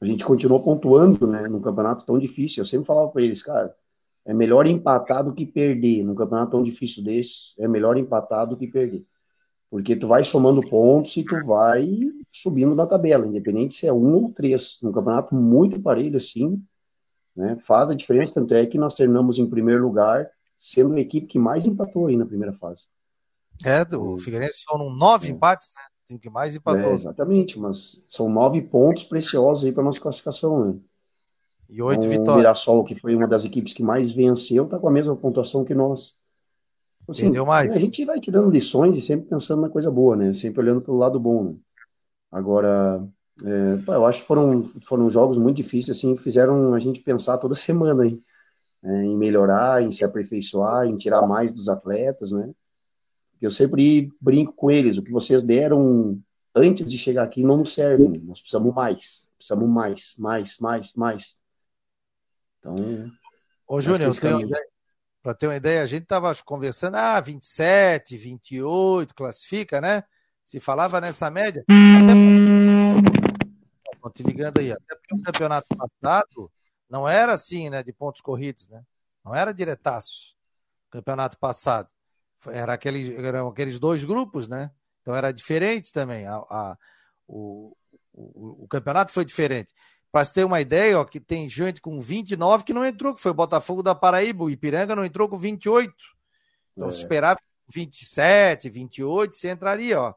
a 0.00 0.06
gente 0.06 0.24
continuou 0.24 0.60
pontuando, 0.64 1.26
né, 1.28 1.46
num 1.46 1.62
campeonato 1.62 2.04
tão 2.04 2.18
difícil. 2.18 2.62
Eu 2.62 2.66
sempre 2.66 2.86
falava 2.86 3.08
para 3.10 3.22
eles, 3.22 3.40
cara, 3.40 3.72
é 4.24 4.32
melhor 4.32 4.66
empatar 4.66 5.24
do 5.24 5.32
que 5.32 5.44
perder. 5.44 6.04
Num 6.04 6.14
campeonato 6.14 6.52
tão 6.52 6.62
difícil 6.62 7.02
desse, 7.02 7.54
é 7.58 7.66
melhor 7.66 7.96
empatar 7.96 8.46
do 8.46 8.56
que 8.56 8.66
perder. 8.66 9.04
Porque 9.70 9.96
tu 9.96 10.06
vai 10.06 10.22
somando 10.22 10.60
pontos 10.68 11.16
e 11.16 11.24
tu 11.24 11.44
vai 11.46 11.88
subindo 12.30 12.74
na 12.74 12.86
tabela, 12.86 13.26
independente 13.26 13.74
se 13.74 13.86
é 13.86 13.92
um 13.92 14.14
ou 14.14 14.32
três. 14.32 14.78
Num 14.82 14.92
campeonato 14.92 15.34
muito 15.34 15.80
parelho 15.80 16.18
assim, 16.18 16.62
né? 17.34 17.56
Faz 17.64 17.90
a 17.90 17.94
diferença, 17.94 18.34
tanto 18.34 18.54
é 18.54 18.66
que 18.66 18.78
nós 18.78 18.94
terminamos 18.94 19.38
em 19.38 19.48
primeiro 19.48 19.82
lugar, 19.82 20.28
sendo 20.60 20.94
a 20.94 21.00
equipe 21.00 21.26
que 21.26 21.38
mais 21.38 21.66
empatou 21.66 22.06
aí 22.06 22.16
na 22.16 22.26
primeira 22.26 22.52
fase. 22.52 22.84
É, 23.64 23.82
o 23.96 24.18
Figueirense 24.18 24.62
foram 24.64 24.90
nove 24.94 25.28
é. 25.28 25.30
empates, 25.30 25.72
né? 25.74 26.14
O 26.14 26.18
que 26.18 26.28
mais 26.28 26.54
empatou. 26.54 26.90
É, 26.90 26.94
exatamente, 26.94 27.58
mas 27.58 28.02
são 28.06 28.28
nove 28.28 28.60
pontos 28.60 29.04
preciosos 29.04 29.64
aí 29.64 29.72
para 29.72 29.82
nossa 29.82 30.00
classificação, 30.00 30.66
né? 30.66 30.78
E 31.72 31.80
oito 31.80 32.02
vitórias. 32.02 32.28
O 32.28 32.36
Mirassol, 32.36 32.84
que 32.84 32.94
foi 32.94 33.16
uma 33.16 33.26
das 33.26 33.46
equipes 33.46 33.72
que 33.72 33.82
mais 33.82 34.10
venceu, 34.10 34.64
está 34.64 34.78
com 34.78 34.88
a 34.88 34.92
mesma 34.92 35.16
pontuação 35.16 35.64
que 35.64 35.74
nós. 35.74 36.14
Assim, 37.08 37.22
Entendeu 37.22 37.46
mais? 37.46 37.74
A 37.74 37.80
gente 37.80 38.04
vai 38.04 38.20
tirando 38.20 38.50
lições 38.50 38.98
e 38.98 39.00
sempre 39.00 39.30
pensando 39.30 39.62
na 39.62 39.70
coisa 39.70 39.90
boa, 39.90 40.14
né? 40.14 40.34
Sempre 40.34 40.60
olhando 40.60 40.82
pelo 40.82 40.98
lado 40.98 41.18
bom, 41.18 41.44
né? 41.44 41.54
Agora, 42.30 43.02
é, 43.42 43.90
eu 43.90 44.06
acho 44.06 44.20
que 44.20 44.26
foram, 44.26 44.70
foram 44.86 45.08
jogos 45.08 45.38
muito 45.38 45.56
difíceis, 45.56 45.96
assim, 45.96 46.14
fizeram 46.14 46.74
a 46.74 46.78
gente 46.78 47.00
pensar 47.00 47.38
toda 47.38 47.54
semana 47.54 48.06
hein, 48.06 48.20
é, 48.84 49.04
em 49.04 49.16
melhorar, 49.16 49.82
em 49.82 49.90
se 49.90 50.04
aperfeiçoar, 50.04 50.86
em 50.86 50.98
tirar 50.98 51.26
mais 51.26 51.54
dos 51.54 51.70
atletas, 51.70 52.32
né? 52.32 52.50
Eu 53.40 53.50
sempre 53.50 54.12
brinco 54.20 54.52
com 54.52 54.70
eles, 54.70 54.98
o 54.98 55.02
que 55.02 55.10
vocês 55.10 55.42
deram 55.42 56.20
antes 56.54 56.90
de 56.90 56.98
chegar 56.98 57.24
aqui 57.24 57.42
não 57.42 57.56
nos 57.56 57.72
serve, 57.72 58.18
nós 58.18 58.40
precisamos 58.40 58.74
mais, 58.74 59.30
precisamos 59.38 59.68
mais, 59.68 60.14
mais, 60.18 60.58
mais, 60.60 60.92
mais. 60.94 61.41
Então. 62.62 62.76
Ô, 63.66 63.80
Júnior, 63.80 64.14
para 65.20 65.34
ter 65.34 65.48
uma 65.48 65.56
ideia, 65.56 65.82
a 65.82 65.86
gente 65.86 66.04
estava 66.04 66.32
conversando, 66.44 66.96
ah, 66.96 67.20
27, 67.20 68.16
28, 68.16 69.14
classifica, 69.14 69.80
né? 69.80 70.04
Se 70.44 70.60
falava 70.60 71.00
nessa 71.00 71.30
média. 71.30 71.64
Até 71.68 72.12
te 74.12 74.22
ligando 74.22 74.58
aí. 74.58 74.72
Até 74.72 74.94
porque 74.94 75.14
o 75.14 75.22
campeonato 75.22 75.68
passado 75.76 76.50
não 76.88 77.08
era 77.08 77.32
assim, 77.32 77.70
né? 77.70 77.82
De 77.82 77.92
pontos 77.92 78.20
corridos, 78.20 78.68
né? 78.68 78.82
Não 79.24 79.34
era 79.34 79.52
diretaço. 79.52 80.36
Campeonato 80.90 81.38
passado. 81.38 81.88
Era 82.48 82.74
aquele, 82.74 83.14
eram 83.24 83.48
aqueles 83.48 83.78
dois 83.78 84.04
grupos, 84.04 84.48
né? 84.48 84.70
Então 85.00 85.14
era 85.14 85.32
diferente 85.32 85.92
também. 85.92 86.26
A, 86.26 86.36
a 86.36 86.78
o, 87.26 87.76
o, 88.12 88.64
o, 88.64 88.68
campeonato 88.68 89.12
foi 89.12 89.24
diferente. 89.24 89.72
Para 90.12 90.24
você 90.24 90.34
ter 90.34 90.44
uma 90.44 90.60
ideia, 90.60 91.00
ó, 91.00 91.04
que 91.04 91.18
tem 91.18 91.48
gente 91.48 91.80
com 91.80 91.98
29 91.98 92.64
que 92.64 92.74
não 92.74 92.84
entrou, 92.84 93.14
que 93.14 93.20
foi 93.20 93.30
o 93.30 93.34
Botafogo 93.34 93.82
da 93.82 93.94
Paraíba. 93.94 94.44
O 94.44 94.50
Ipiranga 94.50 94.94
não 94.94 95.06
entrou 95.06 95.26
com 95.26 95.38
28. 95.38 95.94
Então, 96.76 96.88
é. 96.88 96.92
se 96.92 96.98
esperava 96.98 97.40
27, 97.68 98.68
28, 98.68 99.34
você 99.34 99.50
entraria, 99.50 99.98
ó. 99.98 100.14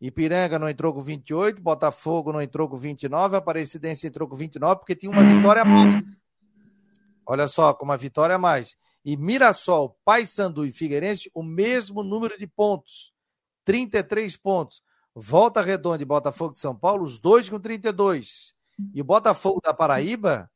Ipiranga 0.00 0.58
não 0.58 0.68
entrou 0.68 0.92
com 0.92 1.00
28, 1.00 1.62
Botafogo 1.62 2.32
não 2.32 2.40
entrou 2.40 2.68
com 2.68 2.76
29, 2.76 3.36
Aparecidense 3.36 4.06
entrou 4.06 4.28
com 4.28 4.36
29 4.36 4.80
porque 4.80 4.94
tinha 4.94 5.10
uma 5.12 5.22
vitória 5.22 5.62
a 5.62 5.64
mais. 5.64 6.04
Olha 7.26 7.46
só, 7.46 7.72
com 7.72 7.84
uma 7.84 7.96
vitória 7.96 8.36
a 8.36 8.38
mais. 8.38 8.76
E 9.04 9.16
Mirassol, 9.16 9.98
Paysandu 10.04 10.64
e 10.64 10.72
Figueirense, 10.72 11.30
o 11.34 11.42
mesmo 11.42 12.02
número 12.02 12.38
de 12.38 12.46
pontos. 12.46 13.12
33 13.64 14.36
pontos. 14.36 14.82
Volta 15.14 15.60
Redonda 15.60 16.02
e 16.02 16.06
Botafogo 16.06 16.54
de 16.54 16.60
São 16.60 16.74
Paulo, 16.74 17.04
os 17.04 17.18
dois 17.18 17.48
com 17.48 17.60
32. 17.60 18.53
E 18.92 19.00
o 19.00 19.04
Botafogo 19.04 19.60
da 19.60 19.72
Paraíba 19.72 20.50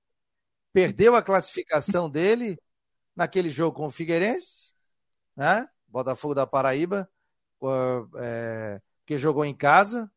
perdeu 0.73 1.16
a 1.16 1.23
classificação 1.23 2.09
dele 2.11 2.59
naquele 3.14 3.51
jogo 3.51 3.77
com 3.77 3.87
o 3.87 3.91
Figueirense, 3.91 4.73
né? 5.37 5.69
Botafogo 5.89 6.35
da 6.35 6.47
Paraíba, 6.47 7.09
é, 8.19 8.81
que 9.07 9.19
jogou 9.19 9.45
em 9.45 9.55
casa, 9.55 10.11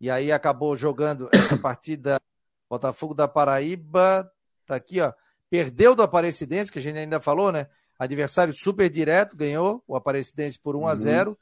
e 0.00 0.10
aí 0.10 0.32
acabou 0.32 0.74
jogando 0.74 1.28
essa 1.32 1.56
partida. 1.58 2.20
Botafogo 2.68 3.14
da 3.14 3.28
Paraíba, 3.28 4.30
tá 4.66 4.74
aqui, 4.74 5.00
ó. 5.00 5.12
Perdeu 5.48 5.94
do 5.94 6.02
Aparecidense, 6.02 6.72
que 6.72 6.78
a 6.78 6.82
gente 6.82 6.98
ainda 6.98 7.20
falou, 7.20 7.52
né? 7.52 7.68
Adversário 7.98 8.52
super 8.52 8.88
direto, 8.90 9.36
ganhou 9.36 9.84
o 9.86 9.94
Aparecidense 9.94 10.58
por 10.58 10.74
1 10.74 10.80
uhum. 10.80 10.86
a 10.88 10.94
0 10.94 11.32
O 11.32 11.36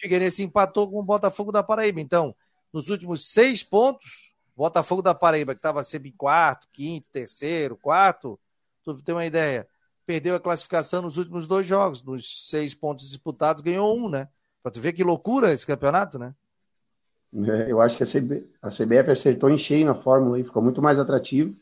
Figueirense 0.00 0.42
empatou 0.42 0.90
com 0.90 0.98
o 0.98 1.04
Botafogo 1.04 1.52
da 1.52 1.62
Paraíba. 1.62 2.00
Então, 2.00 2.34
nos 2.72 2.88
últimos 2.88 3.28
seis 3.30 3.62
pontos, 3.62 4.29
Botafogo 4.60 5.00
da 5.00 5.14
Paraíba, 5.14 5.54
que 5.54 5.58
estava 5.58 5.82
sempre 5.82 6.10
em 6.10 6.12
quarto, 6.12 6.68
quinto, 6.70 7.08
terceiro, 7.10 7.78
quarto, 7.78 8.38
tu 8.84 8.94
tem 9.02 9.14
uma 9.14 9.24
ideia, 9.24 9.66
perdeu 10.04 10.34
a 10.34 10.40
classificação 10.40 11.00
nos 11.00 11.16
últimos 11.16 11.46
dois 11.48 11.66
jogos. 11.66 12.02
Nos 12.02 12.50
seis 12.50 12.74
pontos 12.74 13.08
disputados, 13.08 13.62
ganhou 13.62 13.96
um, 13.96 14.10
né? 14.10 14.28
Pra 14.62 14.70
tu 14.70 14.78
ver 14.78 14.92
que 14.92 15.02
loucura 15.02 15.50
esse 15.50 15.66
campeonato, 15.66 16.18
né? 16.18 16.34
É, 17.32 17.72
eu 17.72 17.80
acho 17.80 17.96
que 17.96 18.02
a, 18.02 18.06
CB, 18.06 18.50
a 18.60 18.68
CBF 18.68 19.10
acertou 19.10 19.48
em 19.48 19.56
cheio 19.56 19.86
na 19.86 19.94
fórmula 19.94 20.38
e 20.38 20.44
ficou 20.44 20.62
muito 20.62 20.82
mais 20.82 20.98
atrativo, 20.98 21.54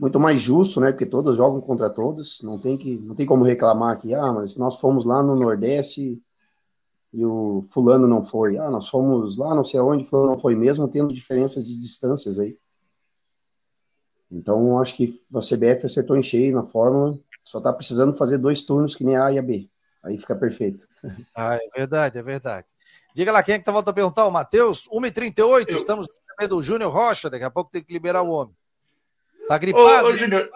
muito 0.00 0.18
mais 0.18 0.42
justo, 0.42 0.80
né? 0.80 0.90
Porque 0.90 1.06
todas 1.06 1.36
jogam 1.36 1.60
contra 1.60 1.88
todas, 1.88 2.40
não 2.42 2.58
tem, 2.58 2.76
que, 2.76 2.96
não 2.96 3.14
tem 3.14 3.24
como 3.24 3.44
reclamar 3.44 3.92
aqui, 3.92 4.14
ah, 4.14 4.32
mas 4.32 4.56
nós 4.56 4.80
fomos 4.80 5.04
lá 5.04 5.22
no 5.22 5.36
Nordeste 5.36 6.20
e 7.12 7.24
o 7.24 7.64
fulano 7.70 8.06
não 8.06 8.22
foi. 8.22 8.56
Ah, 8.56 8.70
nós 8.70 8.88
fomos 8.88 9.36
lá, 9.36 9.54
não 9.54 9.64
sei 9.64 9.80
aonde, 9.80 10.04
fulano 10.04 10.32
não 10.32 10.38
foi 10.38 10.54
mesmo, 10.54 10.88
tendo 10.88 11.12
diferenças 11.12 11.66
de 11.66 11.80
distâncias 11.80 12.38
aí. 12.38 12.58
Então, 14.30 14.80
acho 14.80 14.96
que 14.96 15.20
a 15.34 15.40
CBF 15.40 15.86
acertou 15.86 16.16
em 16.16 16.22
cheio 16.22 16.54
na 16.54 16.62
fórmula, 16.62 17.18
só 17.42 17.60
tá 17.60 17.72
precisando 17.72 18.14
fazer 18.14 18.38
dois 18.38 18.62
turnos 18.62 18.94
que 18.94 19.02
nem 19.02 19.16
a 19.16 19.26
A 19.26 19.32
e 19.32 19.38
a 19.38 19.42
B. 19.42 19.68
Aí 20.04 20.16
fica 20.18 20.34
perfeito. 20.34 20.86
Ah, 21.36 21.56
é 21.56 21.68
verdade, 21.76 22.18
é 22.18 22.22
verdade. 22.22 22.66
Diga 23.14 23.32
lá, 23.32 23.42
quem 23.42 23.56
é 23.56 23.58
que 23.58 23.64
tá 23.64 23.72
voltando 23.72 23.90
a 23.90 23.94
perguntar? 23.94 24.26
O 24.26 24.30
Matheus? 24.30 24.88
1h38, 24.88 25.68
Eu... 25.68 25.76
estamos 25.76 26.06
recebendo 26.06 26.56
o 26.56 26.62
Júnior 26.62 26.92
Rocha, 26.92 27.28
daqui 27.28 27.44
a 27.44 27.50
pouco 27.50 27.70
tem 27.70 27.82
que 27.82 27.92
liberar 27.92 28.22
o 28.22 28.30
homem. 28.30 28.54
Tá 29.48 29.58
gripado? 29.58 30.06
Ô, 30.06 30.10
ô 30.10 30.12
Júnior, 30.12 30.48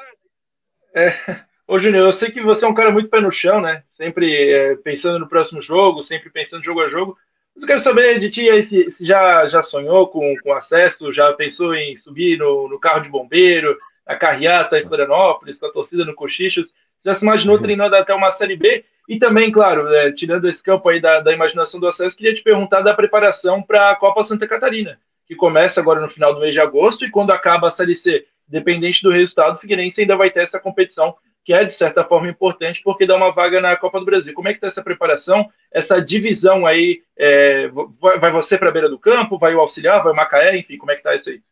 é, 0.95 1.45
ô, 1.67 1.79
Júnior, 1.79 2.07
eu 2.07 2.13
sei 2.13 2.31
que 2.31 2.41
você 2.41 2.65
é 2.65 2.69
um 2.69 2.75
cara 2.75 2.91
muito 2.91 3.09
pé 3.09 3.21
no 3.21 3.31
chão, 3.31 3.61
né? 3.61 3.83
Sempre 3.97 4.53
é, 4.53 4.77
pensando 4.77 5.19
no 5.19 5.29
próximo 5.29 5.61
jogo, 5.61 6.03
sempre 6.03 6.31
pensando 6.31 6.65
jogo 6.65 6.83
a 6.83 6.89
jogo. 6.89 7.17
Mas 7.55 7.63
eu 7.63 7.69
quero 7.69 7.81
saber 7.81 8.19
de 8.19 8.31
ti 8.31 8.51
aí 8.51 8.63
se, 8.63 8.91
se 8.91 9.07
já, 9.07 9.47
já 9.47 9.63
sonhou 9.63 10.09
com, 10.09 10.35
com 10.43 10.53
acesso, 10.53 11.13
já 11.13 11.33
pensou 11.33 11.75
em 11.75 11.95
subir 11.95 12.39
no, 12.39 12.69
no 12.69 12.81
carro 12.81 13.01
de 13.01 13.09
bombeiro, 13.09 13.77
na 14.07 14.17
carreata 14.17 14.79
em 14.79 14.87
Florianópolis, 14.87 15.57
com 15.57 15.67
a 15.67 15.73
torcida 15.73 16.05
no 16.05 16.15
Cochichos. 16.15 16.67
Já 17.05 17.15
se 17.15 17.23
imaginou 17.23 17.57
uhum. 17.57 17.63
treinando 17.63 17.95
até 17.95 18.13
uma 18.13 18.33
Série 18.33 18.57
B? 18.57 18.85
E 19.09 19.19
também, 19.19 19.53
claro, 19.53 19.87
é, 19.95 20.11
tirando 20.13 20.49
esse 20.49 20.63
campo 20.63 20.89
aí 20.89 21.01
da, 21.01 21.21
da 21.21 21.33
imaginação 21.33 21.79
do 21.79 21.87
acesso, 21.87 22.17
queria 22.17 22.35
te 22.35 22.43
perguntar 22.43 22.81
da 22.81 22.95
preparação 22.95 23.63
para 23.63 23.91
a 23.91 23.97
Copa 23.97 24.23
Santa 24.23 24.49
Catarina, 24.49 24.99
que 25.27 25.35
começa 25.35 25.79
agora 25.79 26.01
no 26.01 26.09
final 26.09 26.35
do 26.35 26.41
mês 26.41 26.55
de 26.55 26.61
agosto 26.61 27.05
e 27.05 27.11
quando 27.11 27.31
acaba 27.31 27.69
a 27.69 27.71
Série 27.71 27.95
C, 27.95 28.27
dependente 28.49 29.03
do 29.03 29.11
resultado, 29.11 29.57
o 29.57 29.59
Figueirense 29.59 30.01
ainda 30.01 30.17
vai 30.17 30.31
ter 30.31 30.41
essa 30.41 30.59
competição 30.59 31.15
que 31.45 31.53
é, 31.53 31.65
de 31.65 31.75
certa 31.75 32.05
forma, 32.05 32.29
importante 32.29 32.81
porque 32.83 33.07
dá 33.07 33.17
uma 33.17 33.33
vaga 33.33 33.61
na 33.61 33.77
Copa 33.77 34.01
do 34.01 34.07
Brasil. 34.07 34.33
Como 34.33 34.49
é 34.49 34.53
que 34.53 34.57
está 34.57 34.69
essa 34.69 34.83
preparação, 34.83 35.49
essa 35.71 36.01
divisão 36.01 36.67
aí? 36.67 37.03
É, 37.17 37.69
vai 37.69 38.33
você 38.33 38.57
para 38.57 38.71
a 38.71 38.73
beira 38.73 38.89
do 38.89 38.99
campo, 38.99 39.39
vai 39.39 39.55
o 39.55 39.61
auxiliar, 39.61 40.03
vai 40.03 40.13
o 40.13 40.17
Macaé, 40.17 40.57
enfim, 40.57 40.79
como 40.79 40.91
é 40.91 40.95
que 40.95 41.01
está 41.01 41.15
isso 41.15 41.29
aí? 41.29 41.43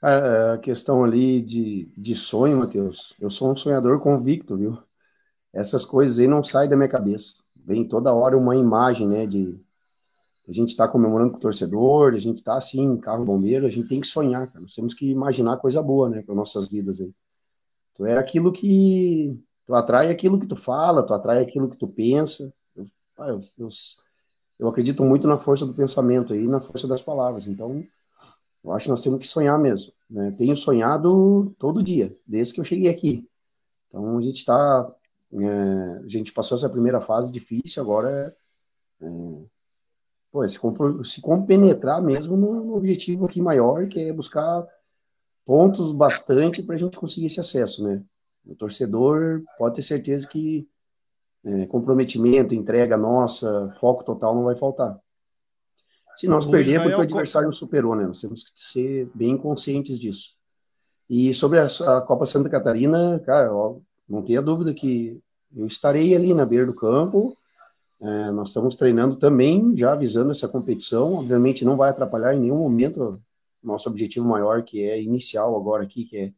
A 0.00 0.58
questão 0.58 1.04
ali 1.04 1.42
de, 1.42 1.88
de 1.96 2.14
sonho, 2.14 2.58
Matheus, 2.58 3.14
eu 3.20 3.30
sou 3.30 3.52
um 3.52 3.56
sonhador 3.56 4.00
convicto, 4.00 4.56
viu? 4.56 4.78
essas 5.52 5.84
coisas 5.84 6.18
aí 6.18 6.28
não 6.28 6.44
saem 6.44 6.68
da 6.68 6.76
minha 6.76 6.88
cabeça. 6.88 7.36
Vem 7.56 7.86
toda 7.86 8.14
hora 8.14 8.36
uma 8.36 8.56
imagem, 8.56 9.08
né, 9.08 9.26
de 9.26 9.58
a 10.48 10.52
gente 10.52 10.70
está 10.70 10.88
comemorando 10.88 11.32
com 11.32 11.36
o 11.36 11.40
torcedor, 11.40 12.14
a 12.14 12.18
gente 12.18 12.38
está 12.38 12.56
assim, 12.56 12.96
carro 12.96 13.22
bombeiro, 13.22 13.66
a 13.66 13.70
gente 13.70 13.88
tem 13.88 14.00
que 14.00 14.06
sonhar, 14.06 14.46
cara. 14.46 14.60
Nós 14.60 14.74
temos 14.74 14.94
que 14.94 15.10
imaginar 15.10 15.58
coisa 15.58 15.82
boa, 15.82 16.08
né, 16.08 16.22
para 16.22 16.34
nossas 16.34 16.68
vidas 16.68 17.02
aí. 17.02 17.12
Tu 17.98 18.06
é 18.06 18.16
aquilo 18.16 18.52
que 18.52 19.38
tu 19.66 19.74
atrai 19.74 20.10
aquilo 20.10 20.40
que 20.40 20.46
tu 20.46 20.56
fala, 20.56 21.02
tu 21.02 21.12
atrai 21.12 21.42
aquilo 21.42 21.68
que 21.68 21.76
tu 21.76 21.86
pensa. 21.86 22.50
Eu, 22.74 22.86
eu, 23.18 23.42
eu, 23.58 23.68
eu 24.60 24.68
acredito 24.68 25.04
muito 25.04 25.26
na 25.26 25.36
força 25.36 25.66
do 25.66 25.74
pensamento 25.74 26.32
aí, 26.32 26.46
na 26.46 26.60
força 26.60 26.88
das 26.88 27.02
palavras. 27.02 27.46
Então, 27.46 27.84
eu 28.64 28.72
acho 28.72 28.84
que 28.84 28.90
nós 28.90 29.02
temos 29.02 29.18
que 29.20 29.28
sonhar 29.28 29.58
mesmo. 29.58 29.92
Né? 30.08 30.34
Tenho 30.38 30.56
sonhado 30.56 31.54
todo 31.58 31.82
dia, 31.82 32.10
desde 32.26 32.54
que 32.54 32.60
eu 32.60 32.64
cheguei 32.64 32.88
aqui. 32.88 33.28
Então, 33.90 34.16
a 34.16 34.22
gente 34.22 34.38
está 34.38 34.90
é, 35.32 36.04
a 36.04 36.08
gente 36.08 36.32
passou 36.32 36.56
essa 36.56 36.68
primeira 36.68 37.00
fase 37.00 37.30
difícil, 37.30 37.82
agora 37.82 38.34
é, 39.00 39.06
é 39.06 39.08
pô, 40.32 40.48
se, 40.48 40.58
se 41.04 41.20
compenetrar 41.20 42.02
mesmo 42.02 42.36
no, 42.36 42.74
objetivo 42.74 43.26
aqui 43.26 43.40
maior, 43.40 43.88
que 43.88 44.00
é 44.00 44.12
buscar 44.12 44.66
pontos 45.48 45.92
bastante 45.92 46.62
para 46.62 46.74
a 46.74 46.78
gente 46.78 46.98
conseguir 46.98 47.24
esse 47.24 47.40
acesso, 47.40 47.82
né? 47.82 48.02
O 48.44 48.54
torcedor 48.54 49.42
pode 49.56 49.76
ter 49.76 49.82
certeza 49.82 50.28
que 50.28 50.68
é, 51.42 51.64
comprometimento, 51.64 52.54
entrega 52.54 52.98
nossa, 52.98 53.74
foco 53.80 54.04
total 54.04 54.34
não 54.34 54.44
vai 54.44 54.54
faltar. 54.54 55.00
Se 56.16 56.28
nós 56.28 56.44
perder, 56.44 56.82
porque 56.82 56.96
o 56.96 57.00
adversário 57.00 57.48
não 57.48 57.54
superou, 57.54 57.96
né? 57.96 58.06
Nós 58.06 58.20
temos 58.20 58.44
que 58.44 58.50
ser 58.54 59.10
bem 59.14 59.38
conscientes 59.38 59.98
disso. 59.98 60.34
E 61.08 61.32
sobre 61.32 61.58
a, 61.58 61.64
a 61.64 62.02
Copa 62.02 62.26
Santa 62.26 62.50
Catarina, 62.50 63.18
cara, 63.24 63.50
ó, 63.50 63.78
não 64.06 64.20
tenha 64.20 64.42
dúvida 64.42 64.74
que 64.74 65.18
eu 65.56 65.66
estarei 65.66 66.14
ali 66.14 66.34
na 66.34 66.44
beira 66.44 66.66
do 66.66 66.74
campo. 66.74 67.34
É, 68.02 68.30
nós 68.32 68.48
estamos 68.48 68.76
treinando 68.76 69.16
também, 69.16 69.74
já 69.74 69.92
avisando 69.92 70.30
essa 70.30 70.46
competição. 70.46 71.14
Obviamente 71.14 71.64
não 71.64 71.74
vai 71.74 71.88
atrapalhar 71.88 72.34
em 72.34 72.40
nenhum 72.40 72.58
momento 72.58 73.18
nosso 73.68 73.88
objetivo 73.88 74.26
maior, 74.26 74.62
que 74.62 74.82
é 74.82 75.00
inicial 75.00 75.56
agora 75.56 75.84
aqui, 75.84 76.04
que 76.04 76.16
é 76.16 76.32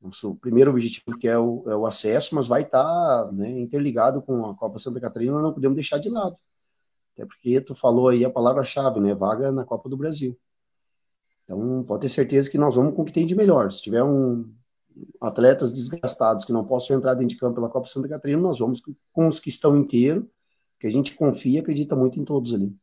nosso 0.00 0.34
primeiro 0.36 0.70
objetivo, 0.70 1.18
que 1.18 1.26
é 1.26 1.38
o, 1.38 1.64
é 1.66 1.76
o 1.76 1.86
acesso, 1.86 2.34
mas 2.34 2.46
vai 2.46 2.62
estar 2.62 2.82
tá, 2.82 3.32
né, 3.32 3.58
interligado 3.58 4.20
com 4.22 4.46
a 4.46 4.54
Copa 4.54 4.78
Santa 4.78 5.00
Catarina, 5.00 5.40
não 5.40 5.52
podemos 5.52 5.74
deixar 5.74 5.98
de 5.98 6.10
lado. 6.10 6.36
Até 7.14 7.24
porque 7.26 7.60
tu 7.60 7.74
falou 7.74 8.08
aí 8.08 8.24
a 8.24 8.30
palavra-chave, 8.30 9.00
né? 9.00 9.14
Vaga 9.14 9.52
na 9.52 9.64
Copa 9.64 9.88
do 9.88 9.96
Brasil. 9.96 10.38
Então, 11.44 11.84
pode 11.86 12.02
ter 12.02 12.08
certeza 12.08 12.50
que 12.50 12.58
nós 12.58 12.74
vamos 12.74 12.94
com 12.94 13.02
o 13.02 13.04
que 13.04 13.12
tem 13.12 13.26
de 13.26 13.34
melhor. 13.34 13.70
Se 13.70 13.82
tiver 13.82 14.02
um, 14.02 14.52
atletas 15.20 15.72
desgastados 15.72 16.44
que 16.44 16.52
não 16.52 16.64
possam 16.64 16.96
entrar 16.96 17.14
dentro 17.14 17.28
de 17.28 17.36
campo 17.36 17.54
pela 17.54 17.68
Copa 17.68 17.88
Santa 17.88 18.08
Catarina, 18.08 18.40
nós 18.40 18.58
vamos 18.58 18.82
com 19.12 19.28
os 19.28 19.38
que 19.38 19.48
estão 19.48 19.76
inteiros, 19.76 20.24
que 20.80 20.86
a 20.86 20.90
gente 20.90 21.14
confia 21.14 21.58
e 21.58 21.62
acredita 21.62 21.94
muito 21.94 22.18
em 22.18 22.24
todos 22.24 22.52
ali. 22.52 22.74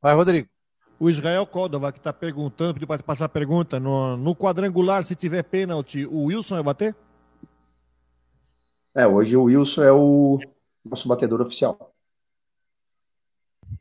Vai, 0.00 0.14
Rodrigo. 0.14 0.48
O 1.02 1.10
Israel 1.10 1.44
Córdova 1.44 1.90
que 1.90 1.98
está 1.98 2.12
perguntando, 2.12 2.74
pediu 2.74 2.86
para 2.86 3.02
passar 3.02 3.24
a 3.24 3.28
pergunta, 3.28 3.80
no, 3.80 4.16
no 4.16 4.36
quadrangular, 4.36 5.02
se 5.02 5.16
tiver 5.16 5.42
pênalti, 5.42 6.06
o 6.06 6.26
Wilson 6.26 6.54
vai 6.54 6.62
bater? 6.62 6.96
É, 8.94 9.04
hoje 9.04 9.36
o 9.36 9.42
Wilson 9.42 9.82
é 9.82 9.90
o 9.90 10.38
nosso 10.84 11.08
batedor 11.08 11.40
oficial. 11.40 11.92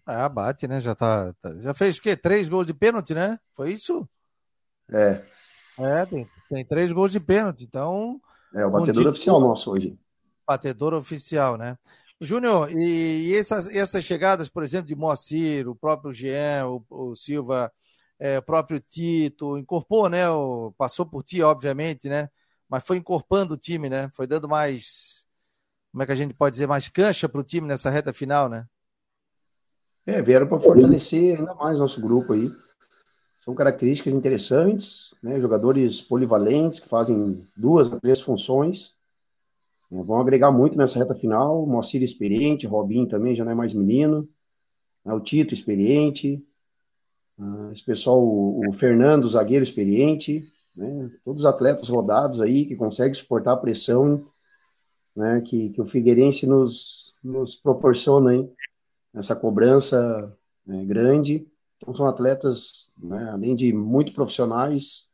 Ah, 0.04 0.28
bate, 0.28 0.68
né? 0.68 0.82
Já 0.82 0.96
tá, 0.96 1.32
tá, 1.40 1.56
já 1.60 1.76
fez 1.76 2.00
o 2.00 2.02
quê? 2.02 2.18
Três 2.18 2.50
gols 2.50 2.66
de 2.66 2.74
pênalti, 2.74 3.14
né? 3.14 3.40
Foi 3.54 3.72
isso? 3.72 4.10
É. 4.92 5.22
É, 5.78 6.06
tem, 6.08 6.28
tem 6.50 6.66
três 6.66 6.92
gols 6.92 7.12
de 7.12 7.20
pênalti, 7.20 7.66
então. 7.66 8.20
É, 8.52 8.66
o 8.66 8.72
batedor 8.72 9.06
um 9.06 9.10
oficial 9.12 9.40
nosso 9.40 9.70
hoje. 9.70 9.96
Batedor 10.48 10.96
oficial, 10.96 11.56
né? 11.56 11.78
Júnior, 12.24 12.72
e, 12.72 13.36
essas, 13.36 13.68
essas 13.68 14.04
chegadas, 14.04 14.48
por 14.48 14.64
exemplo, 14.64 14.88
de 14.88 14.96
Moacir, 14.96 15.68
o 15.68 15.76
próprio 15.76 16.14
Jean, 16.14 16.68
o, 16.68 16.86
o 16.90 17.16
Silva, 17.16 17.72
é, 18.20 18.38
o 18.38 18.44
próprio 18.44 18.80
Tito, 18.80 19.58
incorporou, 19.58 20.08
né? 20.08 20.30
O, 20.30 20.72
passou 20.78 21.06
por 21.06 21.24
ti, 21.24 21.42
obviamente, 21.42 22.08
né? 22.08 22.30
Mas 22.70 22.86
foi 22.86 22.98
incorporando 22.98 23.56
o 23.56 23.58
time, 23.58 23.90
né? 23.90 24.10
Foi 24.14 24.28
dando 24.28 24.48
mais, 24.48 25.26
como 25.92 26.04
é 26.04 26.06
que 26.06 26.12
a 26.12 26.16
gente 26.16 26.34
pode 26.36 26.54
dizer, 26.54 26.68
mais 26.68 26.88
cancha 26.88 27.28
para 27.28 27.42
o 27.42 27.44
time 27.44 27.68
nessa 27.68 27.90
reta 27.90 28.14
final, 28.14 28.48
né? 28.48 28.66
É, 30.06 30.22
vieram 30.22 30.48
para 30.48 30.60
fortalecer 30.60 31.40
ainda 31.40 31.56
mais 31.56 31.78
nosso 31.78 32.00
grupo 32.00 32.34
aí. 32.34 32.50
São 33.44 33.56
características 33.56 34.14
interessantes, 34.14 35.16
né? 35.22 35.40
jogadores 35.40 36.02
polivalentes 36.02 36.80
que 36.80 36.88
fazem 36.88 37.42
duas 37.58 37.90
três 38.00 38.22
funções. 38.22 38.96
Né? 39.92 40.02
Vão 40.04 40.20
agregar 40.20 40.52
muito 40.52 40.78
nessa 40.78 40.98
reta 40.98 41.14
final. 41.14 41.66
Moacir 41.66 42.02
experiente, 42.02 42.66
Robin 42.66 43.06
também 43.06 43.36
já 43.36 43.44
não 43.44 43.52
é 43.52 43.56
mais 43.56 43.74
menino. 43.74 44.28
Né? 45.04 45.14
O 45.14 45.20
Tito 45.20 45.54
experiente. 45.54 46.44
Uh, 47.38 47.72
esse 47.72 47.84
pessoal, 47.84 48.22
o, 48.24 48.72
Fernando, 48.74 49.30
zagueiro 49.30 49.64
experiente. 49.64 50.44
Né? 50.76 51.12
Todos 51.26 51.42
os 51.42 51.46
atletas 51.46 51.90
rodados 51.90 52.40
aí 52.40 52.66
que 52.66 52.76
conseguem 52.76 53.14
suportar 53.14 53.54
a 53.54 53.58
pressão 53.58 54.26
né? 55.16 55.42
que, 55.42 55.70
que 55.72 55.82
o 55.82 55.86
Figueirense 55.86 56.48
nos, 56.48 57.14
nos 57.24 57.56
proporciona 57.56 58.34
hein? 58.34 58.52
essa 59.14 59.36
cobrança 59.36 60.36
né? 60.66 60.86
grande. 60.86 61.46
Então 61.82 61.96
são 61.96 62.06
atletas, 62.06 62.92
né, 62.96 63.32
além 63.32 63.56
de 63.56 63.74
muito 63.74 64.14
profissionais, 64.14 65.10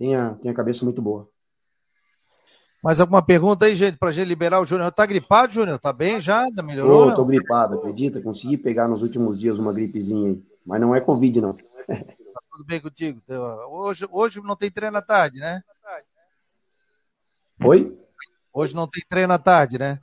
a, 0.00 0.34
têm 0.34 0.50
a 0.50 0.54
cabeça 0.54 0.84
muito 0.84 1.02
boa. 1.02 1.28
Mais 2.84 3.00
alguma 3.00 3.22
pergunta 3.22 3.64
aí, 3.64 3.74
gente, 3.74 3.96
para 3.96 4.10
a 4.10 4.12
gente 4.12 4.28
liberar 4.28 4.60
o 4.60 4.66
Júnior? 4.66 4.92
Tá 4.92 5.06
gripado, 5.06 5.54
Júnior? 5.54 5.78
Tá 5.78 5.90
bem 5.90 6.20
já? 6.20 6.46
Melhorou? 6.62 7.08
Tô, 7.08 7.16
tô 7.16 7.24
gripado, 7.24 7.76
acredita? 7.78 8.20
Consegui 8.20 8.58
pegar 8.58 8.86
nos 8.86 9.00
últimos 9.00 9.40
dias 9.40 9.58
uma 9.58 9.72
gripezinha 9.72 10.32
aí. 10.32 10.38
Mas 10.66 10.82
não 10.82 10.94
é 10.94 11.00
Covid, 11.00 11.40
não. 11.40 11.54
Tá 11.54 12.42
tudo 12.52 12.62
bem 12.66 12.82
contigo? 12.82 13.22
Hoje, 13.70 14.06
hoje 14.10 14.42
não 14.42 14.54
tem 14.54 14.70
treino 14.70 14.98
à 14.98 15.00
tarde, 15.00 15.40
né? 15.40 15.62
Oi? 17.64 17.96
Hoje 18.52 18.76
não 18.76 18.86
tem 18.86 19.02
treino 19.08 19.32
à 19.32 19.38
tarde, 19.38 19.78
né? 19.78 19.98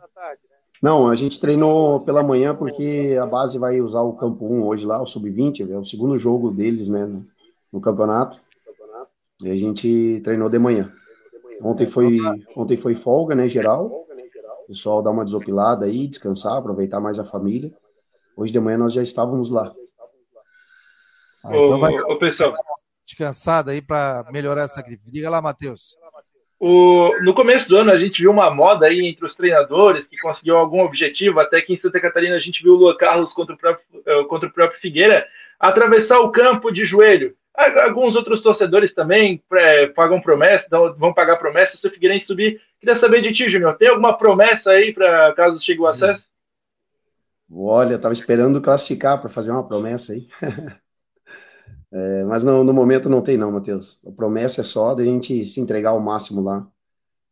Não, 0.81 1.07
a 1.07 1.15
gente 1.15 1.39
treinou 1.39 1.99
pela 1.99 2.23
manhã 2.23 2.55
porque 2.55 3.15
a 3.21 3.27
base 3.27 3.59
vai 3.59 3.79
usar 3.79 4.01
o 4.01 4.13
campo 4.13 4.51
1 4.51 4.65
hoje 4.65 4.87
lá, 4.87 4.99
o 4.99 5.05
sub-20, 5.05 5.71
é 5.71 5.77
o 5.77 5.85
segundo 5.85 6.17
jogo 6.17 6.49
deles, 6.49 6.89
né, 6.89 7.07
no 7.71 7.79
campeonato. 7.79 8.39
E 9.39 9.51
a 9.51 9.55
gente 9.55 10.19
treinou 10.23 10.49
de 10.49 10.57
manhã. 10.57 10.91
Ontem 11.61 11.85
foi, 11.85 12.17
ontem 12.55 12.77
foi 12.77 12.95
folga, 12.95 13.35
né, 13.35 13.47
geral. 13.47 13.85
O 14.63 14.67
pessoal 14.67 15.01
dá 15.01 15.11
uma 15.11 15.25
desopilada 15.25 15.85
aí, 15.85 16.07
descansar, 16.07 16.57
aproveitar 16.57 16.99
mais 16.99 17.19
a 17.19 17.25
família. 17.25 17.71
Hoje 18.35 18.51
de 18.51 18.59
manhã 18.59 18.77
nós 18.77 18.93
já 18.93 19.01
estávamos 19.01 19.51
lá. 19.51 19.73
Ah, 21.45 21.49
então 21.49 21.79
vai... 21.79 21.99
Ô, 21.99 22.17
pessoal. 22.17 22.53
Descansada 23.05 23.71
aí 23.71 23.81
para 23.81 24.25
melhorar 24.31 24.63
essa 24.63 24.81
gripe. 24.81 25.11
Diga 25.11 25.29
lá, 25.29 25.41
Matheus. 25.41 25.95
O, 26.59 27.11
no 27.23 27.33
começo 27.33 27.67
do 27.67 27.75
ano 27.75 27.91
a 27.91 27.97
gente 27.97 28.21
viu 28.21 28.31
uma 28.31 28.53
moda 28.53 28.85
aí 28.85 29.05
entre 29.07 29.25
os 29.25 29.35
treinadores 29.35 30.05
que 30.05 30.15
conseguiu 30.21 30.57
algum 30.57 30.81
objetivo, 30.81 31.39
até 31.39 31.59
que 31.59 31.73
em 31.73 31.75
Santa 31.75 31.99
Catarina 31.99 32.35
a 32.35 32.39
gente 32.39 32.61
viu 32.63 32.73
o 32.73 32.77
Luan 32.77 32.95
Carlos 32.95 33.33
contra 33.33 33.55
o 33.55 33.57
próprio, 33.57 33.83
eh, 34.05 34.23
contra 34.25 34.47
o 34.47 34.53
próprio 34.53 34.79
Figueira 34.79 35.25
atravessar 35.59 36.19
o 36.19 36.31
campo 36.31 36.71
de 36.71 36.85
joelho. 36.85 37.35
Alguns 37.53 38.15
outros 38.15 38.41
torcedores 38.41 38.93
também 38.93 39.43
é, 39.53 39.87
pagam 39.87 40.21
promessa, 40.21 40.65
vão 40.97 41.13
pagar 41.13 41.37
promessa 41.37 41.75
se 41.75 41.85
o 41.85 41.91
Figueirense 41.91 42.25
subir. 42.25 42.61
Queria 42.79 42.95
saber 42.95 43.21
de 43.21 43.33
ti, 43.33 43.49
Júnior, 43.49 43.77
tem 43.77 43.89
alguma 43.89 44.17
promessa 44.17 44.71
aí 44.71 44.93
para 44.93 45.33
caso 45.33 45.63
chegue 45.63 45.81
o 45.81 45.87
acesso? 45.87 46.23
Olha, 47.53 47.95
estava 47.95 48.13
esperando 48.13 48.61
classificar 48.61 49.19
para 49.19 49.29
fazer 49.29 49.51
uma 49.51 49.67
promessa 49.67 50.13
aí. 50.13 50.27
É, 51.93 52.23
mas 52.23 52.41
no, 52.41 52.63
no, 52.63 52.71
momento 52.71 53.09
não 53.09 53.21
tem 53.21 53.37
não, 53.37 53.51
Matheus. 53.51 53.99
A 54.07 54.11
promessa 54.13 54.61
é 54.61 54.63
só 54.63 54.93
de 54.93 55.01
a 55.01 55.05
gente 55.05 55.45
se 55.45 55.59
entregar 55.59 55.89
ao 55.89 55.99
máximo 55.99 56.41
lá. 56.41 56.65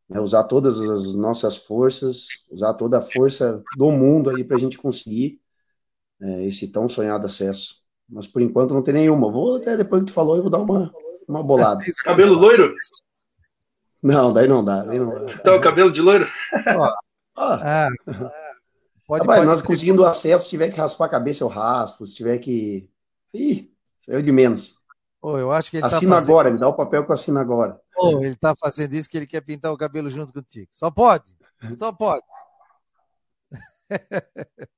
Né? 0.09 0.19
Usar 0.19 0.43
todas 0.43 0.81
as 0.81 1.15
nossas 1.15 1.55
forças, 1.55 2.27
usar 2.51 2.73
toda 2.73 2.97
a 2.97 3.01
força 3.01 3.63
do 3.77 3.89
mundo 3.89 4.29
aí 4.29 4.43
para 4.43 4.57
a 4.57 4.59
gente 4.59 4.77
conseguir 4.77 5.39
é, 6.21 6.45
esse 6.45 6.69
tão 6.71 6.89
sonhado 6.89 7.25
acesso. 7.25 7.75
Mas 8.09 8.27
por 8.27 8.41
enquanto 8.41 8.73
não 8.73 8.81
tem 8.81 8.93
nenhuma. 8.93 9.31
Vou 9.31 9.57
até 9.57 9.77
depois 9.77 10.01
que 10.01 10.07
tu 10.07 10.13
falou, 10.13 10.35
eu 10.35 10.41
vou 10.41 10.51
dar 10.51 10.59
uma, 10.59 10.91
uma 11.27 11.43
bolada. 11.43 11.83
Cabelo 12.03 12.33
loiro? 12.33 12.73
Não, 14.01 14.33
daí 14.33 14.47
não 14.47 14.63
dá. 14.63 14.83
Daí 14.83 14.97
não 14.97 15.09
dá. 15.09 15.33
Então, 15.33 15.59
cabelo 15.59 15.91
de 15.91 16.01
loiro? 16.01 16.27
Ó, 16.77 16.93
ó. 17.35 17.55
É. 17.55 17.89
Pode, 19.07 19.21
Rapaz, 19.21 19.39
pode 19.39 19.45
nós 19.45 19.61
conseguindo 19.61 20.05
acesso, 20.05 20.43
se 20.43 20.51
tiver 20.51 20.69
que 20.69 20.79
raspar 20.79 21.05
a 21.05 21.09
cabeça, 21.09 21.43
eu 21.43 21.47
raspo. 21.47 22.05
Se 22.05 22.13
tiver 22.15 22.37
que. 22.37 22.89
Ih, 23.33 23.71
Saiu 23.99 24.21
de 24.21 24.31
menos. 24.31 24.79
Oh, 25.21 25.37
eu 25.37 25.51
acho 25.51 25.69
que 25.69 25.77
ele 25.77 25.81
tá 25.81 25.87
Assina 25.87 26.11
tá 26.11 26.15
fazendo... 26.15 26.31
agora, 26.31 26.49
me 26.49 26.59
dá 26.59 26.67
o 26.69 26.73
papel 26.73 27.03
que 27.03 27.11
eu 27.11 27.13
assino 27.13 27.37
agora. 27.39 27.79
Oh, 27.97 28.19
ele 28.19 28.29
está 28.29 28.55
fazendo 28.57 28.93
isso 28.93 29.09
que 29.09 29.17
ele 29.17 29.27
quer 29.27 29.41
pintar 29.41 29.73
o 29.73 29.77
cabelo 29.77 30.09
junto 30.09 30.31
contigo. 30.31 30.69
Só 30.71 30.89
pode. 30.89 31.35
Só 31.75 31.91
pode. 31.91 32.23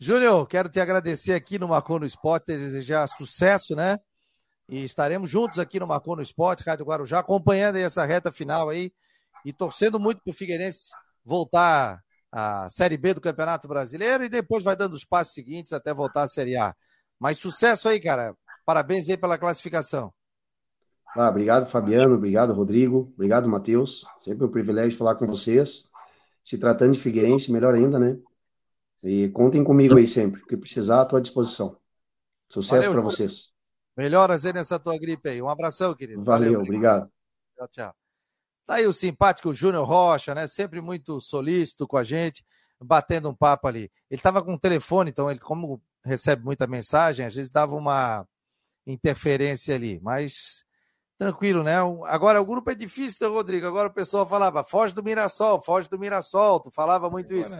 Júnior, 0.00 0.46
quero 0.46 0.68
te 0.68 0.80
agradecer 0.80 1.34
aqui 1.34 1.58
no 1.58 1.68
Marcou 1.68 1.98
no 1.98 2.06
Esporte, 2.06 2.46
desejar 2.46 3.06
sucesso, 3.06 3.76
né? 3.76 3.98
E 4.68 4.82
estaremos 4.82 5.30
juntos 5.30 5.58
aqui 5.58 5.78
no 5.78 5.86
Marcou 5.86 6.16
no 6.16 6.22
Esporte, 6.22 6.64
Rádio 6.64 6.86
Guarujá, 6.86 7.20
acompanhando 7.20 7.76
essa 7.76 8.04
reta 8.04 8.32
final 8.32 8.68
aí 8.68 8.92
e 9.44 9.52
torcendo 9.52 10.00
muito 10.00 10.22
para 10.22 10.30
o 10.30 10.34
Figueirense 10.34 10.92
voltar 11.24 12.02
à 12.32 12.68
Série 12.68 12.96
B 12.96 13.14
do 13.14 13.20
Campeonato 13.20 13.68
Brasileiro 13.68 14.24
e 14.24 14.28
depois 14.28 14.64
vai 14.64 14.74
dando 14.74 14.94
os 14.94 15.04
passos 15.04 15.34
seguintes 15.34 15.72
até 15.72 15.94
voltar 15.94 16.22
à 16.22 16.28
Série 16.28 16.56
A. 16.56 16.74
Mas 17.18 17.38
sucesso 17.38 17.88
aí, 17.88 18.00
cara. 18.00 18.34
Parabéns 18.66 19.08
aí 19.08 19.16
pela 19.16 19.38
classificação. 19.38 20.12
Ah, 21.14 21.28
obrigado, 21.28 21.70
Fabiano. 21.70 22.14
Obrigado, 22.16 22.52
Rodrigo. 22.52 23.12
Obrigado, 23.14 23.48
Matheus. 23.48 24.04
Sempre 24.20 24.44
um 24.46 24.50
privilégio 24.50 24.98
falar 24.98 25.14
com 25.14 25.26
vocês. 25.26 25.88
Se 26.42 26.58
tratando 26.58 26.94
de 26.94 27.00
Figueirense, 27.00 27.52
melhor 27.52 27.74
ainda, 27.74 27.98
né? 27.98 28.18
E 29.04 29.28
contem 29.28 29.62
comigo 29.62 29.96
aí 29.96 30.08
sempre. 30.08 30.40
O 30.40 30.46
que 30.46 30.56
precisar, 30.56 31.02
à 31.02 31.04
tua 31.04 31.20
disposição. 31.20 31.76
Sucesso 32.48 32.90
para 32.90 33.00
vocês. 33.00 33.48
Melhoras 33.96 34.44
aí 34.44 34.52
nessa 34.52 34.78
tua 34.78 34.98
gripe 34.98 35.28
aí. 35.28 35.42
Um 35.42 35.48
abração, 35.48 35.94
querido. 35.94 36.24
Valeu, 36.24 36.52
Valeu 36.52 36.60
obrigado. 36.62 37.10
Tchau, 37.56 37.68
tchau. 37.68 37.94
Tá 38.64 38.74
aí 38.74 38.86
o 38.86 38.92
simpático 38.92 39.52
Júnior 39.52 39.86
Rocha, 39.86 40.34
né? 40.34 40.46
Sempre 40.46 40.80
muito 40.80 41.20
solícito 41.20 41.86
com 41.86 41.98
a 41.98 42.02
gente, 42.02 42.44
batendo 42.82 43.28
um 43.28 43.34
papo 43.34 43.68
ali. 43.68 43.90
Ele 44.10 44.18
estava 44.18 44.42
com 44.42 44.54
o 44.54 44.58
telefone, 44.58 45.10
então 45.10 45.30
ele, 45.30 45.38
como 45.38 45.82
recebe 46.02 46.42
muita 46.44 46.66
mensagem, 46.66 47.26
às 47.26 47.34
vezes 47.34 47.50
dava 47.50 47.76
uma 47.76 48.26
interferência 48.86 49.74
ali, 49.74 50.00
mas 50.02 50.64
tranquilo, 51.18 51.62
né? 51.62 51.76
Agora 52.06 52.40
o 52.40 52.44
grupo 52.44 52.70
é 52.70 52.74
difícil, 52.74 53.18
né, 53.28 53.34
Rodrigo? 53.34 53.66
Agora 53.66 53.88
o 53.88 53.92
pessoal 53.92 54.26
falava, 54.26 54.64
foge 54.64 54.94
do 54.94 55.02
Mirassol, 55.02 55.62
foge 55.62 55.88
do 55.88 55.98
Mirassol, 55.98 56.60
tu 56.60 56.70
falava 56.70 57.08
muito 57.08 57.34
isso. 57.34 57.54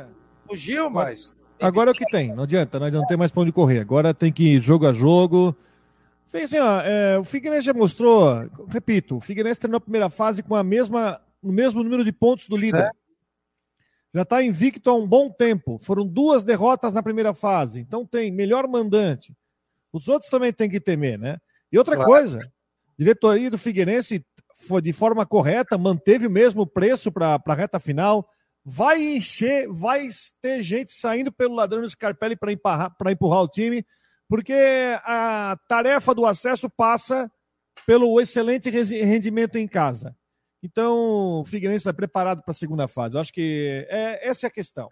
Fugiu, 0.46 0.90
mas. 0.90 1.34
Agora 1.60 1.90
é 1.90 1.92
o 1.92 1.94
que 1.94 2.04
tem, 2.06 2.34
não 2.34 2.42
adianta, 2.44 2.78
não 2.90 3.06
tem 3.06 3.16
mais 3.16 3.30
pra 3.30 3.42
onde 3.42 3.52
correr. 3.52 3.78
Agora 3.78 4.12
tem 4.12 4.32
que 4.32 4.54
ir 4.54 4.60
jogo 4.60 4.86
a 4.86 4.92
jogo. 4.92 5.56
Fez 6.28 6.52
assim, 6.52 6.58
ó, 6.58 6.80
é, 6.80 7.18
o 7.18 7.24
Figueirense 7.24 7.66
já 7.66 7.72
mostrou, 7.72 8.50
repito, 8.68 9.16
o 9.16 9.20
Figueirense 9.20 9.60
terminou 9.60 9.78
a 9.78 9.80
primeira 9.80 10.10
fase 10.10 10.42
com 10.42 10.56
a 10.56 10.64
mesma, 10.64 11.20
o 11.40 11.52
mesmo 11.52 11.82
número 11.82 12.04
de 12.04 12.10
pontos 12.10 12.48
do 12.48 12.56
líder. 12.56 12.80
Certo. 12.80 12.96
Já 14.12 14.22
está 14.22 14.42
invicto 14.42 14.90
há 14.90 14.94
um 14.94 15.06
bom 15.06 15.30
tempo. 15.30 15.78
Foram 15.78 16.06
duas 16.06 16.44
derrotas 16.44 16.94
na 16.94 17.02
primeira 17.02 17.34
fase. 17.34 17.80
Então 17.80 18.06
tem 18.06 18.30
melhor 18.30 18.68
mandante. 18.68 19.34
Os 19.92 20.08
outros 20.08 20.30
também 20.30 20.52
têm 20.52 20.70
que 20.70 20.80
temer, 20.80 21.18
né? 21.18 21.38
E 21.70 21.78
outra 21.78 21.94
claro. 21.94 22.10
coisa, 22.10 22.40
diretoria 22.96 23.50
do 23.50 23.58
Figueirense 23.58 24.24
foi 24.54 24.80
de 24.80 24.92
forma 24.92 25.26
correta, 25.26 25.76
manteve 25.78 26.26
o 26.26 26.30
mesmo 26.30 26.66
preço 26.66 27.10
para 27.10 27.40
a 27.44 27.54
reta 27.54 27.78
final. 27.78 28.28
Vai 28.64 29.02
encher, 29.02 29.68
vai 29.68 30.08
ter 30.40 30.62
gente 30.62 30.92
saindo 30.92 31.30
pelo 31.30 31.54
ladrão 31.54 31.82
do 31.82 31.88
Scarpelli 31.88 32.34
para 32.34 32.50
empurrar, 32.50 32.96
empurrar 33.08 33.42
o 33.42 33.48
time, 33.48 33.84
porque 34.28 34.54
a 35.04 35.58
tarefa 35.68 36.14
do 36.14 36.24
acesso 36.24 36.70
passa 36.70 37.30
pelo 37.86 38.18
excelente 38.20 38.70
rendimento 38.70 39.56
em 39.56 39.68
casa. 39.68 40.16
Então, 40.62 41.40
o 41.40 41.44
Figueirense 41.44 41.82
está 41.82 41.92
preparado 41.92 42.42
para 42.42 42.52
a 42.52 42.54
segunda 42.54 42.88
fase. 42.88 43.14
Eu 43.14 43.20
acho 43.20 43.32
que 43.32 43.86
é, 43.90 44.26
essa 44.26 44.46
é 44.46 44.48
a 44.48 44.50
questão. 44.50 44.88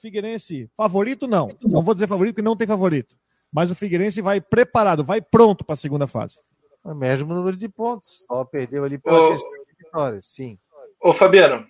Figueirense, 0.00 0.70
favorito 0.76 1.26
não. 1.26 1.48
Não 1.60 1.82
vou 1.82 1.94
dizer 1.94 2.06
favorito, 2.06 2.34
porque 2.34 2.48
não 2.48 2.56
tem 2.56 2.68
favorito. 2.68 3.16
Mas 3.52 3.68
o 3.70 3.74
Figueirense 3.74 4.20
vai 4.20 4.40
preparado, 4.40 5.02
vai 5.02 5.20
pronto 5.20 5.64
para 5.64 5.74
a 5.74 5.76
segunda 5.76 6.06
fase. 6.06 6.36
O 6.84 6.94
mesmo 6.94 7.34
número 7.34 7.56
de 7.56 7.68
pontos. 7.68 8.24
Só 8.28 8.44
perdeu 8.44 8.84
ali 8.84 8.96
pela 8.96 9.28
Ô, 9.28 9.32
questão 9.32 9.64
de 9.64 9.74
vitórias, 9.76 10.26
sim. 10.26 10.56
Ô, 11.00 11.12
Fabiano. 11.12 11.66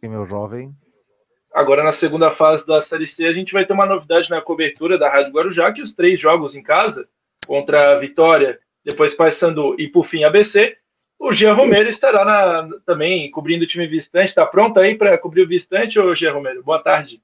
Sim, 0.00 0.08
meu 0.08 0.26
jovem. 0.26 0.70
Agora, 1.52 1.82
na 1.82 1.92
segunda 1.92 2.30
fase 2.30 2.64
da 2.64 2.80
Série 2.80 3.06
C, 3.06 3.26
a 3.26 3.32
gente 3.32 3.52
vai 3.52 3.66
ter 3.66 3.72
uma 3.72 3.86
novidade 3.86 4.30
na 4.30 4.40
cobertura 4.40 4.96
da 4.96 5.10
Rádio 5.10 5.32
Guarujá, 5.32 5.72
que 5.72 5.82
os 5.82 5.92
três 5.92 6.20
jogos 6.20 6.54
em 6.54 6.62
casa, 6.62 7.08
contra 7.46 7.96
a 7.96 7.98
Vitória, 7.98 8.60
depois 8.84 9.14
Paysandu 9.16 9.74
e, 9.76 9.88
por 9.88 10.06
fim, 10.06 10.22
ABC, 10.22 10.76
o 11.18 11.32
Jean 11.32 11.54
Romero 11.54 11.88
estará 11.88 12.24
na, 12.24 12.68
também 12.86 13.28
cobrindo 13.30 13.64
o 13.64 13.66
time 13.66 13.88
visitante. 13.88 14.28
Está 14.28 14.46
pronto 14.46 14.78
aí 14.78 14.94
para 14.96 15.18
cobrir 15.18 15.42
o 15.42 15.48
visitante, 15.48 15.98
ô 15.98 16.14
Jean 16.14 16.32
Romero? 16.32 16.62
Boa 16.62 16.78
tarde. 16.78 17.20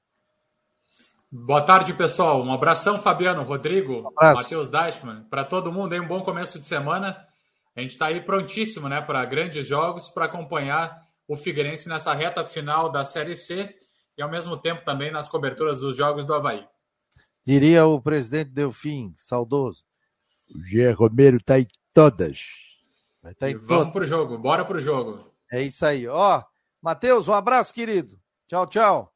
Boa 1.31 1.61
tarde, 1.61 1.93
pessoal. 1.93 2.43
Um 2.43 2.51
abração, 2.51 2.99
Fabiano, 2.99 3.43
Rodrigo, 3.43 3.99
um 3.99 4.33
Matheus 4.35 4.69
Deichmann. 4.69 5.23
Para 5.29 5.45
todo 5.45 5.71
mundo 5.71 5.93
aí, 5.93 5.99
um 5.99 6.07
bom 6.07 6.21
começo 6.21 6.59
de 6.59 6.67
semana. 6.67 7.15
A 7.73 7.79
gente 7.79 7.91
está 7.91 8.07
aí 8.07 8.19
prontíssimo 8.19 8.89
né, 8.89 8.99
para 8.99 9.23
grandes 9.23 9.65
jogos, 9.65 10.09
para 10.09 10.25
acompanhar 10.25 11.04
o 11.27 11.35
Figueirense 11.35 11.89
nessa 11.89 12.13
reta 12.13 12.43
final 12.43 12.91
da 12.91 13.03
Série 13.03 13.35
C 13.35 13.75
e, 14.17 14.21
ao 14.21 14.29
mesmo 14.29 14.57
tempo, 14.57 14.85
também 14.85 15.11
nas 15.11 15.27
coberturas 15.27 15.81
dos 15.81 15.97
jogos 15.97 16.25
do 16.25 16.33
Havaí. 16.33 16.65
Diria 17.45 17.85
o 17.85 18.01
presidente 18.01 18.51
Delfim, 18.51 19.13
saudoso. 19.17 19.83
O 20.53 20.63
Jean 20.63 20.93
Romero 20.93 21.37
está 21.37 21.59
em 21.59 21.67
todas. 21.93 22.45
Tá 23.39 23.49
em 23.49 23.57
vamos 23.57 23.91
para 23.91 24.03
o 24.03 24.07
jogo, 24.07 24.37
bora 24.37 24.63
para 24.63 24.77
o 24.77 24.81
jogo. 24.81 25.31
É 25.51 25.61
isso 25.61 25.85
aí. 25.85 26.07
Ó, 26.07 26.43
Matheus, 26.81 27.27
um 27.27 27.33
abraço, 27.33 27.73
querido. 27.73 28.19
Tchau, 28.47 28.67
tchau. 28.67 29.11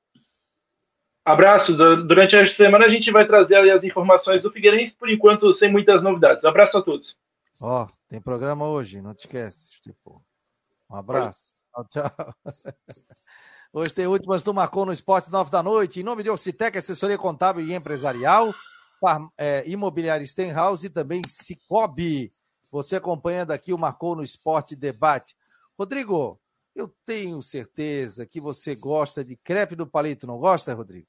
Abraço. 1.24 1.76
Durante 1.76 2.36
a 2.36 2.48
semana 2.56 2.86
a 2.86 2.90
gente 2.90 3.12
vai 3.12 3.28
trazer 3.28 3.56
ali 3.56 3.70
as 3.70 3.84
informações 3.84 4.42
do 4.42 4.52
Figueirense, 4.52 4.92
por 4.94 5.10
enquanto 5.10 5.52
sem 5.54 5.72
muitas 5.72 6.02
novidades. 6.02 6.44
Abraço 6.44 6.78
a 6.78 6.82
todos. 6.82 7.16
Ó, 7.62 7.86
tem 8.08 8.22
programa 8.22 8.68
hoje, 8.68 9.02
não 9.02 9.14
te 9.14 9.20
esquece. 9.20 9.80
Tipo, 9.82 10.24
um 10.90 10.96
abraço. 10.96 11.59
Tchau, 11.70 11.86
tchau. 11.90 12.36
Hoje 13.72 13.94
tem 13.94 14.08
últimas 14.08 14.44
do 14.44 14.54
Marcou 14.54 14.86
no 14.86 14.92
Esporte, 14.92 15.30
nove 15.30 15.52
da 15.52 15.62
noite. 15.62 16.00
Em 16.00 16.04
nome 16.04 16.24
de 16.24 16.30
Orcitec, 16.30 16.76
assessoria 16.78 17.18
contábil 17.18 17.66
e 17.66 17.74
empresarial, 17.74 18.54
é, 19.38 19.64
imobiliária 19.70 20.26
Stenhouse 20.26 20.88
e 20.88 20.90
também 20.90 21.22
Cicobi. 21.28 22.34
Você 22.72 22.96
acompanhando 22.96 23.52
aqui 23.52 23.72
o 23.72 23.78
Marcou 23.78 24.16
no 24.16 24.24
Esporte 24.24 24.76
Debate. 24.76 25.36
Rodrigo, 25.78 26.40
eu 26.76 26.92
tenho 27.06 27.42
certeza 27.44 28.26
que 28.26 28.42
você 28.42 28.74
gosta 28.74 29.24
de 29.24 29.36
crepe 29.36 29.76
do 29.76 29.86
palito, 29.86 30.26
não 30.26 30.40
gosta, 30.40 30.74
Rodrigo? 30.74 31.08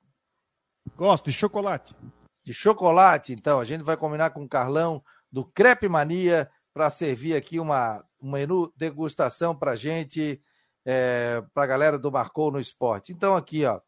Gosto, 0.97 1.25
de 1.25 1.33
chocolate. 1.33 1.95
De 2.45 2.53
chocolate, 2.53 3.33
então. 3.33 3.59
A 3.59 3.65
gente 3.65 3.83
vai 3.83 3.97
combinar 3.97 4.31
com 4.31 4.45
o 4.45 4.49
Carlão 4.49 5.03
do 5.33 5.45
Crepe 5.45 5.89
Mania 5.89 6.51
para 6.75 6.91
servir 6.91 7.35
aqui 7.35 7.59
uma, 7.59 8.05
um 8.21 8.31
menu 8.31 8.73
degustação 8.77 9.57
para 9.57 9.77
gente, 9.77 10.41
é, 10.85 11.43
para 11.53 11.65
a 11.65 11.67
galera 11.67 11.99
do 11.99 12.13
Marcou 12.13 12.51
no 12.51 12.61
Esporte. 12.61 13.13
Então, 13.13 13.37
aqui, 13.37 13.65
ó. 13.65 13.81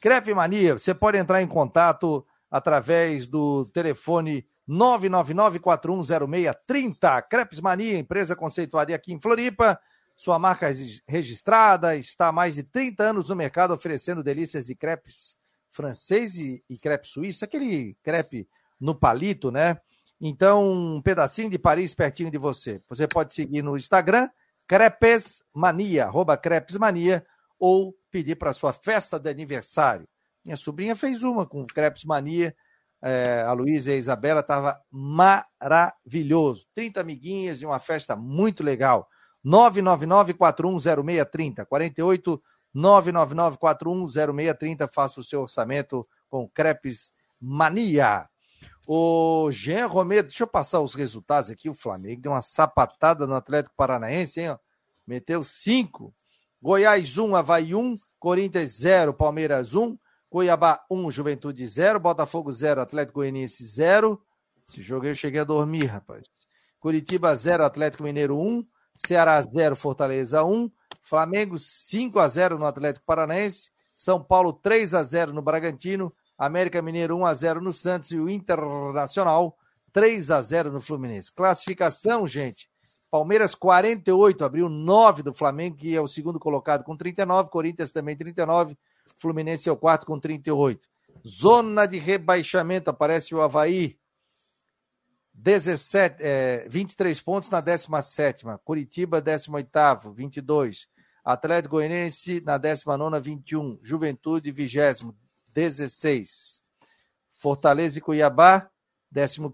Crepe 0.00 0.32
Mania, 0.34 0.78
você 0.78 0.94
pode 0.94 1.18
entrar 1.18 1.42
em 1.42 1.46
contato 1.46 2.26
através 2.50 3.26
do 3.26 3.64
telefone 3.72 4.46
999-410630. 4.68 7.22
Crepes 7.28 7.60
Mania, 7.60 7.98
empresa 7.98 8.36
conceituada 8.36 8.94
aqui 8.94 9.12
em 9.12 9.20
Floripa 9.20 9.80
sua 10.16 10.38
marca 10.38 10.70
registrada, 11.06 11.94
está 11.94 12.28
há 12.28 12.32
mais 12.32 12.54
de 12.54 12.62
30 12.62 13.04
anos 13.04 13.28
no 13.28 13.36
mercado 13.36 13.74
oferecendo 13.74 14.24
delícias 14.24 14.66
de 14.66 14.74
crepes 14.74 15.36
francês 15.70 16.38
e, 16.38 16.64
e 16.70 16.78
crepe 16.78 17.06
suíço, 17.06 17.44
aquele 17.44 17.94
crepe 18.02 18.48
no 18.80 18.94
palito, 18.94 19.50
né? 19.50 19.78
Então, 20.18 20.96
um 20.96 21.02
pedacinho 21.02 21.50
de 21.50 21.58
Paris 21.58 21.92
pertinho 21.92 22.30
de 22.30 22.38
você. 22.38 22.80
Você 22.88 23.06
pode 23.06 23.34
seguir 23.34 23.60
no 23.60 23.76
Instagram, 23.76 24.30
Crepesmania, 24.66 26.04
arroba 26.04 26.36
Crepesmania, 26.36 27.24
ou 27.58 27.94
pedir 28.10 28.36
para 28.36 28.52
sua 28.52 28.72
festa 28.72 29.18
de 29.18 29.30
aniversário. 29.30 30.06
Minha 30.44 30.56
sobrinha 30.56 30.94
fez 30.94 31.22
uma 31.22 31.46
com 31.46 31.66
Crepesmania, 31.66 32.54
é, 33.02 33.42
a 33.42 33.52
Luísa 33.52 33.90
e 33.90 33.94
a 33.94 33.98
Isabela, 33.98 34.40
estava 34.40 34.80
maravilhoso. 34.90 36.66
30 36.74 37.00
amiguinhas 37.00 37.58
de 37.58 37.66
uma 37.66 37.78
festa 37.78 38.16
muito 38.16 38.62
legal. 38.62 39.06
999-410630. 39.44 41.66
48 41.66 42.42
999-410630. 42.74 44.88
Faça 44.92 45.20
o 45.20 45.24
seu 45.24 45.42
orçamento 45.42 46.04
com 46.28 46.48
Crepes 46.48 47.12
Mania. 47.40 48.28
O 48.88 49.50
Jean 49.50 49.86
Romero, 49.86 50.28
deixa 50.28 50.44
eu 50.44 50.46
passar 50.46 50.80
os 50.80 50.94
resultados 50.94 51.50
aqui. 51.50 51.68
O 51.68 51.74
Flamengo 51.74 52.22
deu 52.22 52.32
uma 52.32 52.40
sapatada 52.40 53.26
no 53.26 53.34
Atlético 53.34 53.74
Paranaense, 53.76 54.40
hein? 54.40 54.56
Meteu 55.04 55.42
5. 55.42 56.12
Goiás 56.62 57.18
1, 57.18 57.34
Havaí 57.34 57.74
1, 57.74 57.94
Corinthians 58.18 58.78
0, 58.78 59.12
Palmeiras 59.12 59.74
1, 59.74 59.98
Cuiabá 60.30 60.84
1, 60.90 61.10
Juventude 61.10 61.66
0, 61.66 61.98
Botafogo 61.98 62.52
0, 62.52 62.80
Atlético 62.80 63.20
Goianiense 63.20 63.64
0. 63.64 64.20
Esse 64.68 64.80
jogo 64.82 65.06
eu 65.06 65.16
cheguei 65.16 65.40
a 65.40 65.44
dormir, 65.44 65.86
rapaz. 65.86 66.24
Curitiba 66.78 67.34
0, 67.34 67.64
Atlético 67.64 68.04
Mineiro 68.04 68.38
1, 68.38 68.64
Ceará 68.94 69.40
0, 69.42 69.74
Fortaleza 69.74 70.44
1, 70.44 70.70
Flamengo 71.02 71.58
5 71.58 72.18
a 72.18 72.28
0 72.28 72.58
no 72.58 72.66
Atlético 72.66 73.04
Paranaense, 73.04 73.70
São 73.94 74.22
Paulo 74.22 74.52
3 74.52 74.94
a 74.94 75.02
0 75.02 75.32
no 75.32 75.42
Bragantino, 75.42 76.12
América 76.38 76.82
Mineiro 76.82 77.16
1 77.16 77.26
a 77.26 77.34
0 77.34 77.60
no 77.60 77.72
Santos 77.72 78.10
e 78.10 78.18
o 78.18 78.28
Internacional 78.28 79.56
3 79.92 80.30
a 80.30 80.42
0 80.42 80.70
no 80.70 80.80
Fluminense. 80.80 81.32
Classificação, 81.32 82.28
gente. 82.28 82.68
Palmeiras 83.10 83.54
48, 83.54 84.44
abriu 84.44 84.68
9 84.68 85.22
do 85.22 85.32
Flamengo, 85.32 85.76
que 85.76 85.94
é 85.96 86.00
o 86.00 86.08
segundo 86.08 86.38
colocado 86.38 86.84
com 86.84 86.96
39, 86.96 87.50
Corinthians 87.50 87.92
também 87.92 88.16
39, 88.16 88.76
Fluminense 89.16 89.68
é 89.68 89.72
o 89.72 89.76
quarto 89.76 90.04
com 90.04 90.18
38. 90.18 90.86
Zona 91.26 91.86
de 91.86 91.98
rebaixamento, 91.98 92.90
aparece 92.90 93.34
o 93.34 93.40
Havaí, 93.40 93.96
17, 95.32 96.16
é, 96.20 96.66
23 96.68 97.20
pontos 97.20 97.50
na 97.50 97.60
17. 97.60 98.44
Curitiba, 98.64 99.20
18, 99.20 100.12
22. 100.12 100.88
Atlético 101.24 101.76
Goianiense 101.76 102.40
na 102.40 102.56
19, 102.56 103.20
21. 103.20 103.78
Juventude, 103.82 104.50
20, 104.50 105.14
16. 105.56 106.62
Fortaleza 107.32 107.98
e 107.98 108.02
Cuiabá, 108.02 108.68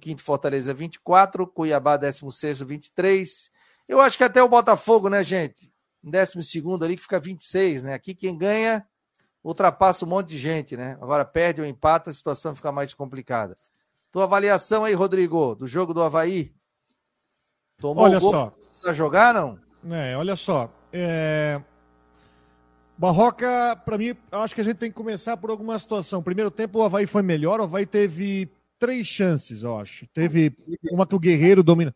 15 0.01 0.23
Fortaleza 0.23 0.75
24, 0.75 1.47
Cuiabá 1.47 1.97
16 1.97 2.61
23. 2.61 3.51
Eu 3.89 4.01
acho 4.01 4.19
que 4.19 4.25
até 4.25 4.43
o 4.43 4.49
Botafogo, 4.49 5.09
né, 5.09 5.23
gente? 5.23 5.73
Em 6.03 6.11
12 6.11 6.85
ali 6.85 6.97
que 6.97 7.03
fica 7.03 7.21
26, 7.21 7.85
né? 7.85 7.95
Aqui 7.95 8.15
quem 8.15 8.37
ganha 8.37 8.85
ultrapassa 9.45 10.05
um 10.05 10.09
monte 10.09 10.31
de 10.31 10.39
gente, 10.39 10.77
né? 10.77 10.99
Agora 11.01 11.25
perde 11.25 11.61
ou 11.61 11.67
empata, 11.67 12.11
a 12.11 12.13
situação 12.13 12.55
fica 12.55 12.73
mais 12.73 12.93
complicada. 12.95 13.55
Tua 14.11 14.25
avaliação 14.25 14.85
aí, 14.85 14.95
Rodrigo, 14.95 15.55
do 15.55 15.69
jogo 15.69 15.95
do 15.95 16.03
Havaí. 16.03 16.53
Tomou 17.79 18.05
olha 18.05 18.19
gol, 18.19 18.31
só. 18.33 18.51
Precisa 18.51 18.93
jogar, 18.93 19.33
não? 19.33 19.59
É, 19.91 20.17
olha 20.17 20.35
só. 20.35 20.69
É... 20.93 21.61
Barroca, 22.97 23.77
para 23.85 23.99
mim, 23.99 24.15
acho 24.31 24.55
que 24.55 24.61
a 24.61 24.65
gente 24.65 24.77
tem 24.77 24.91
que 24.91 24.97
começar 24.97 25.37
por 25.37 25.51
alguma 25.51 25.79
situação. 25.79 26.23
Primeiro 26.23 26.51
tempo, 26.51 26.79
o 26.79 26.83
Havaí 26.83 27.07
foi 27.07 27.23
melhor. 27.23 27.59
O 27.61 27.65
Havaí 27.65 27.87
teve 27.87 28.51
três 28.79 29.07
chances, 29.07 29.63
eu 29.63 29.79
acho. 29.79 30.07
Teve 30.09 30.53
uma 30.91 31.07
que 31.07 31.15
o 31.15 31.19
Guerreiro 31.19 31.63
domina. 31.63 31.95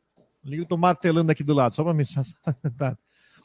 Tô 0.69 0.77
martelando 0.77 1.33
aqui 1.33 1.43
do 1.43 1.55
lado, 1.55 1.75
só 1.75 1.83
para 1.83 1.93
me. 1.93 2.05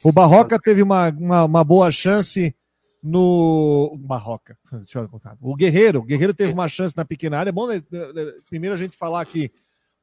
o 0.04 0.12
Barroca 0.12 0.60
teve 0.60 0.82
uma, 0.82 1.10
uma, 1.10 1.46
uma 1.46 1.64
boa 1.64 1.92
chance 1.92 2.56
no 3.04 3.98
Barroca. 4.00 4.58
Deixa 4.72 5.00
eu 5.00 5.10
contar. 5.10 5.38
O 5.42 5.56
Guerreiro, 5.56 6.00
o 6.00 6.04
Guerreiro 6.04 6.34
teve 6.34 6.54
uma 6.54 6.68
chance 6.68 6.96
na 6.96 7.04
pequena 7.04 7.40
área. 7.40 7.50
É 7.50 7.54
bom 7.54 7.68
né, 7.68 7.82
né, 7.92 8.14
né, 8.14 8.32
primeiro 8.50 8.76
a 8.76 8.80
gente 8.80 8.96
falar 8.96 9.26
que 9.26 9.52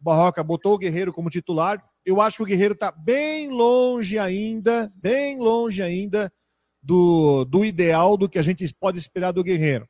o 0.00 0.04
Barroca 0.04 0.42
botou 0.42 0.74
o 0.74 0.78
Guerreiro 0.78 1.12
como 1.12 1.30
titular. 1.30 1.82
Eu 2.04 2.20
acho 2.20 2.38
que 2.38 2.42
o 2.42 2.46
Guerreiro 2.46 2.74
está 2.74 2.90
bem 2.90 3.48
longe 3.48 4.18
ainda, 4.18 4.90
bem 4.96 5.38
longe 5.38 5.82
ainda 5.82 6.32
do, 6.88 7.44
do 7.44 7.66
ideal 7.66 8.16
do 8.16 8.30
que 8.30 8.38
a 8.38 8.42
gente 8.42 8.66
pode 8.72 8.98
esperar 8.98 9.30
do 9.30 9.44
Guerreiro. 9.44 9.86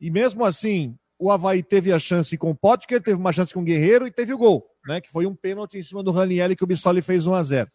E 0.00 0.10
mesmo 0.10 0.46
assim, 0.46 0.96
o 1.18 1.30
Havaí 1.30 1.62
teve 1.62 1.92
a 1.92 1.98
chance 1.98 2.38
com 2.38 2.50
o 2.50 2.54
Potker, 2.54 3.02
teve 3.02 3.20
uma 3.20 3.34
chance 3.34 3.52
com 3.52 3.60
o 3.60 3.64
Guerreiro 3.64 4.06
e 4.06 4.10
teve 4.10 4.32
o 4.32 4.38
gol, 4.38 4.66
né? 4.86 4.98
Que 4.98 5.10
foi 5.10 5.26
um 5.26 5.34
pênalti 5.34 5.76
em 5.76 5.82
cima 5.82 6.02
do 6.02 6.10
Ranielli 6.10 6.56
que 6.56 6.64
o 6.64 6.66
Bissoli 6.66 7.02
fez 7.02 7.26
1 7.26 7.34
a 7.34 7.42
0 7.42 7.70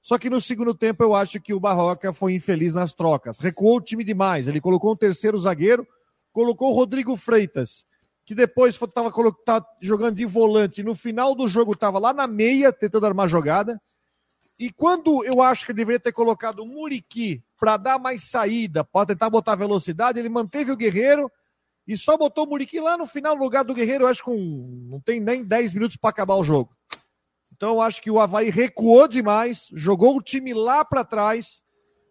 só 0.00 0.18
que 0.18 0.30
no 0.30 0.40
segundo 0.40 0.74
tempo 0.74 1.02
eu 1.02 1.14
acho 1.14 1.40
que 1.40 1.52
o 1.52 1.60
Barroca 1.60 2.12
foi 2.12 2.34
infeliz 2.34 2.74
nas 2.74 2.94
trocas. 2.94 3.38
Recuou 3.38 3.76
o 3.76 3.80
time 3.80 4.04
demais. 4.04 4.48
Ele 4.48 4.60
colocou 4.60 4.92
um 4.92 4.96
terceiro 4.96 5.40
zagueiro, 5.40 5.86
colocou 6.30 6.70
o 6.72 6.74
Rodrigo 6.74 7.16
Freitas, 7.16 7.86
que 8.26 8.34
depois 8.34 8.74
estava 8.74 9.10
tá 9.46 9.66
jogando 9.80 10.16
de 10.16 10.26
volante. 10.26 10.82
No 10.82 10.94
final 10.94 11.34
do 11.34 11.48
jogo 11.48 11.72
estava 11.72 11.98
lá 11.98 12.12
na 12.12 12.26
meia, 12.26 12.70
tentando 12.70 13.06
armar 13.06 13.28
jogada. 13.28 13.80
E 14.58 14.70
quando 14.70 15.24
eu 15.24 15.42
acho 15.42 15.64
que 15.64 15.72
ele 15.72 15.78
deveria 15.78 15.98
ter 15.98 16.12
colocado 16.12 16.60
o 16.60 16.66
Muriqui 16.66 17.42
para 17.58 17.76
dar 17.76 17.98
mais 17.98 18.30
saída, 18.30 18.84
para 18.84 19.06
tentar 19.06 19.28
botar 19.28 19.56
velocidade, 19.56 20.18
ele 20.18 20.28
manteve 20.28 20.70
o 20.70 20.76
Guerreiro 20.76 21.30
e 21.86 21.96
só 21.96 22.16
botou 22.16 22.44
o 22.44 22.48
Muriqui 22.48 22.80
lá 22.80 22.96
no 22.96 23.06
final, 23.06 23.36
no 23.36 23.42
lugar 23.42 23.64
do 23.64 23.74
Guerreiro, 23.74 24.06
acho 24.06 24.20
que 24.20 24.30
com, 24.30 24.86
não 24.88 25.00
tem 25.00 25.20
nem 25.20 25.44
10 25.44 25.74
minutos 25.74 25.96
para 25.96 26.10
acabar 26.10 26.36
o 26.36 26.44
jogo. 26.44 26.74
Então 27.52 27.74
eu 27.74 27.80
acho 27.80 28.00
que 28.00 28.10
o 28.10 28.18
Havaí 28.20 28.50
recuou 28.50 29.06
demais, 29.08 29.68
jogou 29.72 30.16
o 30.16 30.22
time 30.22 30.54
lá 30.54 30.84
para 30.84 31.04
trás 31.04 31.62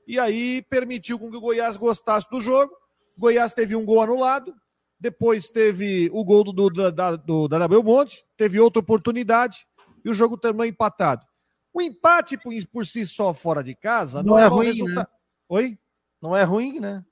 e 0.07 0.19
aí 0.19 0.61
permitiu 0.69 1.17
que 1.17 1.25
o 1.25 1.41
Goiás 1.41 1.77
gostasse 1.77 2.29
do 2.29 2.39
jogo. 2.39 2.73
O 3.17 3.21
Goiás 3.21 3.53
teve 3.53 3.75
um 3.75 3.85
gol 3.85 4.01
anulado, 4.01 4.53
depois 4.99 5.49
teve 5.49 6.09
o 6.13 6.23
gol 6.23 6.43
do, 6.43 6.53
do, 6.53 6.91
da, 6.91 7.15
do 7.15 7.47
da 7.47 7.67
Belmonte, 7.67 8.23
teve 8.37 8.59
outra 8.59 8.79
oportunidade 8.79 9.65
e 10.03 10.09
o 10.09 10.13
jogo 10.13 10.37
terminou 10.37 10.65
empatado. 10.65 11.25
O 11.73 11.81
empate 11.81 12.37
por, 12.37 12.53
por 12.71 12.85
si 12.85 13.05
só 13.05 13.33
fora 13.33 13.63
de 13.63 13.75
casa 13.75 14.21
não, 14.21 14.33
não 14.33 14.39
é, 14.39 14.43
é 14.43 14.47
ruim, 14.47 14.67
resulta... 14.67 14.93
né? 14.93 15.07
Oi? 15.49 15.79
Não 16.21 16.35
é 16.35 16.43
ruim, 16.43 16.79
né? 16.79 17.03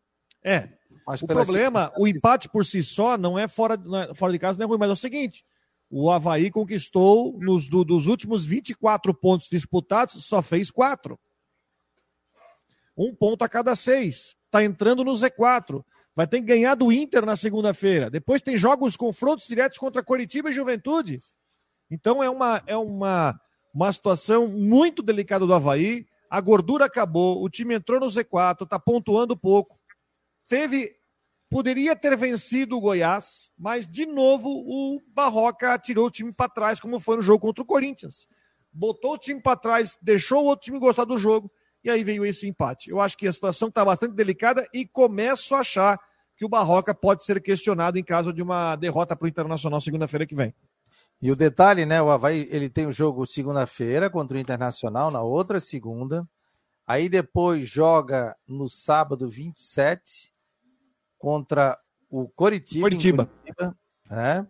É. 0.43 0.69
Mas 1.05 1.21
o 1.21 1.27
problema, 1.27 1.91
o 1.97 2.07
empate 2.07 2.47
por 2.47 2.65
si 2.65 2.83
só 2.83 3.17
não 3.17 3.37
é 3.37 3.47
fora, 3.47 3.75
não 3.75 3.97
é, 3.97 4.13
fora 4.13 4.31
de 4.31 4.39
casa, 4.39 4.57
não 4.57 4.65
é 4.65 4.67
ruim, 4.67 4.77
mas 4.77 4.89
é 4.89 4.93
o 4.93 4.97
seguinte: 4.97 5.43
o 5.89 6.09
Havaí 6.09 6.49
conquistou, 6.49 7.37
nos 7.39 7.67
do, 7.67 7.83
dos 7.83 8.07
últimos 8.07 8.45
24 8.45 9.13
pontos 9.13 9.49
disputados, 9.49 10.23
só 10.23 10.41
fez 10.41 10.69
quatro. 10.71 11.19
Um 12.95 13.13
ponto 13.15 13.43
a 13.43 13.49
cada 13.49 13.75
seis. 13.75 14.35
Está 14.45 14.63
entrando 14.63 15.03
no 15.03 15.13
Z4. 15.13 15.83
Vai 16.15 16.27
ter 16.27 16.39
que 16.39 16.45
ganhar 16.45 16.75
do 16.75 16.91
Inter 16.91 17.25
na 17.25 17.35
segunda-feira. 17.35 18.09
Depois 18.09 18.41
tem 18.41 18.57
jogos, 18.57 18.97
confrontos 18.97 19.47
diretos 19.47 19.77
contra 19.77 20.03
Coritiba 20.03 20.49
e 20.49 20.53
Juventude. 20.53 21.17
Então 21.89 22.21
é 22.21 22.29
uma, 22.29 22.61
é 22.67 22.77
uma, 22.77 23.39
uma 23.73 23.91
situação 23.91 24.47
muito 24.47 25.01
delicada 25.01 25.45
do 25.45 25.53
Havaí. 25.53 26.05
A 26.29 26.39
gordura 26.39 26.85
acabou, 26.85 27.43
o 27.43 27.49
time 27.49 27.75
entrou 27.75 27.99
no 27.99 28.07
Z4, 28.07 28.63
está 28.63 28.79
pontuando 28.79 29.35
pouco. 29.35 29.79
Teve 30.47 30.95
poderia 31.49 31.93
ter 31.97 32.15
vencido 32.15 32.77
o 32.77 32.79
Goiás, 32.79 33.51
mas 33.57 33.85
de 33.85 34.05
novo 34.05 34.47
o 34.49 35.01
Barroca 35.13 35.77
tirou 35.77 36.07
o 36.07 36.11
time 36.11 36.33
para 36.33 36.47
trás, 36.47 36.79
como 36.79 36.97
foi 36.97 37.17
no 37.17 37.21
jogo 37.21 37.39
contra 37.39 37.61
o 37.61 37.65
Corinthians. 37.65 38.25
Botou 38.71 39.15
o 39.15 39.17
time 39.17 39.41
para 39.41 39.57
trás, 39.57 39.97
deixou 40.01 40.43
o 40.43 40.45
outro 40.45 40.63
time 40.63 40.79
gostar 40.79 41.03
do 41.03 41.17
jogo 41.17 41.51
e 41.83 41.89
aí 41.89 42.05
veio 42.05 42.25
esse 42.25 42.47
empate. 42.47 42.89
Eu 42.89 43.01
acho 43.01 43.17
que 43.17 43.27
a 43.27 43.33
situação 43.33 43.67
está 43.67 43.83
bastante 43.83 44.15
delicada 44.15 44.65
e 44.73 44.87
começo 44.87 45.53
a 45.53 45.59
achar 45.59 45.99
que 46.37 46.45
o 46.45 46.49
Barroca 46.49 46.95
pode 46.95 47.25
ser 47.25 47.41
questionado 47.41 47.99
em 47.99 48.03
caso 48.03 48.31
de 48.31 48.41
uma 48.41 48.77
derrota 48.77 49.13
para 49.13 49.25
o 49.25 49.29
Internacional 49.29 49.81
segunda-feira 49.81 50.25
que 50.25 50.33
vem. 50.33 50.55
E 51.21 51.31
o 51.31 51.35
detalhe, 51.35 51.85
né? 51.85 52.01
O 52.01 52.09
Havaí 52.09 52.47
ele 52.49 52.69
tem 52.69 52.87
o 52.87 52.91
jogo 52.91 53.27
segunda-feira 53.27 54.09
contra 54.09 54.37
o 54.37 54.39
Internacional, 54.39 55.11
na 55.11 55.21
outra 55.21 55.59
segunda. 55.59 56.27
Aí 56.87 57.07
depois 57.07 57.69
joga 57.69 58.35
no 58.47 58.67
sábado 58.67 59.29
27 59.29 60.31
contra 61.19 61.77
o 62.09 62.27
Coritiba. 62.29 62.81
Coritiba. 62.81 63.25
Curitiba 63.25 63.77
né? 64.09 64.45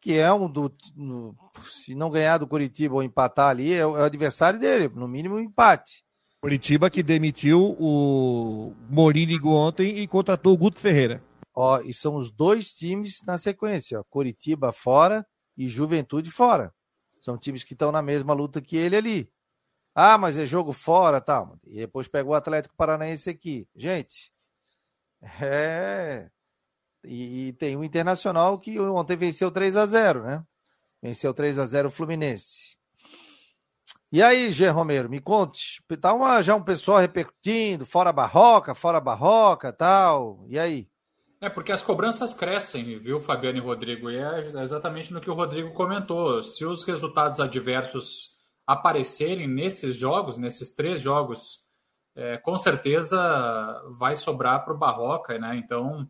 Que 0.00 0.18
é 0.18 0.32
um 0.32 0.50
do. 0.50 0.72
No, 0.96 1.34
se 1.64 1.94
não 1.94 2.10
ganhar 2.10 2.38
do 2.38 2.46
Coritiba 2.46 2.94
ou 2.94 3.02
empatar 3.02 3.48
ali, 3.48 3.72
é 3.72 3.86
o, 3.86 3.96
é 3.96 4.00
o 4.00 4.04
adversário 4.04 4.58
dele, 4.58 4.88
no 4.88 5.06
mínimo 5.06 5.36
um 5.36 5.40
empate. 5.40 6.04
Curitiba 6.40 6.88
que 6.88 7.02
demitiu 7.02 7.76
o 7.78 8.74
Morínigo 8.88 9.50
ontem 9.50 9.98
e 9.98 10.06
contratou 10.08 10.54
o 10.54 10.56
Guto 10.56 10.78
Ferreira. 10.78 11.22
Ó, 11.54 11.80
e 11.80 11.92
são 11.92 12.16
os 12.16 12.30
dois 12.30 12.72
times 12.72 13.18
na 13.26 13.36
sequência, 13.36 14.00
ó, 14.00 14.04
Curitiba 14.04 14.72
fora 14.72 15.26
e 15.60 15.68
Juventude 15.68 16.30
fora. 16.30 16.72
São 17.20 17.36
times 17.36 17.62
que 17.62 17.74
estão 17.74 17.92
na 17.92 18.00
mesma 18.00 18.32
luta 18.32 18.62
que 18.62 18.78
ele 18.78 18.96
ali. 18.96 19.32
Ah, 19.94 20.16
mas 20.16 20.38
é 20.38 20.46
jogo 20.46 20.72
fora, 20.72 21.20
tal. 21.20 21.48
Tá. 21.48 21.58
E 21.66 21.76
depois 21.76 22.08
pegou 22.08 22.32
o 22.32 22.36
Atlético 22.36 22.74
Paranaense 22.74 23.28
aqui. 23.28 23.68
Gente, 23.76 24.32
é. 25.42 26.30
E, 27.04 27.48
e 27.48 27.52
tem 27.52 27.76
o 27.76 27.84
Internacional 27.84 28.58
que 28.58 28.80
ontem 28.80 29.18
venceu 29.18 29.50
3 29.50 29.76
a 29.76 29.84
0 29.84 30.22
né? 30.22 30.44
Venceu 31.02 31.34
3 31.34 31.58
a 31.58 31.66
0 31.66 31.88
o 31.88 31.90
Fluminense. 31.90 32.76
E 34.10 34.22
aí, 34.22 34.50
Gê 34.50 34.68
Romero, 34.68 35.10
me 35.10 35.20
conte. 35.20 35.82
Tá 36.00 36.14
uma, 36.14 36.40
já 36.40 36.54
um 36.54 36.64
pessoal 36.64 36.98
repercutindo, 36.98 37.84
fora 37.84 38.12
barroca, 38.12 38.74
fora 38.74 38.98
barroca 38.98 39.72
tal. 39.72 40.44
E 40.48 40.58
aí? 40.58 40.89
É, 41.40 41.48
porque 41.48 41.72
as 41.72 41.82
cobranças 41.82 42.34
crescem, 42.34 42.98
viu, 42.98 43.18
Fabiano 43.18 43.58
e 43.58 43.62
Rodrigo? 43.62 44.10
E 44.10 44.16
é 44.16 44.40
exatamente 44.40 45.12
no 45.12 45.20
que 45.20 45.30
o 45.30 45.34
Rodrigo 45.34 45.72
comentou. 45.72 46.42
Se 46.42 46.66
os 46.66 46.84
resultados 46.84 47.40
adversos 47.40 48.34
aparecerem 48.66 49.48
nesses 49.48 49.96
jogos, 49.96 50.36
nesses 50.36 50.74
três 50.74 51.00
jogos, 51.00 51.62
é, 52.14 52.36
com 52.36 52.58
certeza 52.58 53.82
vai 53.98 54.14
sobrar 54.14 54.64
para 54.64 54.74
o 54.74 54.78
Barroca, 54.78 55.38
né? 55.38 55.56
Então, 55.56 56.06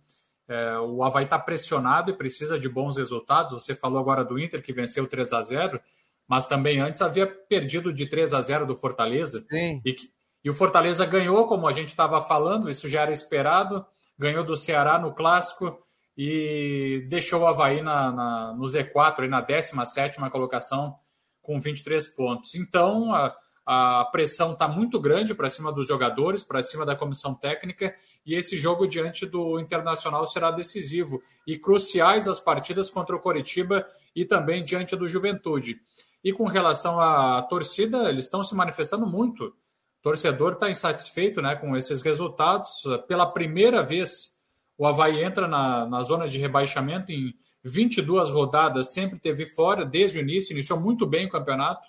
é, 0.49 0.79
o 0.81 1.05
Havaí 1.05 1.25
está 1.25 1.39
pressionado 1.39 2.11
e 2.11 2.17
precisa 2.17 2.59
de 2.59 2.69
bons 2.69 2.97
resultados. 2.97 3.53
Você 3.53 3.73
falou 3.73 4.01
agora 4.01 4.25
do 4.25 4.37
Inter, 4.37 4.61
que 4.61 4.73
venceu 4.73 5.07
3 5.07 5.33
a 5.33 5.43
0 5.43 5.81
mas 6.27 6.47
também 6.47 6.79
antes 6.79 7.03
havia 7.03 7.27
perdido 7.27 7.93
de 7.93 8.07
3 8.07 8.35
a 8.35 8.41
0 8.41 8.65
do 8.65 8.77
Fortaleza. 8.77 9.45
Sim. 9.51 9.83
E, 9.85 9.97
e 10.45 10.49
o 10.49 10.55
Fortaleza 10.55 11.05
ganhou, 11.05 11.45
como 11.49 11.67
a 11.67 11.73
gente 11.73 11.89
estava 11.89 12.23
falando, 12.23 12.71
isso 12.71 12.89
já 12.89 13.03
era 13.03 13.11
esperado, 13.11 13.85
ganhou 14.21 14.45
do 14.45 14.55
Ceará 14.55 14.99
no 14.99 15.15
clássico 15.15 15.79
e 16.17 17.07
deixou 17.09 17.41
o 17.41 17.47
Havaí 17.47 17.81
na, 17.81 18.13
na, 18.13 18.55
no 18.55 18.67
Z4, 18.67 19.21
aí 19.21 19.29
na 19.29 19.41
17 19.41 20.19
colocação, 20.31 20.95
com 21.41 21.59
23 21.59 22.07
pontos. 22.09 22.55
Então, 22.55 23.15
a, 23.15 23.35
a 23.65 24.05
pressão 24.13 24.53
está 24.53 24.69
muito 24.69 25.01
grande 25.01 25.35
para 25.35 25.49
cima 25.49 25.73
dos 25.73 25.89
jogadores, 25.89 26.43
para 26.43 26.63
cima 26.63 26.85
da 26.85 26.95
comissão 26.95 27.35
técnica, 27.35 27.95
e 28.27 28.35
esse 28.35 28.59
jogo 28.59 28.87
diante 28.87 29.25
do 29.25 29.59
Internacional 29.59 30.27
será 30.27 30.51
decisivo. 30.51 31.23
E 31.47 31.57
cruciais 31.57 32.29
as 32.29 32.39
partidas 32.39 32.91
contra 32.91 33.17
o 33.17 33.21
Coritiba 33.21 33.87
e 34.15 34.27
também 34.27 34.63
diante 34.63 34.95
do 34.95 35.09
Juventude. 35.09 35.81
E 36.23 36.31
com 36.31 36.45
relação 36.45 37.01
à 37.01 37.41
torcida, 37.41 38.11
eles 38.11 38.25
estão 38.25 38.45
se 38.45 38.55
manifestando 38.55 39.07
muito. 39.07 39.55
Torcedor 40.03 40.55
está 40.55 40.71
insatisfeito 40.71 41.43
né, 41.43 41.55
com 41.57 41.77
esses 41.77 42.03
resultados. 42.03 42.83
Pela 43.07 43.31
primeira 43.31 43.83
vez, 43.83 44.31
o 44.79 44.87
Havaí 44.87 45.23
entra 45.23 45.47
na, 45.47 45.87
na 45.87 46.01
zona 46.01 46.27
de 46.27 46.39
rebaixamento 46.39 47.13
em 47.13 47.35
22 47.63 48.31
rodadas, 48.31 48.93
sempre 48.93 49.19
teve 49.19 49.47
fora 49.47 49.85
desde 49.85 50.19
o 50.19 50.23
início, 50.23 50.53
iniciou 50.53 50.81
muito 50.81 51.07
bem 51.07 51.27
o 51.27 51.31
campeonato. 51.31 51.87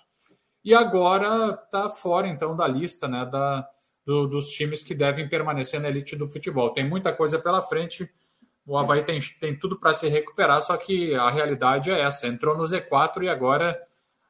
E 0.64 0.74
agora 0.74 1.58
está 1.64 1.88
fora, 1.88 2.28
então, 2.28 2.54
da 2.54 2.68
lista 2.68 3.08
né, 3.08 3.26
da, 3.26 3.66
do, 4.04 4.26
dos 4.28 4.48
times 4.50 4.82
que 4.82 4.94
devem 4.94 5.28
permanecer 5.28 5.80
na 5.80 5.88
elite 5.88 6.14
do 6.14 6.26
futebol. 6.26 6.72
Tem 6.72 6.88
muita 6.88 7.12
coisa 7.12 7.38
pela 7.38 7.62
frente. 7.62 8.08
O 8.66 8.78
Havaí 8.78 9.02
tem, 9.02 9.18
tem 9.40 9.58
tudo 9.58 9.80
para 9.80 9.92
se 9.92 10.06
recuperar, 10.08 10.62
só 10.62 10.76
que 10.76 11.14
a 11.14 11.30
realidade 11.30 11.90
é 11.90 12.00
essa. 12.00 12.28
Entrou 12.28 12.56
no 12.56 12.62
Z4 12.62 13.22
e 13.22 13.28
agora 13.28 13.80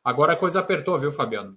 Agora 0.04 0.32
a 0.32 0.36
coisa 0.36 0.58
apertou, 0.58 0.98
viu, 0.98 1.12
Fabiano? 1.12 1.56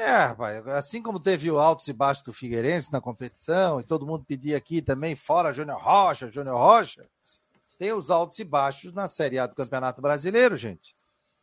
É, 0.00 0.24
rapaz, 0.24 0.66
assim 0.68 1.02
como 1.02 1.20
teve 1.20 1.50
o 1.50 1.58
altos 1.58 1.86
e 1.86 1.92
baixos 1.92 2.22
do 2.22 2.32
Figueirense 2.32 2.90
na 2.90 3.02
competição, 3.02 3.78
e 3.78 3.84
todo 3.84 4.06
mundo 4.06 4.24
pedia 4.24 4.56
aqui 4.56 4.80
também, 4.80 5.14
fora 5.14 5.52
Júnior 5.52 5.78
Rocha, 5.78 6.32
Júnior 6.32 6.56
Rocha, 6.56 7.06
tem 7.78 7.92
os 7.92 8.08
altos 8.08 8.38
e 8.38 8.44
baixos 8.44 8.94
na 8.94 9.06
Série 9.06 9.38
A 9.38 9.46
do 9.46 9.54
Campeonato 9.54 10.00
Brasileiro, 10.00 10.56
gente. 10.56 10.94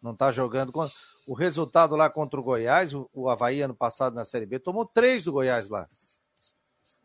Não 0.02 0.16
tá 0.16 0.32
jogando. 0.32 0.72
Com... 0.72 0.90
O 1.28 1.36
resultado 1.36 1.96
lá 1.96 2.10
contra 2.10 2.40
o 2.40 2.44
Goiás, 2.44 2.96
o, 2.96 3.08
o 3.14 3.30
Havaí 3.30 3.62
ano 3.62 3.76
passado 3.76 4.16
na 4.16 4.26
Série 4.26 4.48
B, 4.48 4.58
tomou 4.58 4.86
três 4.88 5.26
do 5.26 5.34
Goiás 5.34 5.70
lá. 5.70 5.88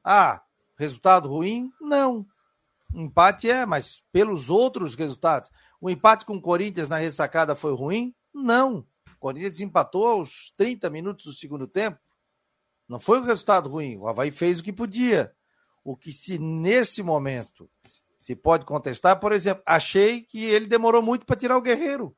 Ah, 0.03 0.41
resultado 0.79 1.29
ruim? 1.29 1.71
Não. 1.83 2.25
Empate 2.95 3.51
é, 3.51 3.67
mas 3.67 4.03
pelos 4.11 4.49
outros 4.49 4.95
resultados. 4.95 5.51
O 5.79 5.91
empate 5.91 6.25
com 6.25 6.35
o 6.35 6.41
Corinthians 6.41 6.89
na 6.89 6.97
ressacada 6.97 7.55
foi 7.55 7.75
ruim? 7.75 8.15
Não. 8.33 8.87
Corinthians 9.23 9.61
empatou 9.61 10.09
aos 10.09 10.53
30 10.57 10.91
minutos 10.91 11.27
do 11.27 11.33
segundo 11.33 11.69
tempo. 11.69 11.97
Não 12.89 12.99
foi 12.99 13.21
um 13.21 13.25
resultado 13.25 13.69
ruim. 13.69 13.97
O 13.97 14.09
Havaí 14.09 14.33
fez 14.33 14.59
o 14.59 14.65
que 14.65 14.73
podia. 14.73 15.33
O 15.85 15.97
que 15.97 16.13
se 16.13 16.41
nesse 16.41 17.05
momento 17.05 17.71
se 18.19 18.35
pode 18.35 18.65
contestar, 18.65 19.21
por 19.21 19.31
exemplo, 19.31 19.63
achei 19.65 20.23
que 20.23 20.43
ele 20.45 20.67
demorou 20.67 21.01
muito 21.01 21.25
para 21.25 21.37
tirar 21.37 21.57
o 21.57 21.63
Guerreiro. 21.63 22.17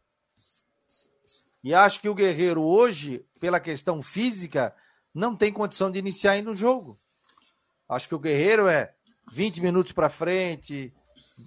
E 1.63 1.75
acho 1.75 2.01
que 2.01 2.09
o 2.09 2.15
Guerreiro 2.15 2.63
hoje, 2.63 3.23
pela 3.39 3.61
questão 3.61 4.03
física, 4.03 4.75
não 5.13 5.37
tem 5.37 5.53
condição 5.53 5.91
de 5.91 5.99
iniciar 5.99 6.33
ainda 6.33 6.53
o 6.53 6.57
jogo. 6.57 6.99
Acho 7.87 8.09
que 8.09 8.15
o 8.15 8.19
Guerreiro 8.19 8.67
é 8.67 8.95
20 9.31 9.61
minutos 9.61 9.93
para 9.93 10.09
frente, 10.09 10.91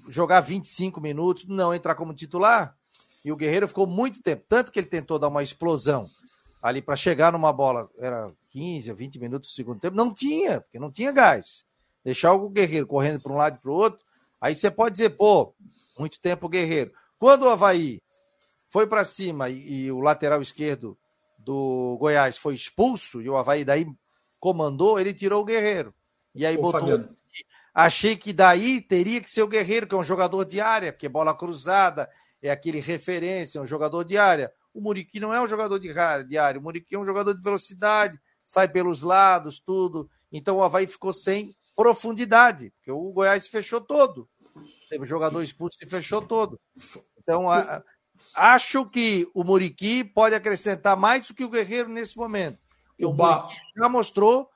jogar 0.08 0.42
25 0.42 1.02
minutos, 1.02 1.46
não 1.48 1.74
entrar 1.74 1.96
como 1.96 2.14
titular. 2.14 2.78
E 3.28 3.32
o 3.32 3.36
Guerreiro 3.36 3.68
ficou 3.68 3.86
muito 3.86 4.22
tempo, 4.22 4.46
tanto 4.48 4.72
que 4.72 4.80
ele 4.80 4.88
tentou 4.88 5.20
dar 5.20 5.28
uma 5.28 5.44
explosão 5.44 6.10
ali 6.64 6.82
para 6.82 6.96
chegar 6.96 7.34
numa 7.34 7.52
bola, 7.52 7.90
era 7.98 8.32
15 8.52 8.90
a 8.90 8.94
20 8.94 9.20
minutos 9.20 9.50
do 9.50 9.54
segundo 9.54 9.82
tempo, 9.82 9.98
não 9.98 10.14
tinha, 10.14 10.62
porque 10.62 10.80
não 10.80 10.90
tinha 10.90 11.12
gás. 11.12 11.66
Deixar 12.06 12.32
o 12.32 12.50
Guerreiro 12.50 12.88
correndo 12.88 13.20
para 13.20 13.34
um 13.34 13.36
lado 13.36 13.58
e 13.58 13.62
para 13.62 13.70
o 13.70 13.74
outro, 13.74 14.00
aí 14.40 14.56
você 14.56 14.72
pode 14.72 14.94
dizer, 14.94 15.10
pô, 15.10 15.54
muito 16.00 16.22
tempo 16.22 16.46
o 16.46 16.50
Guerreiro. 16.50 16.94
Quando 17.20 17.44
o 17.44 17.50
Havaí 17.50 18.02
foi 18.70 18.88
para 18.88 19.04
cima 19.04 19.50
e, 19.50 19.74
e, 19.74 19.92
o 19.92 20.00
lateral 20.00 20.42
esquerdo 20.42 20.98
do 21.38 21.98
Goiás 22.00 22.38
foi 22.38 22.56
expulso 22.56 23.22
e 23.22 23.30
o 23.30 23.36
Havaí 23.36 23.66
daí 23.66 23.86
comandou, 24.40 24.98
ele 24.98 25.14
tirou 25.14 25.42
o 25.42 25.46
Guerreiro. 25.46 25.94
E 26.34 26.46
aí 26.46 26.56
Ô, 26.58 26.62
botou. 26.62 26.80
Fabiano. 26.80 27.10
Achei 27.74 28.16
que 28.16 28.32
daí 28.32 28.80
teria 28.80 29.20
que 29.20 29.30
ser 29.30 29.42
o 29.42 29.48
Guerreiro, 29.50 29.86
que 29.86 29.94
é 29.94 29.98
um 29.98 30.04
jogador 30.04 30.46
de 30.46 30.62
área, 30.62 30.94
porque 30.94 31.10
bola 31.10 31.36
cruzada, 31.36 32.10
é 32.42 32.50
aquele 32.52 32.80
referência, 32.80 33.62
um 33.62 33.68
jogador 33.68 34.04
de 34.04 34.18
área. 34.18 34.52
O 34.74 34.82
Muriqui 34.82 35.20
não 35.20 35.34
é 35.34 35.42
um 35.42 35.48
jogador 35.48 35.80
de 35.80 36.38
área, 36.38 36.60
o 36.60 36.64
Muriqui 36.64 36.96
é 36.96 37.00
um 37.00 37.06
jogador 37.06 37.34
de 37.34 37.42
velocidade, 37.42 38.20
sai 38.46 38.68
pelos 38.68 39.02
lados, 39.02 39.60
tudo. 39.60 40.10
Então 40.32 40.58
o 40.58 40.64
Havaí 40.64 40.86
ficou 40.86 41.12
sem 41.12 41.56
profundidade, 41.76 42.72
porque 42.72 42.92
o 42.92 43.12
Goiás 43.12 43.48
fechou 43.48 43.82
todo. 43.82 44.30
Teve 44.90 45.04
um 45.04 45.08
jogador 45.08 45.42
expulso 45.42 45.78
e 45.82 45.88
fechou 45.88 46.22
todo. 46.22 46.60
Então, 47.18 47.50
a, 47.50 47.84
acho 48.34 48.86
que 48.90 49.30
o 49.34 49.44
Muriqui 49.44 50.04
pode 50.04 50.34
acrescentar 50.34 50.96
mais 50.96 51.28
do 51.28 51.34
que 51.34 51.44
o 51.44 51.50
Guerreiro 51.50 51.90
nesse 51.90 52.18
momento. 52.18 52.60
E 52.98 53.06
o 53.06 53.14
Muriqui 53.14 53.56
já 53.76 53.90
mostrou 53.90 54.50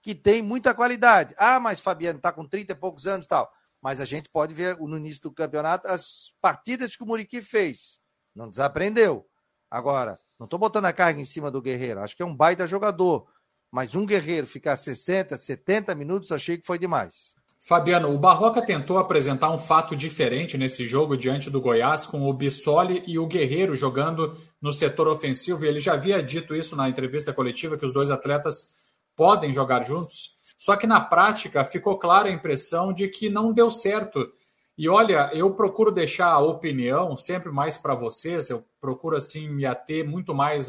que 0.00 0.14
tem 0.14 0.40
muita 0.40 0.74
qualidade. 0.74 1.34
Ah, 1.36 1.60
mas 1.60 1.80
Fabiano 1.80 2.18
está 2.18 2.32
com 2.32 2.46
30 2.46 2.72
e 2.72 2.76
poucos 2.76 3.06
anos 3.06 3.26
e 3.26 3.28
tal 3.28 3.52
mas 3.82 4.00
a 4.00 4.04
gente 4.04 4.28
pode 4.28 4.54
ver 4.54 4.76
no 4.78 4.96
início 4.96 5.22
do 5.22 5.32
campeonato 5.32 5.86
as 5.88 6.32
partidas 6.40 6.96
que 6.96 7.02
o 7.02 7.06
Muriqui 7.06 7.40
fez. 7.40 8.00
Não 8.34 8.48
desaprendeu. 8.48 9.26
Agora, 9.70 10.18
não 10.38 10.44
estou 10.44 10.58
botando 10.58 10.86
a 10.86 10.92
carga 10.92 11.20
em 11.20 11.24
cima 11.24 11.50
do 11.50 11.60
Guerreiro, 11.60 12.00
acho 12.00 12.16
que 12.16 12.22
é 12.22 12.26
um 12.26 12.34
baita 12.34 12.66
jogador. 12.66 13.26
Mas 13.70 13.94
um 13.94 14.06
Guerreiro 14.06 14.46
ficar 14.46 14.76
60, 14.76 15.36
70 15.36 15.94
minutos, 15.94 16.32
achei 16.32 16.56
que 16.56 16.66
foi 16.66 16.78
demais. 16.78 17.34
Fabiano, 17.60 18.10
o 18.14 18.18
Barroca 18.18 18.64
tentou 18.64 18.98
apresentar 18.98 19.50
um 19.50 19.58
fato 19.58 19.94
diferente 19.94 20.56
nesse 20.56 20.86
jogo 20.86 21.18
diante 21.18 21.50
do 21.50 21.60
Goiás, 21.60 22.06
com 22.06 22.22
o 22.22 22.32
Bissoli 22.32 23.02
e 23.06 23.18
o 23.18 23.26
Guerreiro 23.26 23.74
jogando 23.74 24.34
no 24.62 24.72
setor 24.72 25.06
ofensivo. 25.06 25.64
E 25.64 25.68
ele 25.68 25.78
já 25.78 25.92
havia 25.92 26.22
dito 26.22 26.54
isso 26.54 26.74
na 26.74 26.88
entrevista 26.88 27.30
coletiva, 27.30 27.76
que 27.76 27.84
os 27.84 27.92
dois 27.92 28.10
atletas 28.10 28.70
podem 29.18 29.50
jogar 29.50 29.82
juntos. 29.82 30.36
Só 30.56 30.76
que 30.76 30.86
na 30.86 31.00
prática 31.00 31.64
ficou 31.64 31.98
clara 31.98 32.28
a 32.28 32.32
impressão 32.32 32.92
de 32.92 33.08
que 33.08 33.28
não 33.28 33.52
deu 33.52 33.68
certo. 33.68 34.32
E 34.78 34.88
olha, 34.88 35.28
eu 35.34 35.52
procuro 35.54 35.90
deixar 35.90 36.30
a 36.30 36.38
opinião 36.38 37.16
sempre 37.16 37.50
mais 37.50 37.76
para 37.76 37.96
vocês, 37.96 38.48
eu 38.48 38.64
procuro 38.80 39.16
assim 39.16 39.48
me 39.48 39.66
ater 39.66 40.08
muito 40.08 40.32
mais 40.32 40.68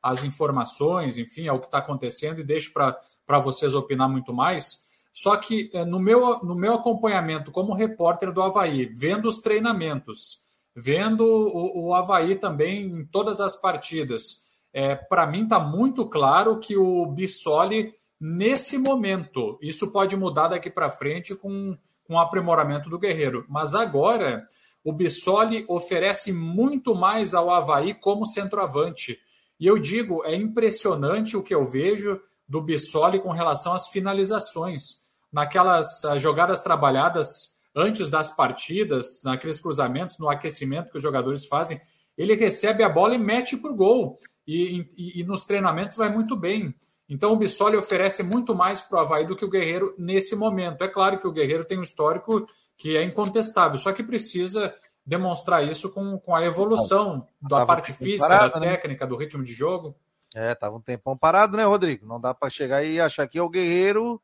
às 0.00 0.22
informações, 0.22 1.18
enfim, 1.18 1.48
ao 1.48 1.58
que 1.58 1.66
está 1.66 1.78
acontecendo 1.78 2.40
e 2.40 2.44
deixo 2.44 2.72
para 2.72 3.40
vocês 3.40 3.74
opinar 3.74 4.08
muito 4.08 4.32
mais. 4.32 4.86
Só 5.12 5.36
que 5.36 5.68
eh, 5.74 5.84
no 5.84 5.98
meu, 5.98 6.38
no 6.44 6.54
meu 6.54 6.74
acompanhamento 6.74 7.50
como 7.50 7.74
repórter 7.74 8.32
do 8.32 8.40
Havaí, 8.40 8.86
vendo 8.86 9.26
os 9.26 9.40
treinamentos, 9.40 10.44
vendo 10.72 11.24
o, 11.24 11.88
o 11.88 11.94
Havaí 11.94 12.36
também 12.36 12.86
em 12.86 13.04
todas 13.04 13.40
as 13.40 13.56
partidas, 13.56 14.47
é, 14.72 14.94
para 14.94 15.26
mim 15.26 15.44
está 15.44 15.58
muito 15.58 16.08
claro 16.08 16.58
que 16.58 16.76
o 16.76 17.06
Bissoli 17.06 17.92
nesse 18.20 18.78
momento. 18.78 19.58
Isso 19.62 19.90
pode 19.90 20.16
mudar 20.16 20.48
daqui 20.48 20.70
para 20.70 20.90
frente 20.90 21.34
com, 21.34 21.76
com 22.04 22.14
o 22.14 22.18
aprimoramento 22.18 22.90
do 22.90 22.98
Guerreiro. 22.98 23.44
Mas 23.48 23.74
agora, 23.74 24.46
o 24.84 24.92
Bissoli 24.92 25.64
oferece 25.68 26.32
muito 26.32 26.94
mais 26.94 27.34
ao 27.34 27.50
Havaí 27.50 27.94
como 27.94 28.26
centroavante. 28.26 29.18
E 29.58 29.66
eu 29.66 29.78
digo, 29.78 30.24
é 30.24 30.34
impressionante 30.34 31.36
o 31.36 31.42
que 31.42 31.54
eu 31.54 31.64
vejo 31.64 32.20
do 32.48 32.62
Bissoli 32.62 33.20
com 33.20 33.30
relação 33.30 33.74
às 33.74 33.88
finalizações. 33.88 34.98
Naquelas 35.32 36.04
ah, 36.04 36.18
jogadas 36.18 36.62
trabalhadas 36.62 37.58
antes 37.76 38.08
das 38.08 38.30
partidas, 38.30 39.20
naqueles 39.22 39.60
cruzamentos, 39.60 40.18
no 40.18 40.28
aquecimento 40.28 40.90
que 40.90 40.96
os 40.96 41.02
jogadores 41.02 41.44
fazem, 41.44 41.80
ele 42.16 42.34
recebe 42.34 42.82
a 42.82 42.88
bola 42.88 43.14
e 43.14 43.18
mete 43.18 43.56
para 43.56 43.70
o 43.70 43.76
gol. 43.76 44.18
E, 44.48 44.86
e, 44.96 45.20
e, 45.20 45.24
nos 45.24 45.44
treinamentos 45.44 45.98
vai 45.98 46.08
muito 46.08 46.34
bem. 46.34 46.74
Então 47.06 47.34
o 47.34 47.36
Bissoli 47.36 47.76
oferece 47.76 48.22
muito 48.22 48.54
mais 48.54 48.80
para 48.80 48.96
o 48.96 49.00
Havaí 49.02 49.26
do 49.26 49.36
que 49.36 49.44
o 49.44 49.50
Guerreiro 49.50 49.94
nesse 49.98 50.34
momento. 50.34 50.82
É 50.82 50.88
claro 50.88 51.20
que 51.20 51.26
o 51.26 51.32
Guerreiro 51.32 51.66
tem 51.66 51.78
um 51.78 51.82
histórico 51.82 52.46
que 52.78 52.96
é 52.96 53.02
incontestável, 53.02 53.78
só 53.78 53.92
que 53.92 54.02
precisa 54.02 54.74
demonstrar 55.04 55.66
isso 55.66 55.90
com, 55.90 56.18
com 56.18 56.34
a 56.34 56.42
evolução 56.42 57.26
da 57.42 57.66
parte 57.66 57.92
física, 57.92 58.26
parado, 58.26 58.54
da 58.54 58.60
né? 58.60 58.70
técnica, 58.70 59.06
do 59.06 59.16
ritmo 59.16 59.44
de 59.44 59.52
jogo. 59.52 59.94
É, 60.34 60.54
tava 60.54 60.76
um 60.76 60.80
tempão 60.80 61.16
parado, 61.16 61.56
né, 61.56 61.64
Rodrigo? 61.64 62.06
Não 62.06 62.18
dá 62.18 62.32
para 62.32 62.48
chegar 62.48 62.82
e 62.82 62.98
achar 62.98 63.26
que 63.26 63.38
é 63.38 63.42
o 63.42 63.50
Guerreiro 63.50 64.18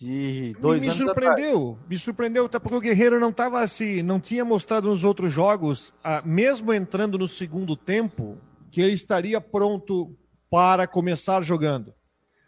de 0.00 0.56
dois 0.58 0.80
me, 0.80 0.88
me 0.88 0.92
anos 0.94 1.06
surpreendeu, 1.06 1.70
atrás. 1.70 1.88
me 1.88 1.98
surpreendeu, 1.98 2.46
até 2.46 2.58
porque 2.58 2.76
o 2.76 2.80
Guerreiro 2.80 3.20
não 3.20 3.30
estava 3.30 3.60
assim, 3.60 4.02
não 4.02 4.18
tinha 4.18 4.44
mostrado 4.44 4.88
nos 4.88 5.04
outros 5.04 5.32
jogos, 5.32 5.92
ah, 6.02 6.22
mesmo 6.24 6.72
entrando 6.72 7.18
no 7.18 7.28
segundo 7.28 7.76
tempo, 7.76 8.38
que 8.72 8.80
ele 8.80 8.92
estaria 8.92 9.40
pronto 9.40 10.16
para 10.50 10.86
começar 10.86 11.42
jogando. 11.42 11.94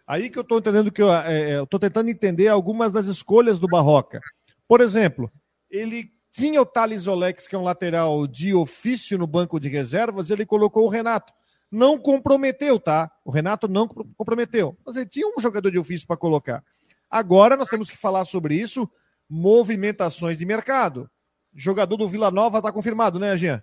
Aí 0.07 0.29
que 0.29 0.39
eu 0.39 0.43
estou 0.43 0.59
entendendo 0.59 0.91
que 0.91 1.03
eu 1.03 1.12
é, 1.12 1.62
estou 1.62 1.79
tentando 1.79 2.11
entender 2.11 2.49
algumas 2.49 2.93
das 2.93 3.07
escolhas 3.07 3.59
do 3.59 3.68
Barroca. 3.68 4.20
Por 4.66 4.81
exemplo, 4.81 5.31
ele 5.70 6.11
tinha 6.31 6.61
o 6.61 6.66
Thales 6.66 7.07
Olex, 7.07 7.47
que 7.47 7.55
é 7.55 7.59
um 7.59 7.62
lateral 7.62 8.27
de 8.27 8.55
ofício 8.55 9.16
no 9.16 9.27
banco 9.27 9.61
de 9.61 9.68
reservas, 9.68 10.31
ele 10.31 10.45
colocou 10.45 10.85
o 10.85 10.89
Renato. 10.89 11.33
Não 11.70 11.99
comprometeu, 11.99 12.79
tá? 12.79 13.11
O 13.25 13.31
Renato 13.31 13.68
não 13.68 13.87
comprometeu. 13.87 14.77
Mas 14.85 14.97
ele 14.97 15.07
tinha 15.07 15.29
um 15.29 15.41
jogador 15.41 15.70
de 15.70 15.79
ofício 15.79 16.07
para 16.07 16.16
colocar. 16.16 16.64
Agora 17.11 17.57
nós 17.57 17.68
temos 17.68 17.91
que 17.91 17.97
falar 17.97 18.25
sobre 18.25 18.57
isso, 18.57 18.91
movimentações 19.29 20.37
de 20.37 20.45
mercado. 20.45 21.09
Jogador 21.55 21.97
do 21.97 22.09
Vila 22.09 22.31
Nova 22.31 22.59
está 22.59 22.72
confirmado, 22.72 23.18
né, 23.18 23.37
Jean? 23.37 23.62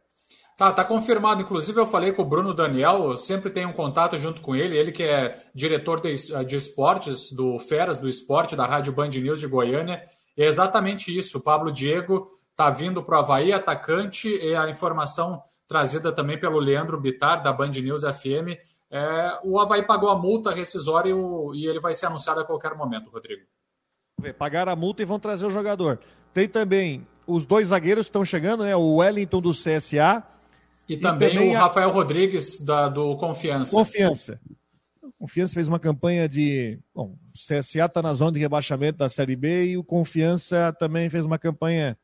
Tá, 0.57 0.71
tá 0.71 0.83
confirmado. 0.83 1.41
Inclusive, 1.41 1.79
eu 1.79 1.87
falei 1.87 2.11
com 2.11 2.21
o 2.21 2.25
Bruno 2.25 2.53
Daniel, 2.53 3.05
eu 3.05 3.15
sempre 3.15 3.49
tenho 3.49 3.69
um 3.69 3.73
contato 3.73 4.17
junto 4.17 4.41
com 4.41 4.55
ele, 4.55 4.77
ele 4.77 4.91
que 4.91 5.03
é 5.03 5.43
diretor 5.55 6.01
de, 6.01 6.13
de 6.45 6.55
esportes 6.55 7.31
do 7.31 7.57
Feras 7.57 7.99
do 7.99 8.07
Esporte, 8.07 8.55
da 8.55 8.65
Rádio 8.65 8.93
Band 8.93 9.09
News 9.09 9.39
de 9.39 9.47
Goiânia. 9.47 10.03
É 10.37 10.45
exatamente 10.45 11.15
isso. 11.15 11.37
O 11.37 11.41
Pablo 11.41 11.71
Diego 11.71 12.29
tá 12.55 12.69
vindo 12.69 13.03
para 13.03 13.17
o 13.17 13.19
Havaí, 13.19 13.51
atacante, 13.51 14.29
e 14.29 14.55
a 14.55 14.69
informação 14.69 15.41
trazida 15.67 16.11
também 16.11 16.39
pelo 16.39 16.59
Leandro 16.59 16.99
Bitar, 16.99 17.41
da 17.41 17.51
Band 17.51 17.69
News 17.69 18.03
FM. 18.03 18.59
É, 18.91 19.39
o 19.43 19.59
Havaí 19.59 19.83
pagou 19.83 20.09
a 20.09 20.17
multa 20.17 20.53
rescisória 20.53 21.15
e 21.55 21.65
ele 21.65 21.79
vai 21.79 21.93
ser 21.93 22.07
anunciado 22.07 22.41
a 22.41 22.45
qualquer 22.45 22.75
momento, 22.75 23.09
Rodrigo. 23.09 23.41
Pagaram 24.37 24.71
a 24.71 24.75
multa 24.75 25.01
e 25.01 25.05
vão 25.05 25.19
trazer 25.19 25.45
o 25.45 25.51
jogador. 25.51 25.99
Tem 26.33 26.47
também 26.47 27.07
os 27.25 27.45
dois 27.45 27.69
zagueiros 27.69 28.03
que 28.03 28.09
estão 28.09 28.25
chegando, 28.25 28.63
né? 28.63 28.75
O 28.75 28.97
Wellington 28.97 29.41
do 29.41 29.51
CSA 29.51 30.23
e, 30.87 30.97
também, 30.97 31.33
também 31.33 31.53
o 31.53 31.57
a... 31.57 31.61
Rafael 31.61 31.89
Rodrigues 31.89 32.59
da, 32.59 32.89
do 32.89 33.15
Confiança. 33.17 33.75
Confiança. 33.75 34.39
Confiança 35.17 35.53
fez 35.53 35.67
uma 35.67 35.79
campanha 35.79 36.27
de. 36.27 36.79
Bom, 36.93 37.15
o 37.33 37.37
CSA 37.37 37.85
está 37.85 38.01
na 38.01 38.13
zona 38.13 38.31
de 38.31 38.39
rebaixamento 38.39 38.97
da 38.97 39.07
Série 39.07 39.35
B 39.35 39.67
e 39.67 39.77
o 39.77 39.83
Confiança 39.83 40.75
também 40.79 41.09
fez 41.09 41.25
uma 41.25 41.37
campanha. 41.37 41.97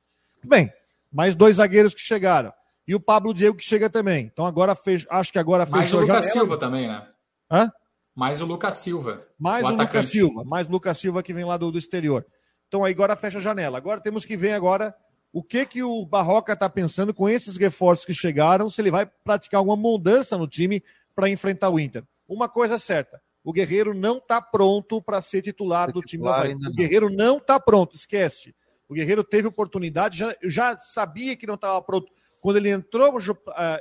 Bem, 0.44 0.72
mais 1.12 1.36
dois 1.36 1.56
zagueiros 1.56 1.96
que 1.96 2.02
chegaram. 2.02 2.54
E 2.88 2.96
o 2.96 3.00
Pablo 3.00 3.34
Diego 3.34 3.58
que 3.58 3.66
chega 3.66 3.90
também. 3.90 4.30
Então 4.32 4.46
agora 4.46 4.76
fez, 4.76 5.06
acho 5.10 5.32
que 5.32 5.40
agora 5.40 5.66
fez. 5.66 5.76
Mais 5.76 5.94
o 5.94 6.00
Lucas 6.00 6.32
Silva 6.32 6.58
também, 6.58 6.88
né? 6.88 7.08
Hã? 7.52 7.72
Mais 8.16 8.40
o 8.40 8.46
Lucas 8.46 8.76
Silva. 8.76 9.28
Mais 9.38 9.66
o, 9.66 9.74
o 9.74 9.76
Lucas 9.76 10.06
Silva. 10.06 10.44
Mais 10.44 10.68
o 10.68 10.72
Lucas 10.72 10.98
Silva 10.98 11.24
que 11.24 11.34
vem 11.34 11.44
lá 11.44 11.58
do, 11.58 11.72
do 11.72 11.78
exterior. 11.78 12.26
Então 12.68 12.84
aí 12.84 12.94
agora 12.94 13.16
fecha 13.16 13.40
a 13.40 13.42
janela. 13.42 13.78
Agora 13.78 14.00
temos 14.00 14.26
que 14.26 14.38
ver 14.38 14.54
agora 14.54 14.94
o 15.32 15.44
que 15.44 15.66
que 15.66 15.84
o 15.84 16.06
Barroca 16.06 16.54
está 16.54 16.70
pensando 16.70 17.14
com 17.14 17.30
esses 17.30 17.58
reforços 17.58 18.06
que 18.06 18.14
chegaram, 18.14 18.70
se 18.70 18.82
ele 18.82 18.92
vai 18.92 19.06
praticar 19.06 19.60
alguma 19.60 19.76
mudança 19.76 20.38
no 20.38 20.48
time 20.48 20.84
para 21.16 21.30
enfrentar 21.30 21.70
o 21.70 21.80
Inter. 21.80 22.04
Uma 22.28 22.50
coisa 22.50 22.76
é 22.76 22.80
certa, 22.80 23.22
o 23.44 23.54
Guerreiro 23.54 23.94
não 23.94 24.18
está 24.18 24.42
pronto 24.42 25.02
para 25.02 25.22
ser 25.22 25.42
titular 25.42 25.92
do 25.92 26.02
time 26.02 26.28
Havaí. 26.28 26.54
O 26.54 26.74
Guerreiro 26.74 27.10
não 27.10 27.38
está 27.38 27.58
pronto, 27.58 27.96
esquece. 27.96 28.54
O 28.90 28.94
Guerreiro 28.94 29.24
teve 29.24 29.48
oportunidade, 29.48 30.18
já, 30.18 30.36
já 30.44 30.78
sabia 30.78 31.34
que 31.36 31.48
não 31.48 31.56
estava 31.56 31.82
pronto. 31.82 32.12
Quando 32.42 32.58
ele 32.58 32.70
entrou, 32.70 33.18
uh, 33.18 33.24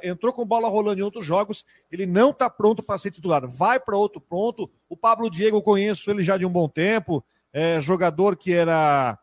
entrou 0.03 0.33
com 0.33 0.45
bola 0.47 0.69
rolando 0.69 1.01
em 1.01 1.03
outros 1.03 1.27
jogos, 1.27 1.65
ele 1.91 2.07
não 2.07 2.31
está 2.31 2.49
pronto 2.49 2.83
para 2.83 2.99
ser 2.99 3.11
titular. 3.11 3.47
Vai 3.47 3.79
para 3.79 3.97
outro 3.97 4.21
ponto. 4.21 4.71
O 4.89 4.97
Pablo 4.97 5.29
Diego, 5.29 5.57
eu 5.57 5.63
conheço 5.63 6.11
ele 6.11 6.23
já 6.23 6.37
de 6.37 6.47
um 6.47 6.51
bom 6.51 6.69
tempo. 6.69 7.25
É 7.53 7.81
jogador 7.81 8.37
que 8.37 8.53
era 8.53 9.19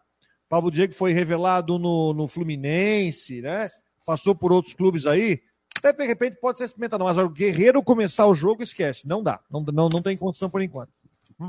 Pablo 0.54 0.70
Diego 0.70 0.93
foi 0.93 1.14
revelado 1.14 1.80
no, 1.80 2.14
no 2.14 2.28
Fluminense, 2.28 3.41
né? 3.41 3.72
Passou 4.06 4.36
por 4.36 4.54
outros 4.54 4.76
clubes 4.76 5.08
aí. 5.08 5.41
Até 5.76 5.91
de 5.91 6.06
repente 6.06 6.38
pode 6.39 6.60
ser 6.60 6.66
experimentado, 6.66 7.04
mas 7.04 7.18
o 7.18 7.28
Guerreiro 7.28 7.82
começar 7.82 8.28
o 8.28 8.36
jogo, 8.36 8.62
esquece. 8.62 9.08
Não 9.08 9.24
dá. 9.24 9.39
Não, 9.49 9.62
não, 9.62 9.89
não 9.91 9.99
tem 9.99 10.16
condição 10.16 10.51
por 10.51 10.62
enquanto. 10.62 10.91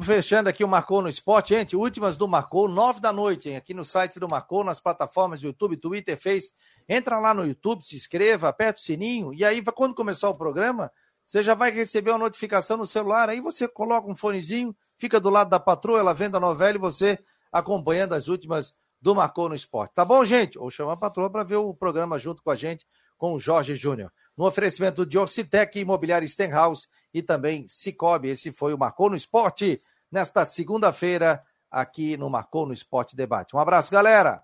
Fechando 0.00 0.48
aqui 0.48 0.64
o 0.64 0.68
Marcou 0.68 1.02
no 1.02 1.10
Esporte, 1.10 1.50
gente. 1.50 1.76
Últimas 1.76 2.16
do 2.16 2.26
Marcou, 2.26 2.66
nove 2.66 2.98
da 2.98 3.12
noite, 3.12 3.50
hein? 3.50 3.56
Aqui 3.56 3.74
no 3.74 3.84
site 3.84 4.18
do 4.18 4.26
Marcou, 4.26 4.64
nas 4.64 4.80
plataformas 4.80 5.42
do 5.42 5.48
YouTube, 5.48 5.76
Twitter, 5.76 6.18
Face. 6.18 6.54
Entra 6.88 7.18
lá 7.18 7.34
no 7.34 7.46
YouTube, 7.46 7.84
se 7.84 7.96
inscreva, 7.96 8.48
aperta 8.48 8.80
o 8.80 8.82
sininho. 8.82 9.34
E 9.34 9.44
aí, 9.44 9.62
quando 9.62 9.94
começar 9.94 10.30
o 10.30 10.38
programa, 10.38 10.90
você 11.26 11.42
já 11.42 11.52
vai 11.52 11.70
receber 11.70 12.10
uma 12.10 12.20
notificação 12.20 12.78
no 12.78 12.86
celular. 12.86 13.28
Aí 13.28 13.38
você 13.38 13.68
coloca 13.68 14.10
um 14.10 14.16
fonezinho, 14.16 14.74
fica 14.96 15.20
do 15.20 15.28
lado 15.28 15.50
da 15.50 15.60
patroa, 15.60 15.98
ela 15.98 16.14
vendo 16.14 16.38
a 16.38 16.40
novela 16.40 16.76
e 16.78 16.80
você 16.80 17.18
acompanhando 17.52 18.14
as 18.14 18.28
últimas 18.28 18.74
do 19.04 19.14
Marcou 19.14 19.50
no 19.50 19.54
Esporte. 19.54 19.92
Tá 19.94 20.02
bom, 20.02 20.24
gente? 20.24 20.58
Ou 20.58 20.70
chama 20.70 20.94
a 20.94 20.96
patroa 20.96 21.28
para 21.28 21.42
ver 21.42 21.56
o 21.56 21.74
programa 21.74 22.18
junto 22.18 22.42
com 22.42 22.50
a 22.50 22.56
gente, 22.56 22.86
com 23.18 23.34
o 23.34 23.38
Jorge 23.38 23.76
Júnior. 23.76 24.10
No 24.34 24.46
oferecimento 24.46 25.04
de 25.04 25.18
Orcitec, 25.18 25.78
Imobiliária 25.78 26.26
Stenhouse 26.26 26.88
e 27.12 27.20
também 27.20 27.66
Cicobi. 27.68 28.30
Esse 28.30 28.50
foi 28.50 28.72
o 28.72 28.78
Marcou 28.78 29.10
no 29.10 29.16
Esporte, 29.16 29.76
nesta 30.10 30.42
segunda-feira, 30.46 31.44
aqui 31.70 32.16
no 32.16 32.30
Marcou 32.30 32.64
no 32.64 32.72
Esporte 32.72 33.14
Debate. 33.14 33.54
Um 33.54 33.58
abraço, 33.58 33.92
galera! 33.92 34.42